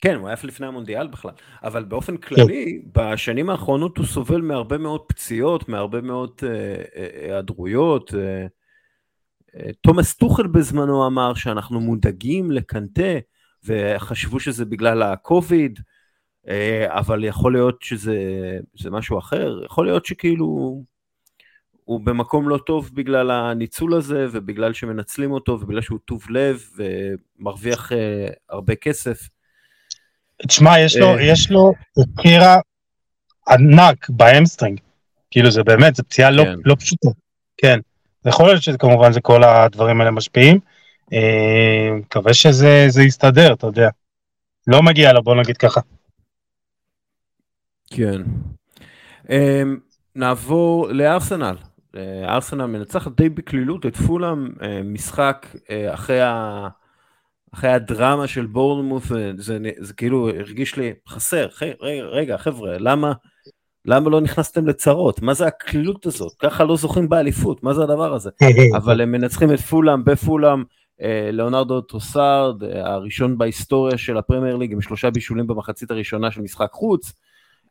כן, 0.00 0.14
הוא 0.14 0.28
היה 0.28 0.36
לפני 0.44 0.66
המונדיאל 0.66 1.06
בכלל, 1.06 1.30
אבל 1.64 1.84
באופן 1.84 2.16
כללי, 2.16 2.82
בשנים 2.96 3.50
האחרונות 3.50 3.98
הוא 3.98 4.06
סובל 4.06 4.40
מהרבה 4.40 4.78
מאוד 4.78 5.00
פציעות, 5.08 5.68
מהרבה 5.68 6.00
מאוד 6.00 6.30
אה, 6.42 6.48
אה, 6.96 7.06
היעדרויות. 7.22 8.14
תומאס 9.80 10.14
טוחל 10.14 10.46
בזמנו 10.46 11.06
אמר 11.06 11.34
שאנחנו 11.34 11.80
מודאגים 11.80 12.50
לקנטה, 12.50 13.18
וחשבו 13.64 14.40
שזה 14.40 14.64
בגלל 14.64 15.02
הקוביד. 15.02 15.80
אה, 16.48 16.86
אבל 16.88 17.24
יכול 17.24 17.52
להיות 17.52 17.82
שזה 17.82 18.90
משהו 18.90 19.18
אחר, 19.18 19.60
יכול 19.64 19.86
להיות 19.86 20.06
שכאילו 20.06 20.82
הוא 21.84 22.00
במקום 22.00 22.48
לא 22.48 22.58
טוב 22.58 22.90
בגלל 22.94 23.30
הניצול 23.30 23.94
הזה 23.94 24.26
ובגלל 24.32 24.72
שמנצלים 24.72 25.32
אותו 25.32 25.52
ובגלל 25.52 25.80
שהוא 25.80 25.98
טוב 26.04 26.24
לב 26.30 26.62
ומרוויח 26.76 27.92
אה, 27.92 27.94
הרבה 28.50 28.74
כסף. 28.74 29.28
תשמע, 30.48 30.78
יש 30.78 30.96
לו, 30.96 31.06
אה, 31.06 31.22
יש 31.22 31.50
לו 31.50 31.72
קרע 32.22 32.56
ענק 33.48 34.10
ב 34.10 34.16
hamstring, 34.16 34.80
כאילו 35.30 35.50
זה 35.50 35.62
באמת, 35.62 35.96
זה 35.96 36.02
פציעה 36.02 36.30
לא, 36.30 36.44
כן. 36.44 36.54
לא 36.64 36.74
פשוטה, 36.74 37.08
כן. 37.56 37.80
יכול 38.28 38.46
להיות 38.46 38.62
שכמובן 38.62 39.12
זה 39.12 39.20
כל 39.20 39.44
הדברים 39.44 40.00
האלה 40.00 40.10
משפיעים, 40.10 40.60
מקווה 41.94 42.34
שזה 42.34 43.02
יסתדר, 43.06 43.52
אתה 43.52 43.66
יודע. 43.66 43.88
לא 44.66 44.82
מגיע 44.82 45.12
לו, 45.12 45.22
בוא 45.22 45.34
נגיד 45.34 45.56
ככה. 45.56 45.80
כן. 47.90 48.22
Um, 49.26 49.30
נעבור 50.16 50.88
לארסנל. 50.88 51.56
אה, 51.96 52.34
ארסנל 52.34 52.66
מנצחת 52.66 53.12
די 53.16 53.28
בקלילות 53.28 53.86
את 53.86 53.96
פולאם, 53.96 54.48
אה, 54.62 54.82
משחק 54.84 55.46
אה, 55.70 55.94
אחרי, 55.94 56.20
ה... 56.20 56.68
אחרי 57.54 57.70
הדרמה 57.70 58.26
של 58.26 58.46
בורנמוט, 58.46 59.02
זה, 59.36 59.58
זה 59.78 59.94
כאילו 59.94 60.30
הרגיש 60.30 60.76
לי 60.76 60.92
חסר, 61.08 61.48
רגע, 61.80 62.04
רגע 62.04 62.36
חבר'ה, 62.36 62.78
למה, 62.78 63.12
למה 63.84 64.10
לא 64.10 64.20
נכנסתם 64.20 64.66
לצרות? 64.66 65.22
מה 65.22 65.34
זה 65.34 65.46
הקלילות 65.46 66.06
הזאת? 66.06 66.32
ככה 66.38 66.64
לא 66.64 66.76
זוכים 66.76 67.08
באליפות, 67.08 67.62
מה 67.62 67.74
זה 67.74 67.82
הדבר 67.82 68.14
הזה? 68.14 68.30
אבל 68.78 69.00
הם 69.00 69.12
מנצחים 69.12 69.52
את 69.52 69.60
פולאם 69.60 70.04
בפולאם, 70.04 70.64
ליאונרדו 71.32 71.80
טרוסארד, 71.80 72.62
הראשון 72.64 73.38
בהיסטוריה 73.38 73.98
של 73.98 74.18
הפרמייר 74.18 74.56
ליג 74.56 74.72
עם 74.72 74.80
שלושה 74.80 75.10
בישולים 75.10 75.46
במחצית 75.46 75.90
הראשונה 75.90 76.30
של 76.30 76.40
משחק 76.40 76.70
חוץ. 76.72 77.12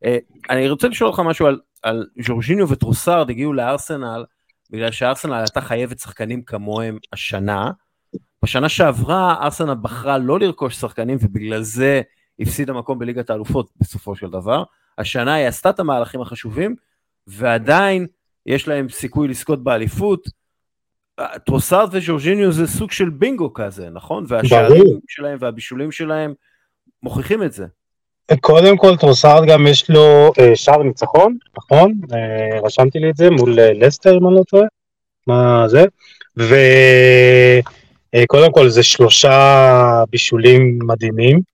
אה, 0.06 0.18
אני 0.50 0.70
רוצה 0.70 0.88
לשאול 0.88 1.10
אותך 1.10 1.20
משהו 1.20 1.48
על, 1.48 1.60
על 1.84 2.06
ז'ורג'יניו 2.26 2.70
וטרוסארד 2.70 3.30
הגיעו 3.30 3.54
לארסנל 3.54 4.26
בגלל 4.70 4.92
שארסנל 4.92 5.34
הייתה 5.34 5.62
חייבת 5.62 6.00
שחקנים 6.00 6.42
כמוהם 6.44 6.98
השנה. 7.14 7.72
בשנה 8.44 8.70
שעברה 8.70 9.36
ארסנל 9.42 9.76
בחרה 9.82 10.18
לא 10.18 10.40
לרכוש 10.40 10.76
שחקנים 10.76 11.18
ובגלל 11.22 11.62
זה 11.62 12.02
הפסידה 12.40 12.74
מקום 12.74 13.00
בליגת 13.00 13.30
האלופות 13.30 13.70
בסופו 13.82 14.16
של 14.16 14.30
דבר. 14.30 14.64
השנה 14.98 15.34
היא 15.34 15.48
עשתה 15.48 15.70
את 15.70 15.80
המהלכים 15.80 16.22
החשובים 16.22 16.76
ועדיין 17.28 18.08
יש 18.46 18.68
להם 18.68 18.90
סיכוי 18.90 19.28
לזכות 19.28 19.64
באליפות. 19.64 20.28
טרוסארד 21.46 21.90
וז'ורג'יניו 21.92 22.52
זה 22.52 22.68
סוג 22.68 22.92
של 22.92 23.10
בינגו 23.10 23.54
כזה, 23.54 23.90
נכון? 23.90 24.26
והשערים 24.28 25.00
שלהם 25.08 25.38
והבישולים 25.42 25.92
שלהם 25.92 26.34
מוכיחים 27.04 27.44
את 27.44 27.54
זה. 27.54 27.66
קודם 28.42 28.78
כל 28.78 28.98
טרוסארד 28.98 29.48
גם 29.48 29.68
יש 29.68 29.90
לו 29.90 30.32
אה, 30.40 30.56
שער 30.56 30.84
ניצחון, 30.84 31.38
נכון? 31.58 31.94
אה, 32.14 32.60
רשמתי 32.64 33.00
לי 33.00 33.10
את 33.10 33.18
זה 33.18 33.30
מול 33.30 33.60
אה, 33.60 33.74
לסטר 33.74 34.18
אם 34.18 34.28
אני 34.28 34.36
לא 34.36 34.44
טועה, 34.44 34.66
מה 35.28 35.66
זה? 35.68 35.86
וקודם 38.24 38.52
כל 38.52 38.70
זה 38.70 38.84
שלושה 38.84 40.04
בישולים 40.10 40.80
מדהימים. 40.88 41.53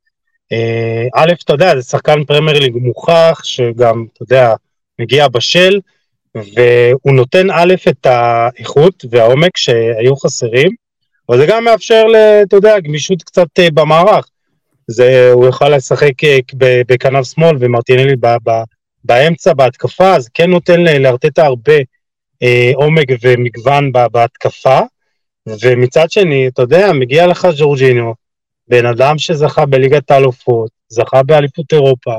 א', 1.16 1.34
אתה 1.44 1.54
יודע, 1.54 1.76
זה 1.76 1.82
שחקן 1.82 2.24
פרמייר 2.24 2.60
ליג 2.60 2.74
מוכח, 2.76 3.42
שגם, 3.44 4.06
אתה 4.14 4.24
יודע, 4.24 4.54
מגיע 5.00 5.28
בשל, 5.28 5.80
והוא 6.36 7.14
נותן 7.14 7.52
א', 7.52 7.74
את 7.90 8.06
האיכות 8.06 9.06
והעומק 9.12 9.58
שהיו 9.58 10.16
חסרים, 10.16 10.70
אבל 11.30 11.38
זה 11.38 11.46
גם 11.46 11.64
מאפשר, 11.64 12.04
אתה 12.44 12.56
יודע, 12.56 12.80
גמישות 12.80 13.24
קצת 13.24 13.48
במערך. 13.74 14.30
זה, 14.88 15.32
הוא 15.34 15.46
יוכל 15.46 15.70
לשחק 15.70 16.24
אה, 16.24 16.40
בכנף 16.88 17.26
שמאל 17.26 17.56
ומרטינלי 17.60 18.16
ב, 18.16 18.28
ב, 18.44 18.52
באמצע, 19.04 19.54
בהתקפה, 19.54 20.16
אז 20.16 20.30
כן 20.34 20.50
נותן 20.50 20.82
לארטטה 20.82 21.46
הרבה 21.46 21.78
אה, 22.44 22.72
עומק 22.76 23.08
ומגוון 23.22 23.92
בהתקפה, 23.92 24.80
ומצד 25.62 26.12
שני, 26.12 26.48
אתה 26.48 26.62
יודע, 26.62 26.92
מגיע 26.94 27.28
לך 27.28 27.48
ג'ורג'יניו, 27.58 28.12
בן 28.70 28.86
אדם 28.86 29.18
שזכה 29.18 29.66
בליגת 29.66 30.12
האלופות, 30.12 30.70
זכה 30.90 31.24
באליפות 31.24 31.74
אירופה, 31.74 32.12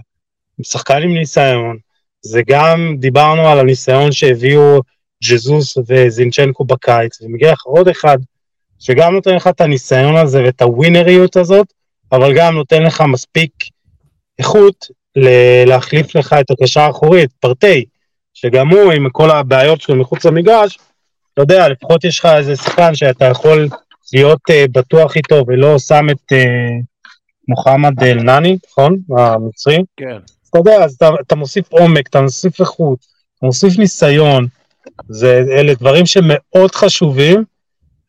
שחקן 0.63 1.03
עם 1.03 1.15
ניסיון, 1.15 1.77
זה 2.23 2.43
גם, 2.47 2.97
דיברנו 2.99 3.49
על 3.49 3.59
הניסיון 3.59 4.13
שהביאו 4.13 4.81
ג'זוס 5.25 5.79
וזינצ'נקו 5.89 6.65
בקיץ, 6.65 7.23
ומגיע 7.23 7.53
לך 7.53 7.63
עוד 7.63 7.89
אחד 7.89 8.19
שגם 8.79 9.15
נותן 9.15 9.35
לך 9.35 9.47
את 9.47 9.61
הניסיון 9.61 10.17
הזה 10.17 10.43
ואת 10.45 10.63
הווינריות 10.63 11.37
הזאת, 11.37 11.67
אבל 12.13 12.35
גם 12.37 12.55
נותן 12.55 12.83
לך 12.83 13.01
מספיק 13.01 13.53
איכות 14.39 14.87
להחליף 15.67 16.15
לך 16.15 16.33
את 16.33 16.51
הקשר 16.51 16.81
האחורי, 16.81 17.25
את 17.25 17.33
פרטי, 17.41 17.85
שגם 18.35 18.69
הוא 18.69 18.93
עם 18.93 19.11
כל 19.11 19.31
הבעיות 19.31 19.81
שלו 19.81 19.97
מחוץ 19.97 20.25
למגרש, 20.25 20.79
אתה 21.35 21.43
יודע, 21.43 21.69
לפחות 21.69 22.05
יש 22.05 22.19
לך 22.19 22.27
איזה 22.27 22.57
שחקן 22.57 22.95
שאתה 22.95 23.25
יכול 23.25 23.69
להיות 24.15 24.41
uh, 24.51 24.69
בטוח 24.73 25.17
איתו 25.17 25.45
ולא 25.47 25.79
שם 25.79 26.07
את 26.11 26.33
uh, 26.33 26.85
מוחמד 27.49 28.03
אל-נני, 28.03 28.59
נכון? 28.71 28.99
המצרי. 29.19 29.79
כן. 29.97 30.19
אתה 30.51 30.59
יודע, 30.59 30.85
אז 30.85 30.95
אתה, 30.95 31.11
אתה 31.21 31.37
מוסיף 31.37 31.73
עומק, 31.73 32.09
אתה 32.09 32.21
מוסיף 32.21 32.61
איכות, 32.61 32.99
אתה 33.39 33.47
מוסיף 33.47 33.79
ניסיון, 33.79 34.47
זה, 35.09 35.43
אלה 35.51 35.75
דברים 35.75 36.07
שמאוד 36.07 36.71
חשובים, 36.75 37.45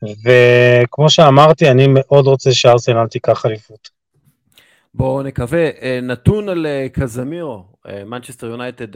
וכמו 0.04 1.10
שאמרתי, 1.10 1.72
אני 1.72 1.88
מאוד 1.90 2.28
רוצה 2.28 2.54
שארסנל 2.54 3.08
תיקח 3.08 3.46
אליפות. 3.46 3.90
בואו 4.94 5.24
נקווה. 5.24 5.70
נתון 6.02 6.50
על 6.50 6.68
קזמירו, 6.94 7.64
מנצ'סטר 8.06 8.48
יונייטד 8.48 8.88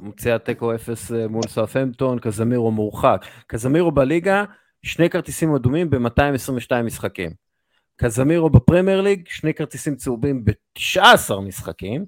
מוציאה 0.00 0.38
תיקו 0.38 0.74
0 0.74 1.10
מול 1.28 1.42
סאפהמפטון, 1.48 2.18
קזמירו 2.18 2.70
מורחק. 2.70 3.26
קזמירו 3.46 3.90
בליגה, 3.90 4.44
שני 4.82 5.10
כרטיסים 5.10 5.54
אדומים 5.54 5.90
ב-222 5.90 6.82
משחקים. 6.84 7.30
קזמירו 7.96 8.50
בפרמייר 8.50 9.00
ליג, 9.00 9.28
שני 9.28 9.54
כרטיסים 9.54 9.96
צהובים 9.96 10.44
ב-19 10.44 11.40
משחקים, 11.46 12.04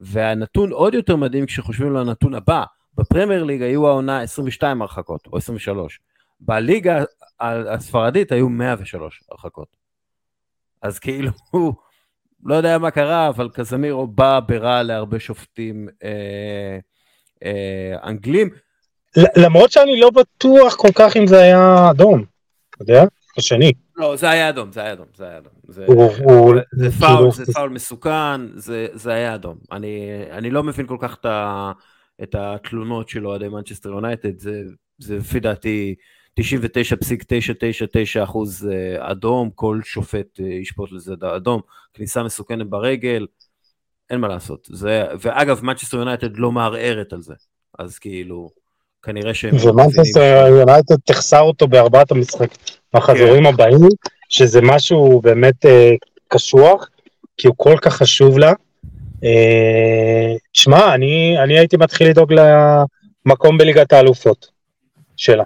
והנתון 0.00 0.72
עוד 0.72 0.94
יותר 0.94 1.16
מדהים 1.16 1.46
כשחושבים 1.46 1.96
על 1.96 2.08
הנתון 2.08 2.34
הבא, 2.34 2.64
בפרמייר 2.94 3.44
ליג 3.44 3.62
היו 3.62 3.88
העונה 3.88 4.22
22 4.22 4.82
הרחקות, 4.82 5.26
או 5.32 5.36
23. 5.36 6.00
בליגה 6.40 7.04
הספרדית 7.40 8.32
היו 8.32 8.48
103 8.48 9.24
הרחקות. 9.30 9.76
אז 10.82 10.98
כאילו, 10.98 11.30
לא 12.44 12.54
יודע 12.54 12.78
מה 12.78 12.90
קרה, 12.90 13.28
אבל 13.28 13.48
קזמירו 13.48 14.06
בא 14.06 14.40
ברע 14.40 14.82
להרבה 14.82 15.20
שופטים 15.20 15.88
אה, 16.04 16.78
אה, 17.44 18.08
אנגלים. 18.08 18.50
למרות 19.36 19.70
שאני 19.70 20.00
לא 20.00 20.10
בטוח 20.10 20.76
כל 20.76 20.88
כך 20.94 21.16
אם 21.16 21.26
זה 21.26 21.38
היה 21.40 21.90
אדום, 21.90 22.24
אתה 22.70 22.82
יודע? 22.82 23.04
השני. 23.38 23.72
לא, 23.96 24.16
זה 24.16 24.30
היה 24.30 24.48
אדום, 24.48 24.72
זה 24.72 24.80
היה 24.80 24.92
אדום, 24.92 25.06
זה 25.16 25.24
היה 25.24 25.38
אדום. 25.38 25.52
זה, 25.68 25.84
הוא, 25.86 26.12
זה, 26.16 26.22
הוא, 26.24 26.54
זה, 26.72 26.90
זה 26.90 27.00
פאול, 27.00 27.30
זה 27.30 27.52
פאול 27.52 27.70
מסוכן, 27.70 28.58
זה, 28.58 28.86
זה 28.92 29.12
היה 29.12 29.34
אדום. 29.34 29.56
אני, 29.72 30.10
אני 30.30 30.50
לא 30.50 30.62
מבין 30.62 30.86
כל 30.86 30.96
כך 31.00 31.16
את, 31.20 31.24
ה, 31.24 31.72
את 32.22 32.34
התלונות 32.34 33.08
של 33.08 33.26
אוהדי 33.26 33.48
מנצ'סטר 33.48 33.88
יונייטד, 33.88 34.38
זה, 34.38 34.62
זה 34.98 35.16
לפי 35.16 35.40
דעתי 35.40 35.94
99.999 36.40 38.24
אחוז 38.24 38.68
אה, 38.72 39.10
אדום, 39.10 39.50
כל 39.54 39.80
שופט 39.84 40.40
אה, 40.40 40.46
ישפוט 40.46 40.92
לזה 40.92 41.14
אדום, 41.36 41.60
כניסה 41.94 42.22
מסוכנת 42.22 42.66
ברגל, 42.66 43.26
אין 44.10 44.20
מה 44.20 44.28
לעשות. 44.28 44.68
זה, 44.72 45.04
ואגב, 45.20 45.64
מנצ'סטר 45.64 45.96
יונייטד 45.96 46.36
לא 46.36 46.52
מערערת 46.52 47.12
על 47.12 47.22
זה, 47.22 47.34
אז 47.78 47.98
כאילו, 47.98 48.50
כנראה 49.02 49.34
שהם... 49.34 49.56
ומנצ'סטר 49.62 50.46
יונייטד 50.48 50.94
תחסר 51.04 51.40
אותו 51.40 51.68
בארבעת 51.68 52.10
המשחק, 52.10 52.48
החזורים 52.94 53.42
כן. 53.42 53.46
הבאים, 53.46 53.80
שזה 54.28 54.60
משהו 54.62 55.20
באמת 55.20 55.66
אה, 55.66 55.94
קשוח, 56.28 56.88
כי 57.36 57.48
הוא 57.48 57.54
כל 57.58 57.76
כך 57.82 57.94
חשוב 57.94 58.38
לה. 58.38 58.52
אה, 59.24 60.34
שמע, 60.52 60.94
אני, 60.94 61.36
אני 61.44 61.58
הייתי 61.58 61.76
מתחיל 61.76 62.08
לדאוג 62.08 62.32
למקום 62.32 63.58
בליגת 63.58 63.92
האלופות 63.92 64.46
שלה. 65.16 65.44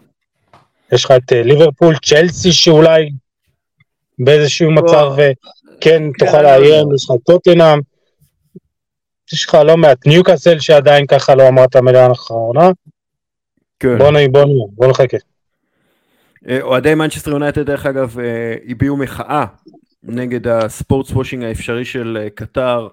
יש 0.92 1.04
לך 1.04 1.10
את 1.10 1.32
אה, 1.32 1.42
ליברפול, 1.42 1.96
צ'לסי 2.04 2.52
שאולי 2.52 3.10
באיזשהו 4.18 4.70
מצב 4.70 5.12
אה, 5.18 5.30
כן 5.80 6.02
תוכל 6.18 6.42
לאיים, 6.42 6.94
יש 6.94 7.04
לך 7.04 7.10
את 7.10 7.24
טוטנאם, 7.26 7.80
יש 9.32 9.46
לך 9.48 9.54
לא 9.54 9.76
מעט, 9.76 10.06
ניוקאסל 10.06 10.58
שעדיין 10.58 11.06
ככה 11.06 11.34
לא 11.34 11.48
אמרת 11.48 11.76
מילה 11.76 12.06
האחרונה. 12.06 12.70
כן. 13.80 13.98
בוא 13.98 14.10
נהיה, 14.10 14.28
בוא 14.28 14.44
נהיה, 14.44 14.64
בוא 14.72 14.86
נחכה. 14.86 15.16
אה, 16.48 16.62
אוהדי 16.62 16.94
מנצ'סטר 16.94 17.30
יונייטד 17.30 17.66
דרך 17.66 17.86
אגב 17.86 18.16
הביעו 18.68 18.96
מחאה 18.96 19.46
נגד 20.02 20.48
ה 20.48 21.10
sportswashing 21.10 21.44
האפשרי 21.44 21.84
של 21.84 22.28
קטר 22.34 22.88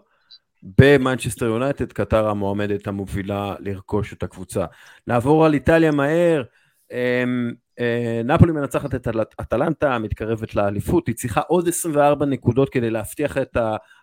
במנצ'סטר 0.63 1.45
יונייטד, 1.45 1.91
קטר 1.93 2.27
המועמדת 2.27 2.87
המובילה 2.87 3.55
לרכוש 3.59 4.13
את 4.13 4.23
הקבוצה. 4.23 4.65
נעבור 5.07 5.45
על 5.45 5.53
איטליה 5.53 5.91
מהר, 5.91 6.43
אמ, 6.91 7.51
אה, 7.79 8.21
נפולי 8.25 8.51
מנצחת 8.51 8.95
את 8.95 9.07
אטלנטה, 9.41 9.99
מתקרבת 9.99 10.55
לאליפות, 10.55 11.07
היא 11.07 11.15
צריכה 11.15 11.41
עוד 11.41 11.67
24 11.67 12.25
נקודות 12.25 12.69
כדי 12.69 12.89
להבטיח 12.89 13.37
את 13.37 13.57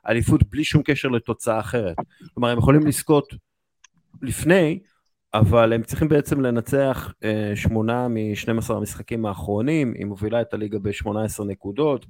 האליפות 0.05 0.43
בלי 0.51 0.65
שום 0.65 0.83
קשר 0.83 1.09
לתוצאה 1.09 1.61
אחרת. 1.61 1.97
כלומר, 2.35 2.51
הם 2.51 2.59
יכולים 2.59 2.87
לזכות 2.87 3.35
לפני, 4.23 4.79
אבל 5.35 5.73
הם 5.73 5.83
צריכים 5.83 6.09
בעצם 6.09 6.41
לנצח 6.41 7.13
אה, 7.25 7.53
שמונה 7.55 8.09
מ-12 8.09 8.73
המשחקים 8.73 9.27
האחרונים, 9.27 9.95
היא 9.99 10.07
מובילה 10.07 10.41
את 10.41 10.55
הליגה 10.55 10.79
ב-18 10.79 11.45
נקודות. 11.47 12.07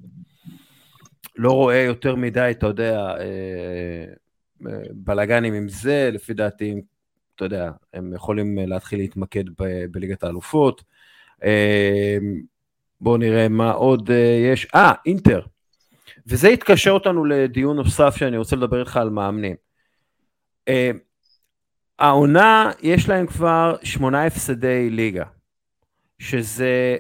לא 1.37 1.53
רואה 1.53 1.79
יותר 1.79 2.14
מדי, 2.16 2.49
אתה 2.51 2.66
יודע, 2.66 3.14
אה, 3.20 4.05
בלאגנים 4.91 5.55
עם 5.55 5.68
זה, 5.68 6.11
לפי 6.12 6.35
דעתי, 6.35 6.75
אתה 7.37 7.45
יודע, 7.45 7.70
הם 7.95 8.12
יכולים 8.14 8.59
להתחיל 8.59 8.99
להתמקד 8.99 9.45
בליגת 9.91 10.25
האלופות. 10.25 10.85
בואו 13.05 13.16
נראה 13.16 13.49
מה 13.49 13.70
עוד 13.70 14.11
אה, 14.11 14.51
יש. 14.53 14.66
אה, 14.75 14.93
אינטר. 15.07 15.41
וזה 16.27 16.49
יתקשר 16.49 16.91
אותנו 16.91 17.25
לדיון 17.25 17.77
נוסף 17.77 18.16
שאני 18.16 18.37
רוצה 18.37 18.57
לדבר 18.57 18.81
איתך 18.81 18.97
על 18.97 19.11
מאמנים. 19.11 19.57
העונה, 21.99 22.70
יש 22.82 23.09
להם 23.09 23.26
כבר 23.26 23.76
שמונה 23.82 24.26
הפסדי 24.26 24.90
ליגה, 24.90 25.24
שזה 26.18 26.97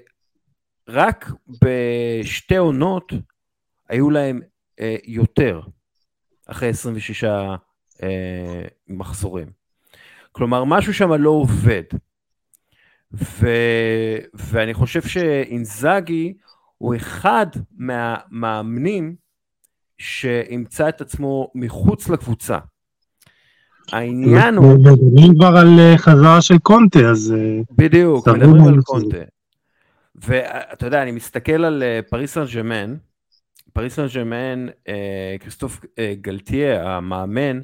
רק 0.88 1.30
בשתי 1.62 2.56
עונות 2.56 3.12
היו 3.88 4.10
להם 4.10 4.40
אה, 4.80 4.96
יותר, 5.04 5.60
אחרי 6.46 6.68
26 6.68 7.24
אה, 7.24 8.64
מחזורים. 8.88 9.48
כלומר, 10.32 10.64
משהו 10.64 10.94
שם 10.94 11.12
לא 11.12 11.30
עובד. 11.30 11.82
ו... 13.12 13.46
ואני 14.34 14.74
חושב 14.74 15.02
שאינזאגי 15.02 16.34
הוא 16.78 16.96
אחד 16.96 17.46
מהמאמנים 17.76 19.16
שימצא 19.98 20.88
את 20.88 21.00
עצמו 21.00 21.50
מחוץ 21.54 22.08
לקבוצה. 22.08 22.58
העניין 23.92 24.54
הוא... 24.54 24.74
מדברים 24.74 25.34
כבר 25.34 25.56
על 25.56 25.78
אה, 25.78 25.98
חזרה 25.98 26.42
של 26.42 26.58
קונטה, 26.58 26.98
אז... 26.98 27.34
אה, 27.36 27.60
בדיוק, 27.70 28.28
מדברים 28.28 28.64
על 28.68 28.82
קונטה. 28.82 29.16
ואתה 30.14 30.86
יודע, 30.86 31.02
אני 31.02 31.10
מסתכל 31.10 31.64
על 31.64 31.82
אה, 31.82 32.00
פריס 32.10 32.34
סן 32.34 32.44
ג'מן, 32.54 32.94
פריס 33.72 33.94
סן 33.94 34.06
ג'מן, 34.14 34.66
כריסטוף 35.40 35.80
גלטיה, 36.20 36.96
המאמן 36.96 37.60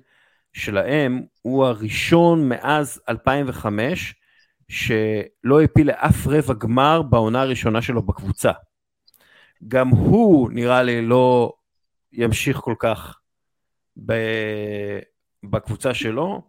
שלהם, 0.52 1.22
הוא 1.42 1.64
הראשון 1.64 2.48
מאז 2.48 3.00
2005 3.08 4.14
שלא 4.68 5.62
הפיל 5.62 5.86
לאף 5.86 6.26
רבע 6.26 6.54
גמר 6.54 7.02
בעונה 7.02 7.40
הראשונה 7.40 7.82
שלו 7.82 8.02
בקבוצה. 8.02 8.50
גם 9.68 9.88
הוא 9.88 10.50
נראה 10.52 10.82
לי 10.82 11.02
לא 11.02 11.52
ימשיך 12.12 12.56
כל 12.56 12.74
כך 12.78 13.18
ב... 14.06 14.12
בקבוצה 15.45 15.95
שלו. 15.95 16.43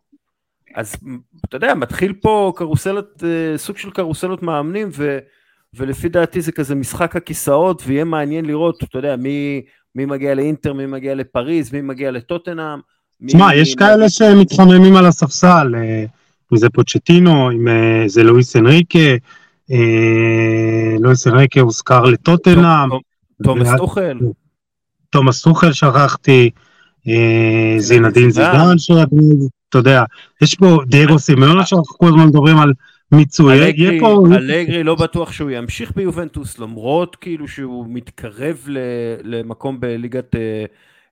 אז 0.75 0.95
אתה 1.45 1.57
יודע, 1.57 1.73
מתחיל 1.73 2.13
פה 2.13 2.53
קרוסלת, 2.55 3.23
אה, 3.23 3.57
סוג 3.57 3.77
של 3.77 3.91
קרוסלות 3.91 4.43
מאמנים, 4.43 4.89
ו, 4.93 5.19
ולפי 5.73 6.09
דעתי 6.09 6.41
זה 6.41 6.51
כזה 6.51 6.75
משחק 6.75 7.15
הכיסאות, 7.15 7.83
ויהיה 7.85 8.03
מעניין 8.03 8.45
לראות, 8.45 8.83
אתה 8.83 8.97
יודע, 8.97 9.15
מי, 9.15 9.61
מי 9.95 10.05
מגיע 10.05 10.35
לאינטר, 10.35 10.73
מי 10.73 10.85
מגיע 10.85 11.15
לפריז, 11.15 11.73
מי 11.73 11.81
מגיע 11.81 12.11
לטוטנאם. 12.11 12.79
תשמע, 13.27 13.47
מי... 13.47 13.55
יש 13.55 13.75
כאלה 13.75 14.09
שמתחממים 14.09 14.95
על 14.95 15.05
הספסל. 15.05 15.75
אה, 15.75 16.05
אם 16.53 16.57
זה 16.57 16.69
פוצ'טינו, 16.69 17.51
אם 17.51 17.67
אה, 17.67 18.03
זה 18.07 18.23
לואיס 18.23 18.55
אנריקה, 18.55 18.99
לואיס 20.99 21.27
אנריקה 21.27 21.61
הוזכר 21.61 22.03
לטוטנאם. 22.03 22.89
תומאס 23.43 23.69
טוחל. 23.77 24.19
תומאס 25.09 25.41
טוחל 25.41 25.71
שכחתי, 25.71 26.49
אה, 27.07 27.75
זינדין 27.79 28.29
זידן 28.29 28.77
שרדמי, 28.77 29.47
אתה 29.69 29.77
יודע, 29.77 30.03
יש 30.41 30.55
פה 30.55 30.77
דייגו 30.87 31.19
סימאון 31.19 31.65
שאנחנו 31.65 31.97
כל 31.97 32.07
הזמן 32.07 32.27
מדברים 32.27 32.57
על 32.57 32.73
מיצוי, 33.11 33.67
אלגרי 33.67 34.83
לא 34.83 34.95
בטוח 34.95 35.31
שהוא 35.31 35.49
ימשיך 35.49 35.91
ביובנטוס 35.95 36.59
למרות 36.59 37.15
כאילו 37.15 37.47
שהוא 37.47 37.85
מתקרב 37.89 38.67
למקום 39.23 39.79
בליגת 39.79 40.35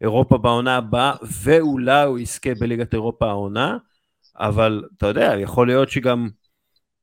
אירופה 0.02 0.38
בעונה 0.38 0.78
הבאה 0.78 1.14
ואולי 1.44 2.04
הוא 2.04 2.20
יזכה 2.20 2.50
בליגת 2.60 2.94
אירופה 2.94 3.28
העונה 3.28 3.78
אבל 4.40 4.84
אתה 4.98 5.08
יודע, 5.08 5.34
יכול 5.40 5.68
להיות 5.68 5.90
שגם 5.90 6.30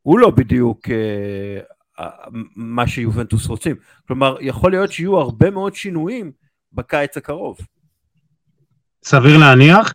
הוא 0.02 0.18
לא 0.18 0.30
בדיוק 0.30 0.90
אה, 0.90 2.06
מה 2.56 2.86
שיובנטוס 2.86 3.46
רוצים. 3.46 3.76
כלומר, 4.06 4.36
יכול 4.40 4.70
להיות 4.70 4.92
שיהיו 4.92 5.16
הרבה 5.18 5.50
מאוד 5.50 5.74
שינויים 5.74 6.32
בקיץ 6.72 7.16
הקרוב. 7.16 7.58
סביר 9.06 9.38
להניח. 9.38 9.92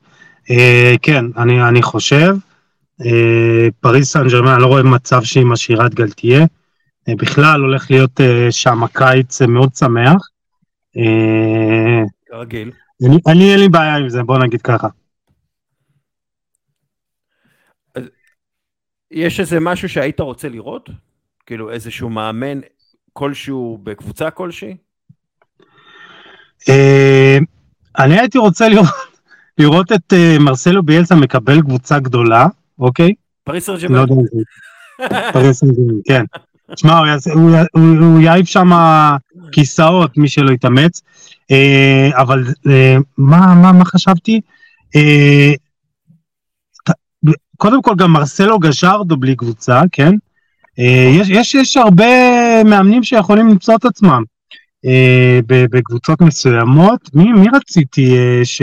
אה, 0.51 0.95
כן, 1.01 1.25
אני, 1.37 1.67
אני 1.69 1.81
חושב. 1.81 2.35
אה, 3.05 3.67
פריס 3.79 4.11
סן 4.11 4.27
ג'רמן, 4.27 4.51
אני 4.51 4.61
לא 4.61 4.67
רואה 4.67 4.83
מצב 4.83 5.23
שהיא 5.23 5.45
משאירה 5.45 5.85
את 5.85 5.93
גלתיה. 5.93 6.39
אה, 7.09 7.13
בכלל 7.17 7.61
הולך 7.61 7.91
להיות 7.91 8.19
שם 8.51 8.83
הקיץ 8.83 9.41
מאוד 9.41 9.75
שמח. 9.75 10.21
כרגיל. 12.25 12.71
אני, 13.07 13.17
אני 13.27 13.51
אין 13.51 13.59
לי 13.59 13.69
בעיה 13.69 13.95
עם 13.95 14.09
זה, 14.09 14.23
בוא 14.23 14.37
נגיד 14.37 14.61
ככה. 14.61 14.87
יש 19.11 19.39
איזה 19.39 19.59
משהו 19.59 19.89
שהיית 19.89 20.19
רוצה 20.19 20.49
לראות? 20.49 20.89
כאילו 21.45 21.71
איזשהו 21.71 22.09
מאמן 22.09 22.59
כלשהו 23.13 23.79
בקבוצה 23.83 24.31
כלשהי? 24.31 24.77
אני 27.99 28.19
הייתי 28.19 28.37
רוצה 28.37 28.69
לראות, 28.69 28.89
לראות 29.57 29.91
את 29.91 30.13
uh, 30.13 30.39
מרסלו 30.39 30.83
ביאלסה 30.83 31.15
מקבל 31.15 31.61
קבוצה 31.61 31.99
גדולה, 31.99 32.47
אוקיי? 32.79 33.13
פריס 33.43 33.65
סן 33.65 33.73
לא 33.89 33.99
יודע. 33.99 34.15
פריס 35.33 35.59
סן 35.59 35.67
ג'רמן, 35.67 35.99
כן. 36.07 36.23
תשמע, 36.75 36.97
הוא, 36.97 37.07
הוא, 37.33 37.51
הוא, 37.73 37.97
הוא 37.99 38.19
יעיף 38.19 38.47
שם 38.47 38.69
כיסאות, 39.51 40.17
מי 40.17 40.27
שלא 40.29 40.51
יתאמץ. 40.51 41.01
אה, 41.51 42.09
אבל 42.21 42.43
אה, 42.67 42.97
מה, 43.17 43.55
מה, 43.55 43.71
מה 43.71 43.85
חשבתי? 43.85 44.41
ת- 46.89 47.29
קודם 47.57 47.81
כל 47.81 47.95
גם 47.97 48.11
מרסלו 48.11 48.59
גז'רדו 48.59 49.17
בלי 49.17 49.35
קבוצה, 49.35 49.81
כן? 49.91 50.15
יש, 51.17 51.29
יש, 51.29 51.55
יש 51.55 51.77
הרבה 51.77 52.05
מאמנים 52.63 53.03
שיכולים 53.03 53.47
למצוא 53.47 53.75
את 53.75 53.85
עצמם 53.85 54.23
בקבוצות 55.47 56.21
מסוימות. 56.21 57.09
מי, 57.13 57.31
מי 57.33 57.47
רציתי 57.53 58.17
אה, 58.17 58.41
ש... 58.43 58.61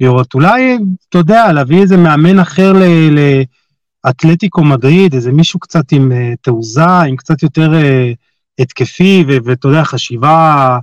לראות? 0.00 0.34
אולי, 0.34 0.78
אתה 1.08 1.18
יודע, 1.18 1.52
להביא 1.52 1.80
איזה 1.82 1.96
מאמן 1.96 2.38
אחר 2.38 2.72
ל... 2.72 2.82
ל... 3.10 3.42
אתלטיקו 4.08 4.64
מדריד, 4.64 5.14
איזה 5.14 5.32
מישהו 5.32 5.60
קצת 5.60 5.92
עם 5.92 6.12
uh, 6.12 6.36
תעוזה, 6.40 6.98
עם 7.00 7.16
קצת 7.16 7.42
יותר 7.42 7.72
uh, 7.72 8.14
התקפי, 8.58 9.24
ואתה 9.44 9.68
יודע, 9.68 9.84
חשיבה, 9.84 10.78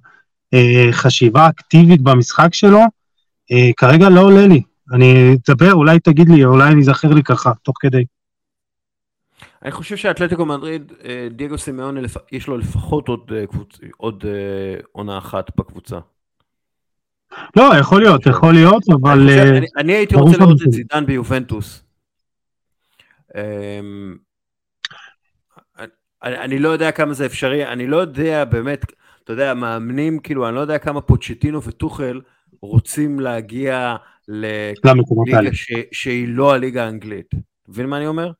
uh, 0.55 0.57
חשיבה 0.91 1.49
אקטיבית 1.49 2.01
במשחק 2.01 2.53
שלו, 2.53 2.82
כרגע 3.78 4.09
לא 4.09 4.22
עולה 4.22 4.47
לי. 4.47 4.61
אני 4.93 5.36
אדבר, 5.49 5.74
אולי 5.74 5.99
תגיד 5.99 6.30
לי, 6.30 6.45
אולי 6.45 6.72
אני 6.72 6.82
אזכר 6.82 7.07
לי 7.07 7.24
ככה, 7.24 7.51
תוך 7.63 7.76
כדי. 7.80 8.03
אני 9.63 9.71
חושב 9.71 9.95
שאתלטיקו 9.95 10.45
מדריד, 10.45 10.93
אה, 11.05 11.27
דייגו 11.31 11.57
סימאון, 11.57 11.97
יש 12.31 12.47
לו 12.47 12.57
לפחות 12.57 13.07
עוד, 13.07 13.31
אה, 13.35 13.47
קבוצ... 13.47 13.79
עוד 13.97 14.25
אה, 14.27 14.79
עונה 14.91 15.17
אחת 15.17 15.57
בקבוצה. 15.57 15.99
לא, 17.55 17.63
יכול 17.79 18.01
להיות, 18.01 18.25
יכול 18.25 18.53
להיות, 18.53 18.83
אבל... 18.89 19.19
אני, 19.19 19.31
חושב, 19.31 19.53
אני, 19.55 19.67
אני 19.77 19.93
הייתי 19.93 20.15
רוצה 20.15 20.37
לראות 20.37 20.61
את 20.67 20.71
זידן 20.71 21.05
ביובנטוס. 21.05 21.83
אמ, 23.35 24.17
אני, 26.23 26.37
אני 26.37 26.59
לא 26.59 26.69
יודע 26.69 26.91
כמה 26.91 27.13
זה 27.13 27.25
אפשרי, 27.25 27.67
אני 27.67 27.87
לא 27.87 27.97
יודע 27.97 28.45
באמת, 28.45 28.85
אתה 29.23 29.33
יודע, 29.33 29.53
מאמנים, 29.53 30.19
כאילו, 30.19 30.47
אני 30.47 30.55
לא 30.55 30.59
יודע 30.59 30.77
כמה 30.77 31.01
פוצ'טינו 31.01 31.63
וטוחל 31.63 32.21
רוצים 32.61 33.19
להגיע. 33.19 33.95
לליגה 34.27 35.53
ש, 35.53 35.71
שהיא 35.91 36.27
לא 36.27 36.53
הליגה 36.53 36.85
האנגלית. 36.85 37.31
מבין 37.67 37.85
מה 37.85 37.97
אני 37.97 38.07
אומר? 38.07 38.31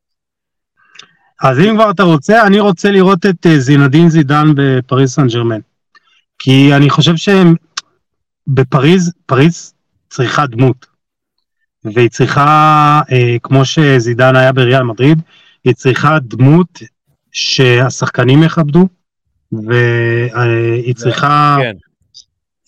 אז 1.44 1.60
אם 1.60 1.76
כבר 1.76 1.92
אתה 1.92 2.04
רוצה, 2.04 2.48
אני 2.48 2.60
רוצה 2.60 2.92
לראות 2.92 3.26
את 3.26 3.46
אה, 3.46 3.60
זינדין 3.60 4.10
זידן 4.10 4.48
בפריז 4.56 5.12
סן 5.12 5.28
ג'רמן. 5.28 5.60
כי 6.40 6.76
אני 6.76 6.90
חושב 6.90 7.16
שהם 7.16 7.56
בפריז, 8.48 9.14
פריז 9.26 9.74
צריכה 10.10 10.46
דמות. 10.46 10.86
והיא 11.84 12.10
צריכה, 12.10 13.02
אה, 13.12 13.36
כמו 13.44 13.66
שזידן 13.66 14.36
היה 14.36 14.52
בריאל 14.52 14.84
מדריד, 14.84 15.22
היא 15.64 15.74
צריכה 15.74 16.20
דמות 16.20 16.82
שהשחקנים 17.32 18.44
יכבדו, 18.44 18.88
והיא 19.52 20.96
צריכה, 20.96 21.58
כן. 21.62 21.76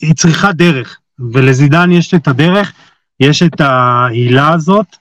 היא 0.02 0.16
צריכה 0.16 0.52
דרך, 0.52 1.00
ולזידן 1.34 1.92
יש 1.92 2.14
את 2.14 2.28
הדרך, 2.28 2.74
יש 3.20 3.44
את 3.44 3.62
ההילה 3.62 4.54
הזאת. 4.54 4.99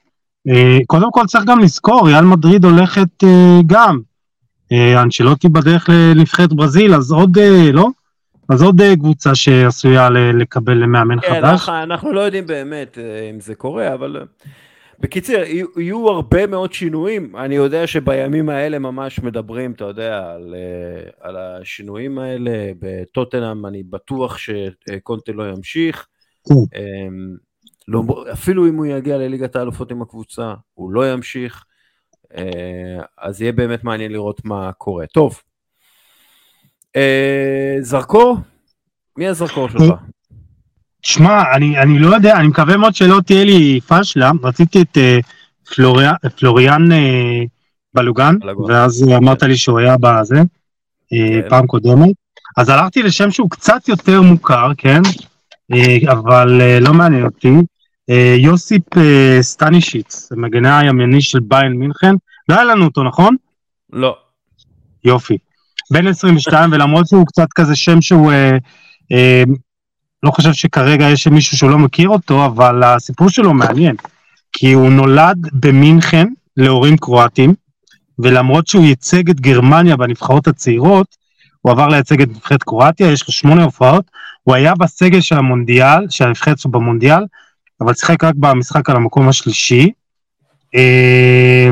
אה, 0.48 0.78
קודם 0.86 1.12
כל 1.12 1.26
צריך 1.26 1.44
גם 1.44 1.58
לזכור, 1.58 2.08
ריאל 2.08 2.24
מדריד 2.24 2.64
הולכת 2.64 3.24
אה, 3.24 3.60
גם. 3.66 4.00
אה, 4.72 5.02
אנשלוטי 5.02 5.48
בדרך 5.48 5.88
לנבחרת 5.88 6.52
ברזיל, 6.52 6.94
אז 6.94 7.12
עוד, 7.12 7.38
לא? 7.72 7.88
אז 8.48 8.62
עוד 8.62 8.80
קבוצה 8.98 9.34
שעשויה 9.34 10.10
לקבל 10.10 10.86
מאמן 10.86 11.20
כן, 11.20 11.28
חדש. 11.28 11.44
אנחנו, 11.44 11.82
אנחנו 11.82 12.12
לא 12.12 12.20
יודעים 12.20 12.46
באמת 12.46 12.98
אם 13.30 13.40
זה 13.40 13.54
קורה, 13.54 13.94
אבל 13.94 14.26
בקיצור, 15.00 15.36
יהיו, 15.76 16.08
הרבה 16.08 16.46
מאוד 16.46 16.72
שינויים. 16.72 17.36
אני 17.36 17.54
יודע 17.54 17.86
שבימים 17.86 18.48
האלה 18.48 18.78
ממש 18.78 19.20
מדברים, 19.20 19.72
אתה 19.72 19.84
יודע, 19.84 20.32
על, 20.34 20.54
על 21.20 21.36
השינויים 21.36 22.18
האלה. 22.18 22.70
בטוטנאם 22.80 23.66
אני 23.66 23.82
בטוח 23.82 24.38
שקונטה 24.38 25.32
לא 25.32 25.48
ימשיך. 25.48 26.06
לא, 27.88 28.02
אפילו 28.32 28.68
אם 28.68 28.76
הוא 28.76 28.86
יגיע 28.86 29.18
לליגת 29.18 29.56
האלופות 29.56 29.90
עם 29.90 30.02
הקבוצה, 30.02 30.54
הוא 30.74 30.92
לא 30.92 31.12
ימשיך. 31.12 31.64
אה, 32.36 33.02
אז 33.18 33.42
יהיה 33.42 33.52
באמת 33.52 33.84
מעניין 33.84 34.12
לראות 34.12 34.44
מה 34.44 34.72
קורה. 34.72 35.06
טוב. 35.06 35.40
אה, 36.96 37.76
זרקור? 37.80 38.36
מי 39.16 39.28
הזרקור 39.28 39.68
שלך? 39.68 39.82
שמע, 41.02 41.42
אני, 41.54 41.78
אני 41.78 41.98
לא 41.98 42.14
יודע, 42.14 42.36
אני 42.36 42.48
מקווה 42.48 42.76
מאוד 42.76 42.94
שלא 42.94 43.20
תהיה 43.26 43.44
לי 43.44 43.80
פשלה. 43.86 44.30
רציתי 44.42 44.82
את 44.82 44.98
אה, 44.98 45.18
פלוריאן 46.36 46.92
אה, 46.92 47.42
בלוגן, 47.94 48.38
בלוגן. 48.38 48.72
ואז 48.72 49.04
אמרת 49.16 49.42
לי 49.42 49.56
שהוא 49.56 49.78
היה 49.78 49.96
בזה, 50.00 50.36
כן. 51.08 51.48
פעם 51.48 51.66
קודמת. 51.66 52.14
אז 52.56 52.68
הלכתי 52.68 53.02
לשם 53.02 53.30
שהוא 53.30 53.50
קצת 53.50 53.88
יותר 53.88 54.22
מוכר, 54.22 54.70
כן? 54.76 55.00
אבל 56.10 56.60
לא 56.80 56.94
מעניין 56.94 57.24
אותי. 57.24 57.52
אה, 58.10 58.34
יוסיפ 58.38 58.96
אה, 58.96 59.38
סטנישיץ, 59.40 60.28
מגנה 60.36 60.78
הימני 60.78 61.20
של 61.20 61.40
ביין 61.40 61.72
מינכן. 61.72 62.14
לא 62.48 62.54
היה 62.54 62.64
לנו 62.64 62.84
אותו, 62.84 63.02
נכון? 63.02 63.36
לא. 63.92 64.16
יופי. 65.04 65.38
בן 65.90 66.06
22, 66.06 66.72
ולמרות 66.72 67.06
שהוא 67.06 67.26
קצת 67.26 67.48
כזה 67.54 67.76
שם 67.76 68.00
שהוא, 68.00 68.32
אה, 68.32 68.56
אה, 69.12 69.42
לא 70.22 70.30
חושב 70.30 70.52
שכרגע 70.52 71.08
יש 71.08 71.28
מישהו 71.28 71.56
שהוא 71.56 71.70
לא 71.70 71.78
מכיר 71.78 72.08
אותו, 72.08 72.46
אבל 72.46 72.82
הסיפור 72.82 73.28
שלו 73.28 73.54
מעניין. 73.54 73.96
כי 74.52 74.72
הוא 74.72 74.90
נולד 74.90 75.48
במינכן 75.52 76.28
להורים 76.56 76.96
קרואטים, 76.96 77.54
ולמרות 78.18 78.66
שהוא 78.66 78.84
ייצג 78.84 79.30
את 79.30 79.40
גרמניה 79.40 79.96
בנבחרות 79.96 80.46
הצעירות, 80.46 81.16
הוא 81.60 81.72
עבר 81.72 81.88
לייצג 81.88 82.22
את 82.22 82.28
נבחרת 82.28 82.62
קרואטיה, 82.62 83.12
יש 83.12 83.26
לו 83.28 83.32
שמונה 83.32 83.64
הופעות, 83.64 84.04
הוא 84.42 84.54
היה 84.54 84.74
בסגל 84.74 85.20
של 85.20 85.36
המונדיאל, 85.36 86.10
של 86.10 86.24
הנבחרת 86.24 86.58
שלו 86.58 86.70
במונדיאל, 86.70 87.22
אבל 87.80 87.94
שיחק 87.94 88.24
רק 88.24 88.34
במשחק 88.34 88.90
על 88.90 88.96
המקום 88.96 89.28
השלישי. 89.28 89.90
אה, 90.74 91.70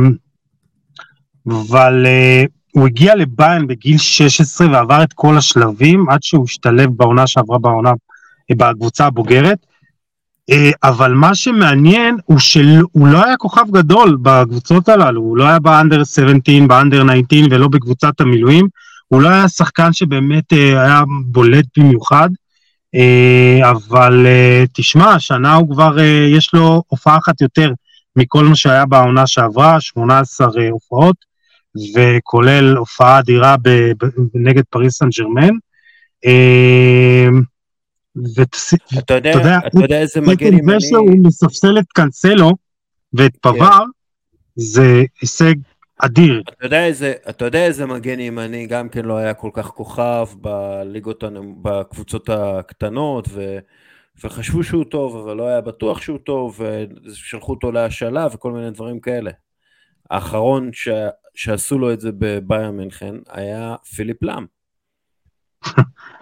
אבל 1.46 2.06
אה, 2.06 2.44
הוא 2.72 2.86
הגיע 2.86 3.14
לביין 3.14 3.66
בגיל 3.66 3.98
16 3.98 4.70
ועבר 4.70 5.02
את 5.02 5.12
כל 5.12 5.36
השלבים 5.36 6.08
עד 6.08 6.22
שהוא 6.22 6.44
השתלב 6.44 6.90
בעונה 6.96 7.26
שעברה 7.26 7.58
בעונה, 7.58 7.92
בקבוצה 8.52 9.06
הבוגרת. 9.06 9.58
אה, 10.50 10.70
אבל 10.84 11.12
מה 11.12 11.34
שמעניין 11.34 12.16
הוא 12.24 12.38
שהוא 12.38 13.08
לא 13.08 13.24
היה 13.24 13.36
כוכב 13.36 13.64
גדול 13.70 14.18
בקבוצות 14.22 14.88
הללו, 14.88 15.20
הוא 15.20 15.36
לא 15.36 15.44
היה 15.44 15.58
באנדר 15.58 16.04
17, 16.04 16.66
באנדר 16.68 17.02
19 17.02 17.40
ולא 17.50 17.68
בקבוצת 17.68 18.20
המילואים, 18.20 18.68
הוא 19.08 19.22
לא 19.22 19.28
היה 19.28 19.48
שחקן 19.48 19.92
שבאמת 19.92 20.52
אה, 20.52 20.82
היה 20.82 21.02
בולט 21.26 21.64
במיוחד, 21.78 22.28
אבל 23.70 24.26
אה, 24.26 24.64
תשמע, 24.72 25.14
השנה 25.14 25.54
הוא 25.54 25.70
כבר, 25.70 25.98
אה, 25.98 26.26
יש 26.36 26.54
לו 26.54 26.82
הופעה 26.88 27.18
אחת 27.18 27.40
יותר 27.40 27.72
מכל 28.16 28.44
מה 28.44 28.56
שהיה 28.56 28.86
בעונה 28.86 29.26
שעברה, 29.26 29.80
18 29.80 30.48
אה, 30.58 30.68
הופעות. 30.70 31.26
וכולל 31.94 32.76
הופעה 32.76 33.18
אדירה 33.18 33.56
נגד 34.34 34.62
פריס 34.70 34.98
סן 34.98 35.08
ג'רמן. 35.08 35.54
אה, 36.26 37.28
אתה 38.98 39.14
יודע, 39.14 39.58
אתה 39.66 39.80
יודע, 39.82 40.00
איזה 40.00 40.20
מגן 40.20 40.50
זה 40.50 40.56
ימני, 40.56 40.80
שהוא 40.80 41.16
מספסל 41.22 41.78
את 41.78 41.84
קאנסלו 41.94 42.50
ואת 43.12 43.32
כן. 43.32 43.38
פבר, 43.52 43.84
זה 44.56 45.04
הישג 45.20 45.54
אדיר. 45.98 46.42
אתה 46.48 46.66
יודע 46.66 46.84
איזה, 46.84 47.12
אתה 47.28 47.44
יודע 47.44 47.64
איזה 47.64 47.86
מגן 47.86 48.20
ימני 48.20 48.66
גם 48.66 48.88
כן 48.88 49.04
לא 49.04 49.16
היה 49.16 49.34
כל 49.34 49.50
כך 49.52 49.66
כוכב 49.66 50.26
בליגות, 50.40 51.24
בקבוצות 51.62 52.28
הקטנות, 52.28 53.28
ו, 53.30 53.58
וחשבו 54.24 54.64
שהוא 54.64 54.84
טוב, 54.84 55.16
אבל 55.16 55.36
לא 55.36 55.48
היה 55.48 55.60
בטוח 55.60 56.00
שהוא 56.00 56.18
טוב, 56.18 56.60
ושלחו 57.06 57.52
אותו 57.52 57.72
להשאלה 57.72 58.26
וכל 58.32 58.52
מיני 58.52 58.70
דברים 58.70 59.00
כאלה. 59.00 59.30
האחרון 60.10 60.70
ש, 60.72 60.88
שעשו 61.34 61.78
לו 61.78 61.92
את 61.92 62.00
זה 62.00 62.10
בבייר 62.18 62.70
מינכן 62.70 63.14
היה 63.30 63.74
פיליפ 63.96 64.22
לאם. 64.22 64.44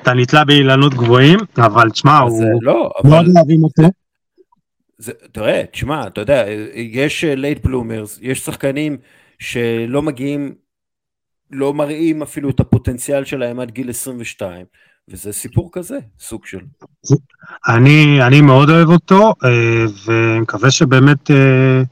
אתה 0.02 0.14
נתלה 0.14 0.44
באילנות 0.44 0.94
גבוהים, 0.94 1.38
אבל 1.56 1.90
תשמע, 1.90 2.18
הוא 2.18 2.42
אה, 2.42 2.48
לא, 2.60 2.90
מאוד 3.04 3.26
אוהבים 3.36 3.64
אותו. 3.64 3.82
זה, 4.98 5.12
תראה, 5.32 5.62
תשמע, 5.72 6.06
אתה 6.06 6.20
יודע, 6.20 6.44
יש 6.74 7.24
late 7.24 7.64
bloomers, 7.64 8.18
יש 8.22 8.40
שחקנים 8.40 8.96
שלא 9.38 10.02
מגיעים, 10.02 10.54
לא 11.50 11.74
מראים 11.74 12.22
אפילו 12.22 12.50
את 12.50 12.60
הפוטנציאל 12.60 13.24
שלהם 13.24 13.60
עד 13.60 13.70
גיל 13.70 13.90
22, 13.90 14.66
וזה 15.08 15.32
סיפור 15.32 15.70
כזה, 15.72 15.98
סוג 16.18 16.46
של. 16.46 16.60
אני, 17.68 18.22
אני 18.26 18.40
מאוד 18.40 18.70
אוהב 18.70 18.88
אותו, 18.88 19.34
אה, 19.44 19.84
ומקווה 20.06 20.70
שבאמת 20.70 21.30
אה, 21.30 21.82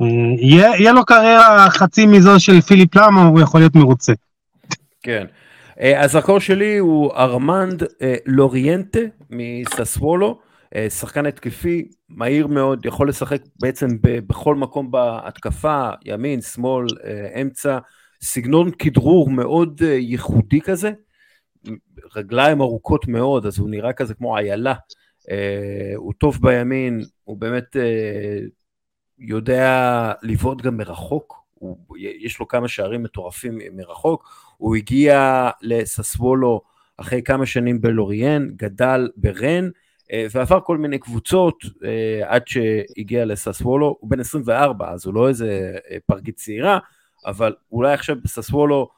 אה, 0.00 0.06
יהיה, 0.38 0.70
יהיה 0.78 0.92
לו 0.92 1.04
קריירה 1.04 1.70
חצי 1.70 2.06
מזו 2.06 2.40
של 2.40 2.60
פיליפ 2.60 2.96
לאם, 2.96 3.14
הוא 3.14 3.40
יכול 3.40 3.60
להיות 3.60 3.74
מרוצה. 3.74 4.12
כן. 5.02 5.26
אה, 5.80 6.04
הזרקור 6.04 6.38
שלי 6.38 6.78
הוא 6.78 7.12
ארמנד 7.12 7.82
לוריאנטה 8.26 8.98
מססוולו, 9.30 10.38
שחקן 10.88 11.26
התקפי, 11.26 11.88
מהיר 12.08 12.46
מאוד, 12.46 12.86
יכול 12.86 13.08
לשחק 13.08 13.42
בעצם 13.60 13.86
בכל 14.02 14.54
מקום 14.54 14.90
בהתקפה, 14.90 15.90
ימין, 16.04 16.40
שמאל, 16.40 16.86
אמצע, 17.40 17.78
סגנון 18.22 18.70
כדרור 18.70 19.30
מאוד 19.30 19.80
ייחודי 19.82 20.60
כזה, 20.60 20.92
רגליים 22.16 22.60
ארוכות 22.60 23.08
מאוד, 23.08 23.46
אז 23.46 23.58
הוא 23.58 23.70
נראה 23.70 23.92
כזה 23.92 24.14
כמו 24.14 24.36
איילה. 24.36 24.74
הוא 25.96 26.12
טוב 26.18 26.38
בימין, 26.40 27.00
הוא 27.24 27.36
באמת 27.36 27.76
יודע 29.18 30.12
לבעוט 30.22 30.62
גם 30.62 30.76
מרחוק, 30.76 31.44
הוא, 31.54 31.96
יש 31.98 32.40
לו 32.40 32.48
כמה 32.48 32.68
שערים 32.68 33.02
מטורפים 33.02 33.58
מרחוק, 33.72 34.28
הוא 34.56 34.76
הגיע 34.76 35.50
לססוולו 35.62 36.60
אחרי 36.96 37.22
כמה 37.22 37.46
שנים 37.46 37.80
בלוריאן, 37.80 38.48
גדל 38.56 39.08
ברן, 39.16 39.64
אה, 39.64 39.70
ועבר 40.30 40.60
כל 40.60 40.78
מיני 40.78 40.98
קבוצות 40.98 41.64
אה, 41.84 42.20
עד 42.34 42.42
שהגיע 42.48 43.24
לססוולו, 43.24 43.96
הוא 44.00 44.10
בן 44.10 44.20
24, 44.20 44.90
אז 44.90 45.06
הוא 45.06 45.14
לא 45.14 45.28
איזה 45.28 45.76
אה, 45.90 45.96
פרגית 46.06 46.36
צעירה, 46.36 46.78
אבל 47.26 47.54
אולי 47.72 47.92
עכשיו 47.92 48.16
בססוולו 48.24 48.88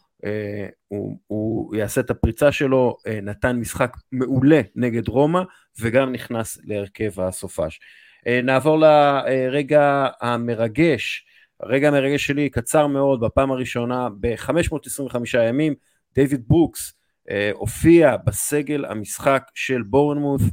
הוא, 0.88 1.18
הוא 1.26 1.76
יעשה 1.76 2.00
את 2.00 2.11
הפריצה 2.11 2.52
שלו, 2.52 2.96
נתן 3.22 3.57
משחק 3.57 3.96
מעולה 4.12 4.61
נגד 4.76 5.09
רומא, 5.09 5.42
וגם 5.80 6.12
נכנס 6.12 6.59
להרכב 6.64 7.20
הסופש. 7.20 7.80
נעבור 8.42 8.78
לרגע 8.78 10.09
המרגש, 10.20 11.26
הרגע 11.61 11.88
המרגש 11.88 12.26
שלי 12.26 12.50
קצר 12.50 12.86
מאוד, 12.86 13.20
בפעם 13.20 13.50
הראשונה 13.50 14.09
ב-525 14.20 15.16
ימים, 15.48 15.74
דיוויד 16.14 16.44
ברוקס 16.48 16.94
אה, 17.30 17.50
הופיע 17.54 18.16
בסגל 18.16 18.84
המשחק 18.84 19.42
של 19.54 19.82
בורנמוth, 19.82 20.44
אה, 20.44 20.48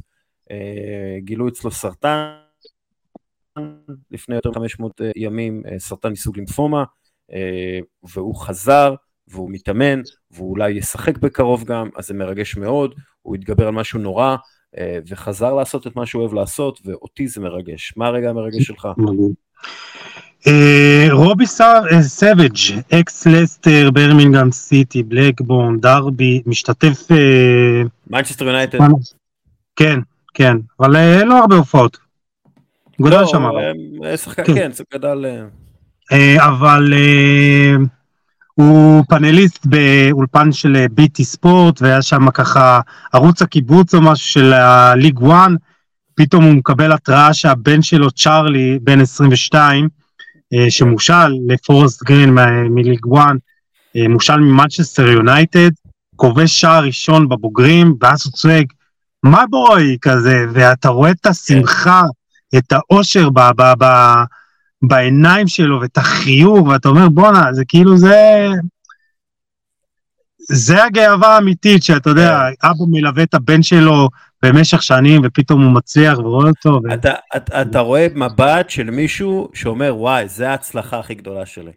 גילו 1.24 1.48
אצלו 1.48 1.70
סרטן 1.70 2.34
לפני 4.10 4.34
יותר 4.34 4.50
מ-500 4.50 4.86
אה, 5.00 5.10
ימים, 5.16 5.62
אה, 5.66 5.78
סרטן 5.78 6.08
מסוג 6.08 6.36
לימפומה, 6.36 6.84
אה, 7.32 7.78
והוא 8.14 8.36
חזר 8.36 8.94
והוא 9.28 9.50
מתאמן, 9.52 10.00
והוא 10.30 10.50
אולי 10.50 10.70
ישחק 10.70 11.18
בקרוב 11.18 11.64
גם, 11.64 11.88
אז 11.96 12.06
זה 12.06 12.14
מרגש 12.14 12.56
מאוד, 12.56 12.94
הוא 13.22 13.34
התגבר 13.34 13.66
על 13.66 13.72
משהו 13.74 13.98
נורא, 14.00 14.36
אה, 14.78 14.98
וחזר 15.08 15.54
לעשות 15.54 15.86
את 15.86 15.96
מה 15.96 16.06
שהוא 16.06 16.22
אוהב 16.22 16.34
לעשות, 16.34 16.80
ואותי 16.84 17.28
זה 17.28 17.40
מרגש. 17.40 17.92
מה 17.96 18.06
הרגע 18.06 18.30
המרגש 18.30 18.62
שלך? 18.62 18.88
אה, 20.46 21.06
רובי 21.10 21.46
סאביג', 22.02 22.56
אקס 23.00 23.26
לסטר, 23.26 23.90
ברמינגהם 23.90 24.52
סיטי, 24.52 25.02
בלקבורן, 25.02 25.80
דרבי, 25.80 26.42
משתתף... 26.46 27.08
מנצ'סטר 28.10 28.44
יונייטד. 28.44 28.78
כן, 29.76 30.00
כן, 30.34 30.56
אבל 30.80 30.96
אין 30.96 31.28
לו 31.28 31.36
הרבה 31.36 31.56
הופעות. 31.56 31.98
גודל 33.00 33.20
לא, 33.20 33.26
שם. 33.26 33.42
שחקן, 34.16 34.54
כן, 34.54 34.72
זה 34.72 34.84
גדל... 34.94 35.24
אבל 36.38 36.92
הוא 38.54 39.04
פאנליסט 39.08 39.66
באולפן 39.66 40.52
של 40.52 40.86
BT 40.90 41.24
Sport, 41.24 41.82
והיה 41.82 42.02
שם 42.02 42.30
ככה 42.30 42.80
ערוץ 43.12 43.42
הקיבוץ 43.42 43.94
או 43.94 44.00
משהו 44.00 44.28
של 44.28 44.52
הליג 44.52 45.18
1, 45.26 45.50
פתאום 46.14 46.44
הוא 46.44 46.52
מקבל 46.52 46.92
התראה 46.92 47.34
שהבן 47.34 47.82
שלו, 47.82 48.10
צ'ארלי, 48.10 48.78
בן 48.82 49.00
22, 49.00 49.88
אה, 50.54 50.70
שמושל 50.70 51.32
לפורסט 51.48 52.02
גרין 52.02 52.34
מליג 52.70 53.06
1, 53.16 53.24
אה, 53.96 54.08
מושל 54.08 54.36
ממנצ'סטר 54.36 55.08
יונייטד, 55.08 55.70
כובש 56.16 56.60
שער 56.60 56.84
ראשון 56.84 57.28
בבוגרים, 57.28 57.94
ואז 58.00 58.26
הוא 58.26 58.32
צועק, 58.32 58.66
מה 59.24 59.44
בואי 59.50 59.96
כזה, 60.00 60.44
ואתה 60.52 60.88
רואה 60.88 61.10
את 61.10 61.26
השמחה, 61.26 62.02
את 62.58 62.72
האושר 62.72 63.30
ב... 63.30 63.40
ב, 63.56 63.62
ב 63.78 63.84
בעיניים 64.82 65.48
שלו 65.48 65.80
ואת 65.80 65.98
החיוך, 65.98 66.68
ואתה 66.68 66.88
אומר, 66.88 67.08
בואנה, 67.08 67.52
זה 67.52 67.64
כאילו 67.68 67.96
זה... 67.96 68.48
זה 70.38 70.84
הגאווה 70.84 71.34
האמיתית, 71.34 71.82
שאתה 71.82 72.10
יודע, 72.10 72.40
כן. 72.60 72.68
אבא 72.68 72.84
מלווה 72.90 73.22
את 73.22 73.34
הבן 73.34 73.62
שלו 73.62 74.08
במשך 74.42 74.82
שנים, 74.82 75.22
ופתאום 75.24 75.64
הוא 75.64 75.72
מצליח 75.72 76.18
ורואה 76.18 76.48
אותו. 76.48 76.80
ו... 76.84 76.94
אתה, 76.94 77.12
אתה, 77.36 77.62
אתה 77.62 77.80
רואה 77.80 78.06
מבט 78.14 78.70
של 78.70 78.90
מישהו 78.90 79.48
שאומר, 79.54 79.96
וואי, 79.96 80.28
זה 80.28 80.50
ההצלחה 80.50 80.98
הכי 80.98 81.14
גדולה 81.14 81.46
שלי. 81.46 81.72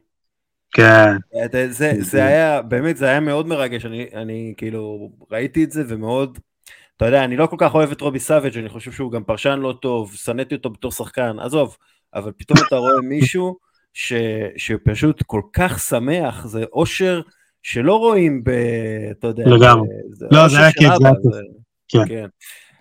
כן. 0.72 1.16
זה, 1.52 1.72
זה, 1.72 1.94
זה 2.00 2.26
היה, 2.26 2.62
באמת, 2.62 2.98
זה 2.98 3.06
היה 3.06 3.20
מאוד 3.20 3.48
מרגש, 3.48 3.86
אני, 3.86 4.06
אני 4.14 4.54
כאילו 4.58 5.12
ראיתי 5.32 5.64
את 5.64 5.72
זה 5.72 5.84
ומאוד, 5.88 6.40
אתה 6.98 7.06
יודע, 7.06 7.24
אני 7.24 7.38
לא 7.38 7.46
כל 7.48 7.56
כך 7.60 7.76
אוהב 7.76 7.92
את 7.92 8.02
רובי 8.02 8.20
סאביג', 8.20 8.58
אני 8.58 8.70
חושב 8.70 8.92
שהוא 8.92 9.12
גם 9.12 9.24
פרשן 9.24 9.60
לא 9.60 9.78
טוב, 9.82 10.14
שנאתי 10.14 10.56
אותו 10.56 10.70
בתור 10.70 10.92
שחקן, 10.92 11.40
עזוב, 11.40 11.78
אבל 12.14 12.32
פתאום 12.38 12.60
אתה 12.68 12.76
רואה 12.76 13.02
מישהו 13.02 13.58
ש, 13.94 14.14
שפשוט 14.58 15.24
כל 15.26 15.42
כך 15.54 15.80
שמח, 15.80 16.46
זה 16.46 16.64
אושר 16.74 17.22
שלא 17.64 17.96
רואים 17.96 18.44
ב... 18.44 18.50
אתה 19.12 19.28
יודע... 19.28 19.44
לגמרי. 19.46 19.88
לא, 20.32 20.48
זה 20.48 20.60
היה 20.60 20.72
כיף, 20.72 20.94
זה 21.02 21.08
היה 21.08 21.16
כיף. 21.16 21.42
כן. 21.88 22.08
כן. 22.08 22.28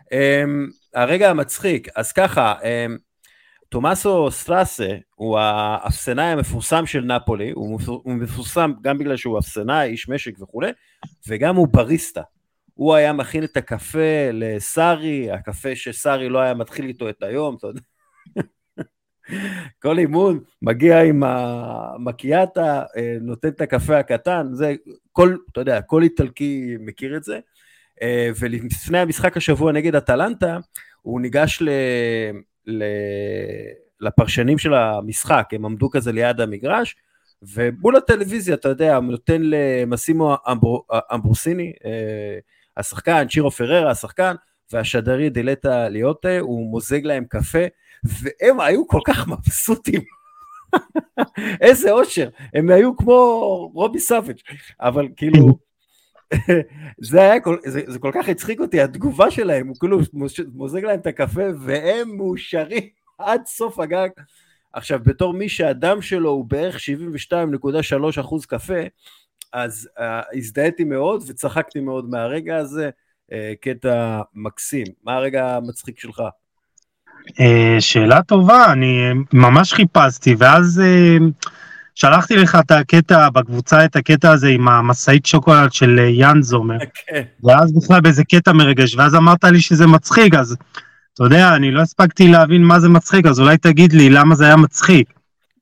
Um, 0.04 0.72
הרגע 0.94 1.30
המצחיק, 1.30 1.88
אז 1.96 2.12
ככה, 2.12 2.54
תומאסו 3.68 4.30
סטרסה 4.30 4.88
הוא 5.14 5.38
האפסנאי 5.38 6.24
המפורסם 6.24 6.86
של 6.86 7.00
נפולי, 7.00 7.50
הוא 7.50 7.80
מפורסם 8.06 8.72
גם 8.82 8.98
בגלל 8.98 9.16
שהוא 9.16 9.38
אפסנאי, 9.38 9.88
איש 9.88 10.08
משק 10.08 10.40
וכולי, 10.40 10.70
וגם 11.28 11.56
הוא 11.56 11.68
בריסטה. 11.68 12.22
הוא 12.76 12.94
היה 12.94 13.12
מכין 13.12 13.44
את 13.44 13.56
הקפה 13.56 14.30
לסארי, 14.32 15.30
הקפה 15.30 15.76
שסארי 15.76 16.28
לא 16.28 16.38
היה 16.38 16.54
מתחיל 16.54 16.88
איתו 16.88 17.08
את 17.08 17.22
היום, 17.22 17.56
אתה 17.56 17.66
יודע. 17.66 17.80
כל 19.82 19.98
אימון 19.98 20.40
מגיע 20.62 21.02
עם 21.02 21.22
המקיאטה, 21.22 22.82
אה, 22.96 23.16
נותן 23.20 23.48
את 23.48 23.60
הקפה 23.60 23.98
הקטן, 23.98 24.46
זה 24.52 24.74
כל, 25.12 25.36
אתה 25.52 25.60
יודע, 25.60 25.80
כל 25.80 26.02
איטלקי 26.02 26.76
מכיר 26.80 27.16
את 27.16 27.24
זה. 27.24 27.38
אה, 28.02 28.30
ולפני 28.40 28.98
המשחק 28.98 29.36
השבוע 29.36 29.72
נגד 29.72 29.94
אטלנטה, 29.94 30.58
הוא 31.02 31.20
ניגש 31.20 31.58
ל... 31.62 31.70
ל... 32.66 32.84
לפרשנים 34.00 34.58
של 34.58 34.74
המשחק, 34.74 35.48
הם 35.52 35.64
עמדו 35.64 35.90
כזה 35.90 36.12
ליד 36.12 36.40
המגרש, 36.40 36.96
ומול 37.42 37.96
הטלוויזיה, 37.96 38.54
אתה 38.54 38.68
יודע, 38.68 39.00
נותן 39.00 39.42
למסימו 39.44 40.36
אמבר... 40.50 40.78
אמברוסיני, 41.14 41.72
אה, 41.84 42.38
השחקן, 42.76 43.26
צ'ירו 43.28 43.50
פררה, 43.50 43.90
השחקן, 43.90 44.34
והשדרי 44.72 45.30
דילטה 45.30 45.88
ליוטה, 45.88 46.38
הוא 46.40 46.70
מוזג 46.70 47.04
להם 47.04 47.24
קפה, 47.28 47.64
והם 48.04 48.60
היו 48.60 48.86
כל 48.86 49.00
כך 49.06 49.28
מבסוטים. 49.28 50.00
איזה 51.60 51.92
אושר, 51.92 52.28
הם 52.54 52.70
היו 52.70 52.96
כמו 52.96 53.14
רובי 53.74 54.00
סאביץ', 54.00 54.42
אבל 54.80 55.08
כאילו, 55.16 55.58
זה 57.10 57.20
היה, 57.20 57.40
כל, 57.40 57.56
זה, 57.66 57.80
זה 57.86 57.98
כל 57.98 58.10
כך 58.14 58.28
הצחיק 58.28 58.60
אותי, 58.60 58.80
התגובה 58.80 59.30
שלהם, 59.30 59.68
הוא 59.68 59.76
כאילו 59.80 59.98
מוזג 60.54 60.84
להם 60.84 61.00
את 61.00 61.06
הקפה 61.06 61.42
והם 61.60 62.16
מאושרים 62.16 62.88
עד 63.18 63.40
סוף 63.46 63.78
הגג. 63.78 64.08
עכשיו, 64.72 65.00
בתור 65.02 65.34
מי 65.34 65.48
שהדם 65.48 66.02
שלו 66.02 66.30
הוא 66.30 66.44
בערך 66.44 66.76
72.3 66.76 68.20
אחוז 68.20 68.46
קפה, 68.46 68.82
אז 69.56 69.88
uh, 69.98 70.02
הזדהיתי 70.36 70.84
מאוד 70.84 71.24
וצחקתי 71.26 71.80
מאוד 71.80 72.10
מהרגע 72.10 72.56
הזה, 72.56 72.90
uh, 73.30 73.34
קטע 73.60 74.20
מקסים. 74.34 74.86
מה 75.04 75.14
הרגע 75.14 75.56
המצחיק 75.56 76.00
שלך? 76.00 76.22
Uh, 77.28 77.80
שאלה 77.80 78.22
טובה, 78.22 78.72
אני 78.72 79.00
ממש 79.32 79.72
חיפשתי, 79.72 80.34
ואז 80.38 80.82
uh, 80.84 81.46
שלחתי 81.94 82.36
לך 82.36 82.58
את 82.66 82.70
הקטע, 82.70 83.30
בקבוצה 83.30 83.84
את 83.84 83.96
הקטע 83.96 84.30
הזה 84.30 84.48
עם 84.48 84.68
המשאית 84.68 85.26
שוקולד 85.26 85.72
של 85.72 85.98
יאן 85.98 86.42
זומר, 86.42 86.76
okay. 86.76 86.86
כן. 87.06 87.22
ואז 87.44 87.72
בכלל 87.72 88.00
באיזה 88.00 88.24
קטע 88.24 88.52
מרגש, 88.52 88.96
ואז 88.96 89.14
אמרת 89.14 89.44
לי 89.44 89.60
שזה 89.60 89.86
מצחיק, 89.86 90.34
אז 90.34 90.56
אתה 91.14 91.24
יודע, 91.24 91.54
אני 91.54 91.70
לא 91.70 91.80
הספקתי 91.80 92.28
להבין 92.28 92.62
מה 92.62 92.80
זה 92.80 92.88
מצחיק, 92.88 93.26
אז 93.26 93.40
אולי 93.40 93.58
תגיד 93.58 93.92
לי 93.92 94.10
למה 94.10 94.34
זה 94.34 94.44
היה 94.44 94.56
מצחיק. 94.56 95.12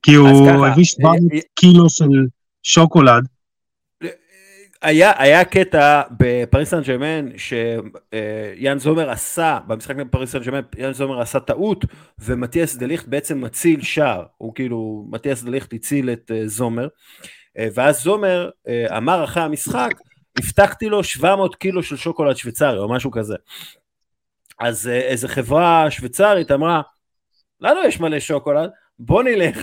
כי 0.03 0.15
הוא 0.15 0.67
הביא 0.67 0.85
700 0.85 1.19
קילו 1.55 1.91
של 1.91 2.27
שוקולד. 2.63 3.27
היה, 4.85 5.13
היה 5.17 5.45
קטע 5.45 6.03
בפריס 6.11 6.71
סן 6.71 6.81
ג'רמן 6.83 7.29
שיאן 7.39 8.79
זומר 8.79 9.11
עשה, 9.11 9.59
במשחק 9.67 9.97
בפריס 9.97 10.33
סן 10.33 10.39
ג'רמן, 10.39 10.61
יאן 10.77 10.93
זומר 10.93 11.21
עשה 11.21 11.41
טעות 11.41 11.85
ומתיאס 12.19 12.77
דליכט 12.77 13.07
בעצם 13.07 13.41
מציל 13.41 13.83
שער, 13.83 14.25
הוא 14.39 14.55
כאילו, 14.55 15.07
מתיאס 15.11 15.43
דליכט 15.43 15.73
הציל 15.73 16.11
את 16.11 16.31
uh, 16.31 16.49
זומר, 16.49 16.87
uh, 16.87 17.61
ואז 17.75 18.03
זומר 18.03 18.51
אמר 18.97 19.25
אחרי 19.25 19.43
המשחק, 19.43 19.91
הבטחתי 20.39 20.89
לו 20.89 21.05
700 21.05 21.57
קילו 21.57 21.83
של 21.83 21.97
שוקולד 21.97 22.37
שוויצרי 22.37 22.79
או 22.79 22.89
משהו 22.89 23.11
כזה. 23.11 23.37
אז 24.59 24.89
איזה 24.89 25.29
חברה 25.29 25.91
שוויצרית 25.91 26.51
אמרה, 26.51 26.83
לנו 27.61 27.81
יש 27.85 28.01
מלא 28.01 28.21
שוקולד, 28.21 28.71
בוא 28.99 29.23
נלך, 29.23 29.59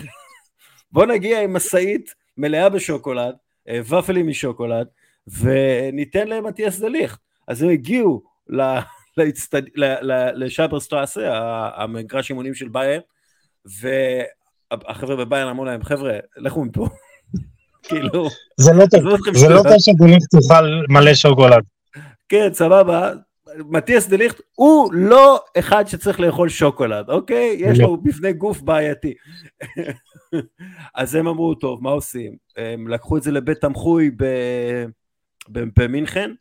בוא 0.93 1.05
נגיע 1.05 1.41
עם 1.41 1.53
משאית 1.53 2.13
מלאה 2.38 2.69
בשוקולד, 2.69 3.36
ופלים 3.69 4.28
משוקולד, 4.28 4.88
וניתן 5.40 6.28
להם 6.28 6.48
אטיאס 6.48 6.80
דליך. 6.80 7.18
אז 7.48 7.64
הם 7.64 7.70
הגיעו 7.70 8.22
לשאברסטראסה, 10.36 11.22
המגרש 11.76 12.30
אימונים 12.30 12.54
של 12.54 12.68
בייר, 12.68 13.02
והחבר'ה 13.66 15.16
בבייר 15.16 15.52
אמרו 15.52 15.66
להם, 15.66 15.84
חבר'ה, 15.84 16.18
לכו 16.38 16.66
מפה. 16.66 16.88
כאילו... 17.84 18.28
זה 18.58 18.74
לא 18.74 18.86
טוב, 18.86 19.02
זה 19.34 19.50
לא 19.50 19.64
טוב 19.64 19.78
שדוליך 19.80 20.24
תאכל 20.32 20.86
מלא 20.90 21.14
שוקולד. 21.14 21.64
כן, 22.30 22.54
סבבה. 22.54 23.12
מתיאס 23.58 24.08
דליכט 24.08 24.42
הוא 24.56 24.94
לא 24.94 25.44
אחד 25.60 25.88
שצריך 25.88 26.20
לאכול 26.20 26.50
שוקולד, 26.50 27.10
אוקיי? 27.10 27.56
יש 27.60 27.80
לו 27.80 27.98
מבנה 28.04 28.32
גוף 28.32 28.62
בעייתי. 28.62 29.14
אז 30.96 31.16
הם 31.16 31.28
אמרו, 31.28 31.56
טוב, 31.56 31.84
מה 31.84 31.90
עושים? 31.90 32.36
הם 32.58 32.88
לקחו 32.88 33.18
את 33.18 33.24
זה 33.24 33.32
לבית 33.32 33.62
תמחוי 33.62 34.12
במינכן, 35.50 36.32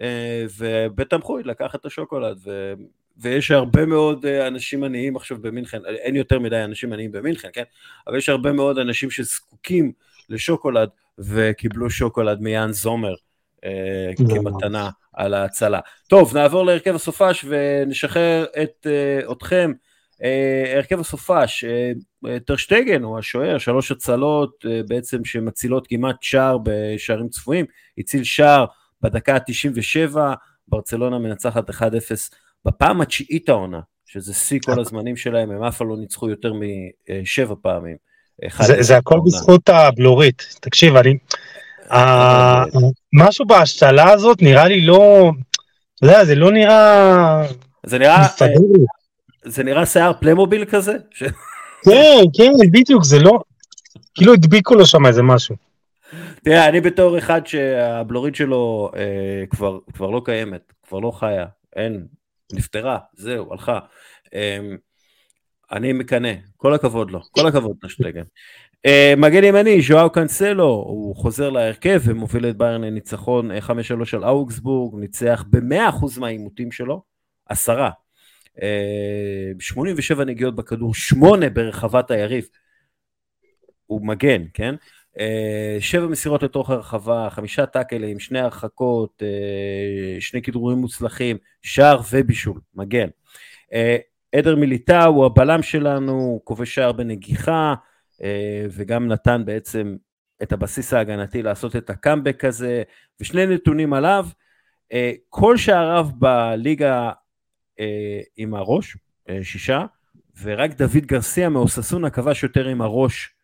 אה, 0.00 0.44
ובית 0.58 1.10
תמחוי 1.10 1.42
לקח 1.42 1.74
את 1.74 1.86
השוקולד, 1.86 2.38
ו... 2.44 2.72
ויש 3.18 3.50
הרבה 3.50 3.86
מאוד 3.86 4.26
אה, 4.26 4.46
אנשים 4.46 4.84
עניים 4.84 5.16
עכשיו 5.16 5.38
במינכן, 5.40 5.84
אין 5.84 6.16
יותר 6.16 6.38
מדי 6.38 6.64
אנשים 6.64 6.92
עניים 6.92 7.12
במינכן, 7.12 7.48
כן? 7.52 7.62
אבל 8.06 8.16
יש 8.16 8.28
הרבה 8.28 8.52
מאוד 8.52 8.78
אנשים 8.78 9.10
שזקוקים 9.10 9.92
לשוקולד, 10.28 10.88
וקיבלו 11.18 11.90
שוקולד 11.90 12.40
מיאן 12.40 12.72
זומר 12.72 13.14
אה, 13.64 14.10
כמתנה 14.16 14.90
על 15.12 15.34
ההצלה. 15.34 15.80
טוב, 16.08 16.36
נעבור 16.36 16.66
להרכב 16.66 16.94
הסופש 16.94 17.44
ונשחרר 17.48 18.44
את 18.62 18.86
אתכם. 19.32 19.72
הרכב 20.76 21.00
הסופש, 21.00 21.64
טרשטגן 22.46 23.02
הוא 23.02 23.18
השוער, 23.18 23.58
שלוש 23.58 23.92
הצלות 23.92 24.64
בעצם 24.88 25.24
שמצילות 25.24 25.86
כמעט 25.86 26.16
שער 26.20 26.58
בשערים 26.62 27.28
צפויים, 27.28 27.66
הציל 27.98 28.24
שער 28.24 28.64
בדקה 29.02 29.34
ה-97, 29.34 30.16
ברצלונה 30.68 31.18
מנצחת 31.18 31.70
1-0 31.70 31.82
בפעם 32.64 33.00
התשיעית 33.00 33.48
העונה, 33.48 33.80
שזה 34.06 34.34
שיא 34.34 34.58
כל 34.64 34.80
הזמנים 34.80 35.16
שלהם, 35.16 35.50
הם 35.50 35.62
אף 35.62 35.76
פעם 35.76 35.88
לא 35.88 35.96
ניצחו 35.96 36.30
יותר 36.30 36.52
משבע 37.22 37.54
פעמים. 37.62 37.96
זה, 38.60 38.82
זה 38.82 38.96
הכל 38.96 39.20
בזכות 39.26 39.68
הבלורית, 39.68 40.56
תקשיב, 40.60 40.96
אני... 40.96 41.18
משהו 43.12 43.46
בהשתלה 43.46 44.10
הזאת 44.10 44.42
נראה 44.42 44.68
לי 44.68 44.80
לא, 44.80 45.30
אתה 45.96 46.06
יודע, 46.06 46.24
זה 46.24 46.34
לא 46.34 46.52
נראה... 46.52 47.46
זה 47.86 47.98
נראה... 47.98 48.26
זה 49.46 49.64
נראה 49.64 49.86
שיער 49.86 50.12
פלמוביל 50.20 50.64
כזה? 50.64 50.96
כן, 51.84 52.22
כן, 52.36 52.70
בדיוק, 52.72 53.04
זה 53.04 53.18
לא... 53.18 53.40
כאילו 54.14 54.32
הדביקו 54.32 54.74
לו 54.74 54.86
שם 54.86 55.06
איזה 55.06 55.22
משהו. 55.22 55.56
תראה, 56.44 56.68
אני 56.68 56.80
בתור 56.80 57.18
אחד 57.18 57.46
שהבלורית 57.46 58.34
שלו 58.34 58.90
אה, 58.96 59.46
כבר, 59.50 59.78
כבר 59.92 60.10
לא 60.10 60.22
קיימת, 60.24 60.72
כבר 60.88 60.98
לא 60.98 61.10
חיה, 61.10 61.46
אין, 61.76 62.06
נפטרה, 62.52 62.98
זהו, 63.14 63.52
הלכה. 63.52 63.78
אה, 64.34 64.58
אני 65.72 65.92
מקנא, 65.92 66.32
כל 66.56 66.74
הכבוד 66.74 67.10
לו, 67.10 67.20
כל 67.30 67.46
הכבוד 67.46 67.76
לשטגן. 67.82 68.22
אה, 68.86 69.14
מגן 69.16 69.44
ימני, 69.44 69.82
ז'ואאו 69.82 70.10
קאנסלו, 70.10 70.68
הוא 70.68 71.16
חוזר 71.16 71.50
להרכב 71.50 72.00
ומוביל 72.04 72.46
את 72.46 72.56
ביירן 72.56 72.84
לניצחון 72.84 73.50
5-3 73.50 73.54
על 74.12 74.24
אוגסבורג, 74.24 75.00
ניצח 75.00 75.44
ב-100% 75.50 76.20
מהעימותים 76.20 76.72
שלו, 76.72 77.02
עשרה. 77.48 77.90
87 79.58 80.24
נגיעות 80.24 80.54
בכדור, 80.54 80.94
8 80.94 81.50
ברחבת 81.50 82.10
היריב. 82.10 82.48
הוא 83.86 84.06
מגן, 84.06 84.42
כן? 84.54 84.74
אה, 85.18 85.76
שבע 85.80 86.06
מסירות 86.06 86.42
לתוך 86.42 86.70
הרחבה, 86.70 87.28
חמישה 87.30 87.66
טאקלים, 87.66 88.18
שני 88.18 88.40
הרחקות, 88.40 89.22
אה, 89.22 90.20
שני 90.20 90.42
כדרורים 90.42 90.78
מוצלחים, 90.78 91.36
שער 91.62 92.00
ובישול, 92.12 92.60
מגן. 92.74 93.08
אה, 93.72 93.96
עדר 94.34 94.56
מיליטאו 94.56 95.04
הוא 95.06 95.26
הבלם 95.26 95.62
שלנו, 95.62 96.40
כובש 96.44 96.74
שער 96.74 96.92
בנגיחה, 96.92 97.74
וגם 98.70 99.08
נתן 99.08 99.42
בעצם 99.44 99.96
את 100.42 100.52
הבסיס 100.52 100.92
ההגנתי 100.92 101.42
לעשות 101.42 101.76
את 101.76 101.90
הקאמבק 101.90 102.44
הזה, 102.44 102.82
ושני 103.20 103.46
נתונים 103.46 103.92
עליו, 103.92 104.26
כל 105.28 105.56
שעריו 105.56 106.08
בליגה 106.18 107.10
עם 108.36 108.54
הראש, 108.54 108.96
שישה, 109.42 109.86
ורק 110.42 110.70
דוד 110.70 111.06
גרסיה 111.06 111.48
מאוססונה 111.48 112.10
כבש 112.10 112.42
יותר 112.42 112.66
עם 112.68 112.82
הראש 112.82 113.34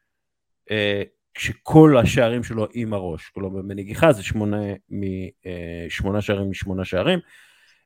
כשכל 1.35 1.97
השערים 1.99 2.45
שלו 2.45 2.67
עם 2.75 2.95
הראש, 2.95 3.31
כלומר 3.35 3.63
בנגיחה 3.63 4.13
זה 4.13 4.23
שמונה, 4.23 4.63
משמונה 4.91 6.17
אה, 6.17 6.23
שערים 6.23 6.51
משמונה 6.51 6.85
שערים. 6.85 7.19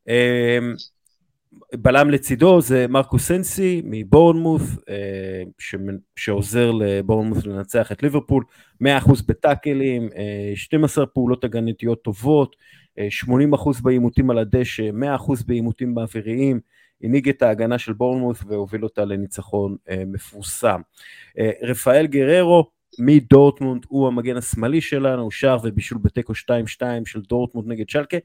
אה, 0.09 0.59
בלם 1.75 2.11
לצידו 2.11 2.61
זה 2.61 2.87
מרקו 2.89 3.19
סנסי 3.19 3.83
מבורנמוס, 3.85 4.63
אה, 4.89 5.43
שעוזר 6.17 6.71
לבורנמוס 6.71 7.47
לנצח 7.47 7.93
את 7.93 8.03
ליברפול, 8.03 8.45
100% 8.83 8.87
בטאקלים, 9.29 10.09
12 10.55 11.07
פעולות 11.07 11.45
הגנתיות 11.45 12.03
טובות, 12.03 12.57
80% 12.99 13.83
בעימותים 13.83 14.31
על 14.31 14.39
הדשא, 14.39 14.91
100% 14.91 15.47
בעימותים 15.47 15.95
באוויריים, 15.95 16.61
הנהיג 17.03 17.29
את 17.29 17.43
ההגנה 17.43 17.79
של 17.79 17.93
בורנמוס 17.93 18.43
והוביל 18.47 18.85
אותה 18.85 19.05
לניצחון 19.05 19.77
מפורסם. 20.07 20.81
רפאל 21.63 22.07
גררו, 22.07 22.71
מדורטמונד, 22.99 23.85
הוא 23.89 24.09
המגן 24.09 24.37
השמאלי 24.37 24.81
שלנו, 24.81 25.31
שער 25.31 25.59
ובישול 25.65 25.99
בתיקו 25.99 26.33
2-2 26.33 26.83
של 27.07 27.21
דורטמונד 27.21 27.69
נגד 27.69 27.89
שלקה. 27.89 28.17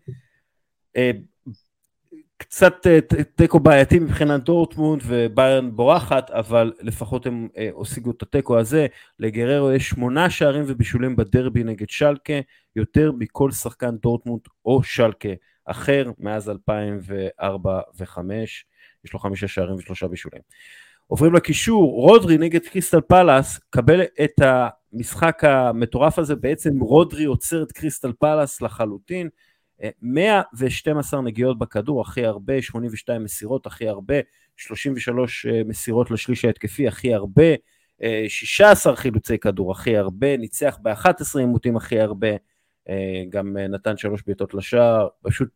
קצת 2.41 2.87
אה, 2.87 2.99
תיקו 3.35 3.59
בעייתי 3.59 3.99
מבחינת 3.99 4.43
דורטמונד 4.43 5.01
וביירן 5.05 5.75
בורחת, 5.75 6.31
אבל 6.31 6.73
לפחות 6.81 7.25
הם 7.25 7.47
אה, 7.57 7.69
השיגו 7.81 8.11
את 8.11 8.21
התיקו 8.21 8.59
הזה. 8.59 8.87
לגררו 9.19 9.71
יש 9.71 9.89
שמונה 9.89 10.29
שערים 10.29 10.63
ובישולים 10.67 11.15
בדרבי 11.15 11.63
נגד 11.63 11.89
שלקה, 11.89 12.33
יותר 12.75 13.11
מכל 13.11 13.51
שחקן 13.51 13.97
דורטמונד 13.97 14.41
או 14.65 14.83
שלקה 14.83 15.29
אחר 15.65 16.11
מאז 16.19 16.49
2004 16.49 17.81
ו-2005. 17.99 18.19
יש 19.05 19.13
לו 19.13 19.19
חמישה 19.19 19.47
שערים 19.47 19.75
ושלושה 19.75 20.07
בישולים. 20.07 20.41
עוברים 21.07 21.33
לקישור, 21.33 21.93
רודרי 21.93 22.37
נגד 22.37 22.61
קריסטל 22.65 23.01
פלאס, 23.01 23.59
קבל 23.69 24.01
את 24.01 24.41
המשחק 24.41 25.43
המטורף 25.43 26.19
הזה, 26.19 26.35
בעצם 26.35 26.79
רודרי 26.79 27.25
עוצר 27.25 27.63
את 27.63 27.71
קריסטל 27.71 28.11
פלאס 28.19 28.61
לחלוטין, 28.61 29.29
112 30.01 31.19
אה, 31.19 31.25
נגיעות 31.25 31.59
בכדור, 31.59 32.01
הכי 32.01 32.25
הרבה, 32.25 32.61
82 32.61 33.23
מסירות, 33.23 33.65
הכי 33.65 33.87
הרבה, 33.87 34.15
33 34.57 35.45
אה, 35.45 35.61
מסירות 35.65 36.11
לשליש 36.11 36.45
ההתקפי, 36.45 36.87
הכי 36.87 37.13
הרבה, 37.13 37.43
16 38.27 38.91
אה, 38.91 38.97
חילוצי 38.97 39.37
כדור, 39.37 39.71
הכי 39.71 39.97
הרבה, 39.97 40.37
ניצח 40.37 40.77
ב-11 40.81 41.39
עימותים 41.39 41.77
הכי 41.77 41.99
הרבה, 41.99 42.27
גם 43.29 43.57
נתן 43.57 43.97
שלוש 43.97 44.23
בעיטות 44.27 44.53
לשער, 44.53 45.07
פשוט 45.21 45.49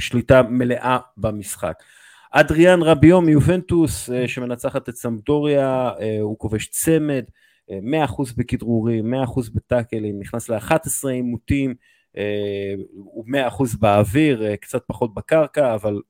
שליטה 0.00 0.42
מלאה 0.42 0.98
במשחק. 1.16 1.82
אדריאן 2.30 2.82
רביו 2.82 3.20
מיובנטוס 3.20 4.10
אה, 4.10 4.28
שמנצחת 4.28 4.88
את 4.88 4.96
סמדוריה, 4.96 5.90
אה, 6.00 6.18
הוא 6.20 6.38
כובש 6.38 6.66
צמד, 6.66 7.24
100% 7.68 7.70
אה, 7.70 8.34
בכדרורים, 8.36 9.14
100% 9.14 9.40
בטאקלים, 9.54 10.20
נכנס 10.20 10.48
ל-11 10.48 11.08
עימותים, 11.08 11.74
הוא 12.94 13.24
100% 13.26 13.62
באוויר, 13.80 14.56
קצת 14.56 14.82
פחות 14.86 15.14
בקרקע, 15.14 15.74
אבל 15.74 16.00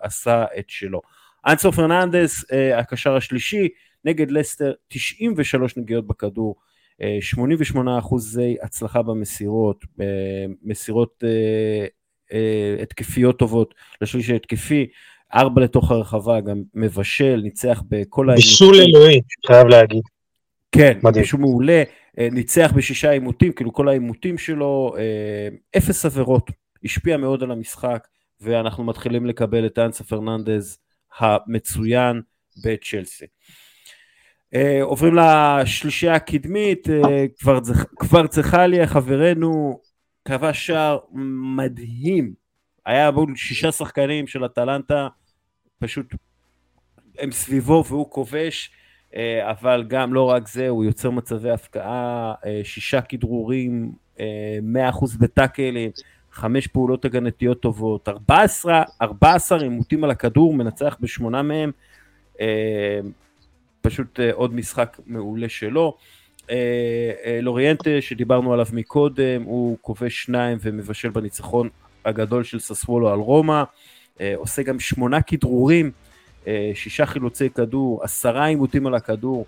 עשה 0.00 0.44
את 0.58 0.64
שלו. 0.68 1.00
אנסו 1.46 1.72
פרננדס, 1.72 2.44
הקשר 2.74 3.16
השלישי, 3.16 3.68
נגד 4.04 4.30
לסטר, 4.30 4.72
93 4.88 5.76
נגיעות 5.76 6.06
בכדור, 6.06 6.56
88 7.20 7.98
אחוזי 7.98 8.56
הצלחה 8.62 9.02
במסירות, 9.02 9.84
מסירות 10.62 11.24
התקפיות 12.82 13.38
טובות 13.38 13.74
לשליש 14.00 14.30
ההתקפי, 14.30 14.86
ארבע 15.34 15.60
לתוך 15.60 15.90
הרחבה, 15.90 16.40
גם 16.40 16.62
מבשל, 16.74 17.40
ניצח 17.42 17.82
בכל 17.88 18.30
העימותים. 18.30 18.50
בישול 18.50 18.74
אלוהי, 18.74 19.20
חייב 19.46 19.66
להגיד. 19.66 20.02
כן, 20.72 20.98
בישול 21.14 21.40
מעולה, 21.40 21.72
אה, 21.72 21.84
ניצח 22.18 22.72
בשישה 22.74 23.10
עימותים, 23.10 23.52
כאילו 23.52 23.72
כל 23.72 23.88
העימותים 23.88 24.38
שלו, 24.38 24.94
אה, 24.98 25.48
אפס 25.76 26.04
עבירות, 26.04 26.50
השפיע 26.84 27.16
מאוד 27.16 27.42
על 27.42 27.50
המשחק, 27.50 28.08
ואנחנו 28.40 28.84
מתחילים 28.84 29.26
לקבל 29.26 29.66
את 29.66 29.78
אנסה 29.78 30.04
פרננדז 30.04 30.78
המצוין 31.18 32.22
בצ'לסי. 32.64 33.26
Uh, 34.54 34.58
עוברים 34.82 35.14
לשלישייה 35.14 36.14
הקדמית, 36.14 36.86
כבר, 37.38 37.58
כבר 37.96 38.26
צריכה 38.26 38.64
חברנו 38.86 39.80
כבש 40.24 40.66
שער 40.66 40.98
מדהים 41.56 42.34
היה 42.86 43.10
מול 43.10 43.36
שישה 43.36 43.72
שחקנים 43.72 44.26
של 44.26 44.44
אטלנטה, 44.46 45.08
פשוט 45.78 46.14
הם 47.18 47.32
סביבו 47.32 47.84
והוא 47.86 48.10
כובש, 48.10 48.70
אה, 48.70 48.85
אבל 49.42 49.84
גם 49.88 50.14
לא 50.14 50.22
רק 50.30 50.48
זה, 50.48 50.68
הוא 50.68 50.84
יוצר 50.84 51.10
מצבי 51.10 51.50
הפקעה, 51.50 52.34
אה, 52.46 52.60
שישה 52.64 53.00
כדרורים, 53.00 53.92
100% 54.16 54.20
אה, 54.20 55.18
בטאקלים, 55.18 55.90
חמש 56.32 56.66
פעולות 56.66 57.04
הגנתיות 57.04 57.60
טובות, 57.60 58.08
14, 58.08 58.82
14 59.02 59.62
עימותים 59.62 60.04
על 60.04 60.10
הכדור, 60.10 60.54
מנצח 60.54 60.96
בשמונה 61.00 61.42
מהם, 61.42 61.70
אה, 62.40 63.00
פשוט 63.80 64.20
אה, 64.20 64.32
עוד 64.32 64.54
משחק 64.54 64.96
מעולה 65.06 65.48
שלו. 65.48 65.96
אה, 66.50 67.12
אה, 67.24 67.38
לוריאנטה 67.42 67.90
שדיברנו 68.00 68.52
עליו 68.52 68.66
מקודם, 68.72 69.42
הוא 69.42 69.78
כובש 69.80 70.22
שניים 70.24 70.58
ומבשל 70.60 71.08
בניצחון 71.08 71.68
הגדול 72.04 72.44
של 72.44 72.58
ססוולו 72.58 73.10
על 73.10 73.18
רומא, 73.18 73.62
אה, 74.20 74.32
עושה 74.36 74.62
גם 74.62 74.80
שמונה 74.80 75.22
כדרורים, 75.22 75.90
שישה 76.74 77.06
חילוצי 77.06 77.50
כדור, 77.50 78.00
עשרה 78.04 78.46
עימותים 78.46 78.86
על 78.86 78.94
הכדור, 78.94 79.46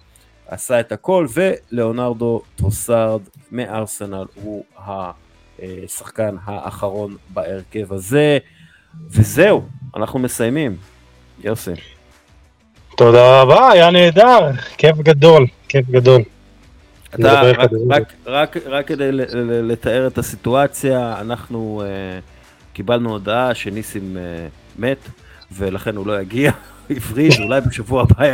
עשה 0.49 0.81
את 0.81 0.93
הכל, 0.93 1.27
ולאונרדו 1.35 2.43
טרוסארד 2.57 3.21
מארסנל 3.53 4.25
הוא 4.35 4.65
השחקן 4.79 6.37
האחרון 6.45 7.17
בהרכב 7.35 7.93
הזה, 7.93 8.39
וזהו, 9.11 9.63
אנחנו 9.97 10.19
מסיימים. 10.19 10.77
יוסי. 11.45 11.71
תודה 12.97 13.43
רבה, 13.43 13.71
היה 13.71 13.91
נהדר, 13.91 14.51
כיף 14.77 14.97
גדול, 14.97 15.47
כיף 15.69 15.87
גדול. 15.91 16.23
אתה, 17.15 17.43
רק, 17.43 17.71
רק, 17.91 18.13
רק, 18.27 18.57
רק 18.67 18.87
כדי 18.87 19.09
לתאר 19.63 20.07
את 20.07 20.19
הסיטואציה, 20.19 21.21
אנחנו 21.21 21.83
uh, 21.85 22.75
קיבלנו 22.75 23.11
הודעה 23.11 23.55
שניסים 23.55 24.17
uh, 24.17 24.81
מת, 24.81 24.99
ולכן 25.53 25.97
הוא 25.97 26.07
לא 26.07 26.21
יגיע, 26.21 26.53
הפריז, 26.91 27.41
אולי 27.41 27.61
בשבוע 27.61 28.03
הבא. 28.03 28.25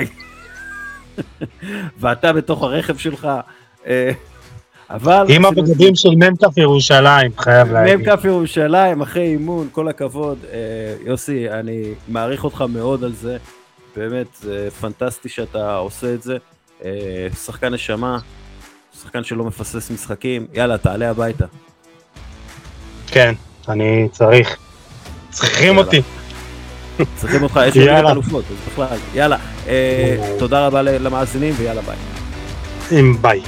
ואתה 2.01 2.33
בתוך 2.33 2.63
הרכב 2.63 2.97
שלך, 2.97 3.29
uh, 3.85 3.87
אבל... 4.91 5.27
עם 5.29 5.45
הבגדים 5.45 5.95
של 5.95 6.09
מ"כ 6.09 6.57
ירושלים, 6.57 7.31
חייב 7.39 7.73
להגיד. 7.73 8.09
מ"כ 8.09 8.25
ירושלים, 8.25 9.01
אחרי 9.01 9.23
אימון, 9.23 9.69
כל 9.73 9.89
הכבוד. 9.89 10.39
Uh, 10.43 10.47
יוסי, 11.09 11.51
אני 11.51 11.83
מעריך 12.09 12.45
אותך 12.45 12.65
מאוד 12.69 13.05
על 13.05 13.13
זה, 13.13 13.37
באמת, 13.97 14.27
זה 14.41 14.69
פנטסטי 14.81 15.29
שאתה 15.29 15.77
עושה 15.77 16.15
את 16.15 16.23
זה. 16.23 16.37
Uh, 16.81 16.85
שחקן 17.45 17.75
נשמה, 17.75 18.19
שחקן 19.03 19.25
שלא 19.25 19.45
מפסס 19.45 19.91
משחקים, 19.91 20.47
יאללה, 20.53 20.79
תעלה 20.79 21.11
הביתה. 21.11 21.47
כן, 23.07 23.35
אני 23.69 24.09
צריך. 24.13 24.57
צריכים 25.31 25.79
אותי. 25.79 26.03
צריכים 27.17 27.43
אותך, 27.43 27.61
יש 27.67 27.77
לי 27.77 28.01
אלופות, 28.01 28.45
אז 28.51 28.73
בכלל, 28.73 28.99
יאללה. 29.15 29.37
אה, 29.69 30.17
תודה 30.39 30.67
רבה 30.67 30.83
למאזינים 30.83 31.55
ויאללה 31.59 31.81
ביי. 31.83 33.03
ביי. 33.21 33.41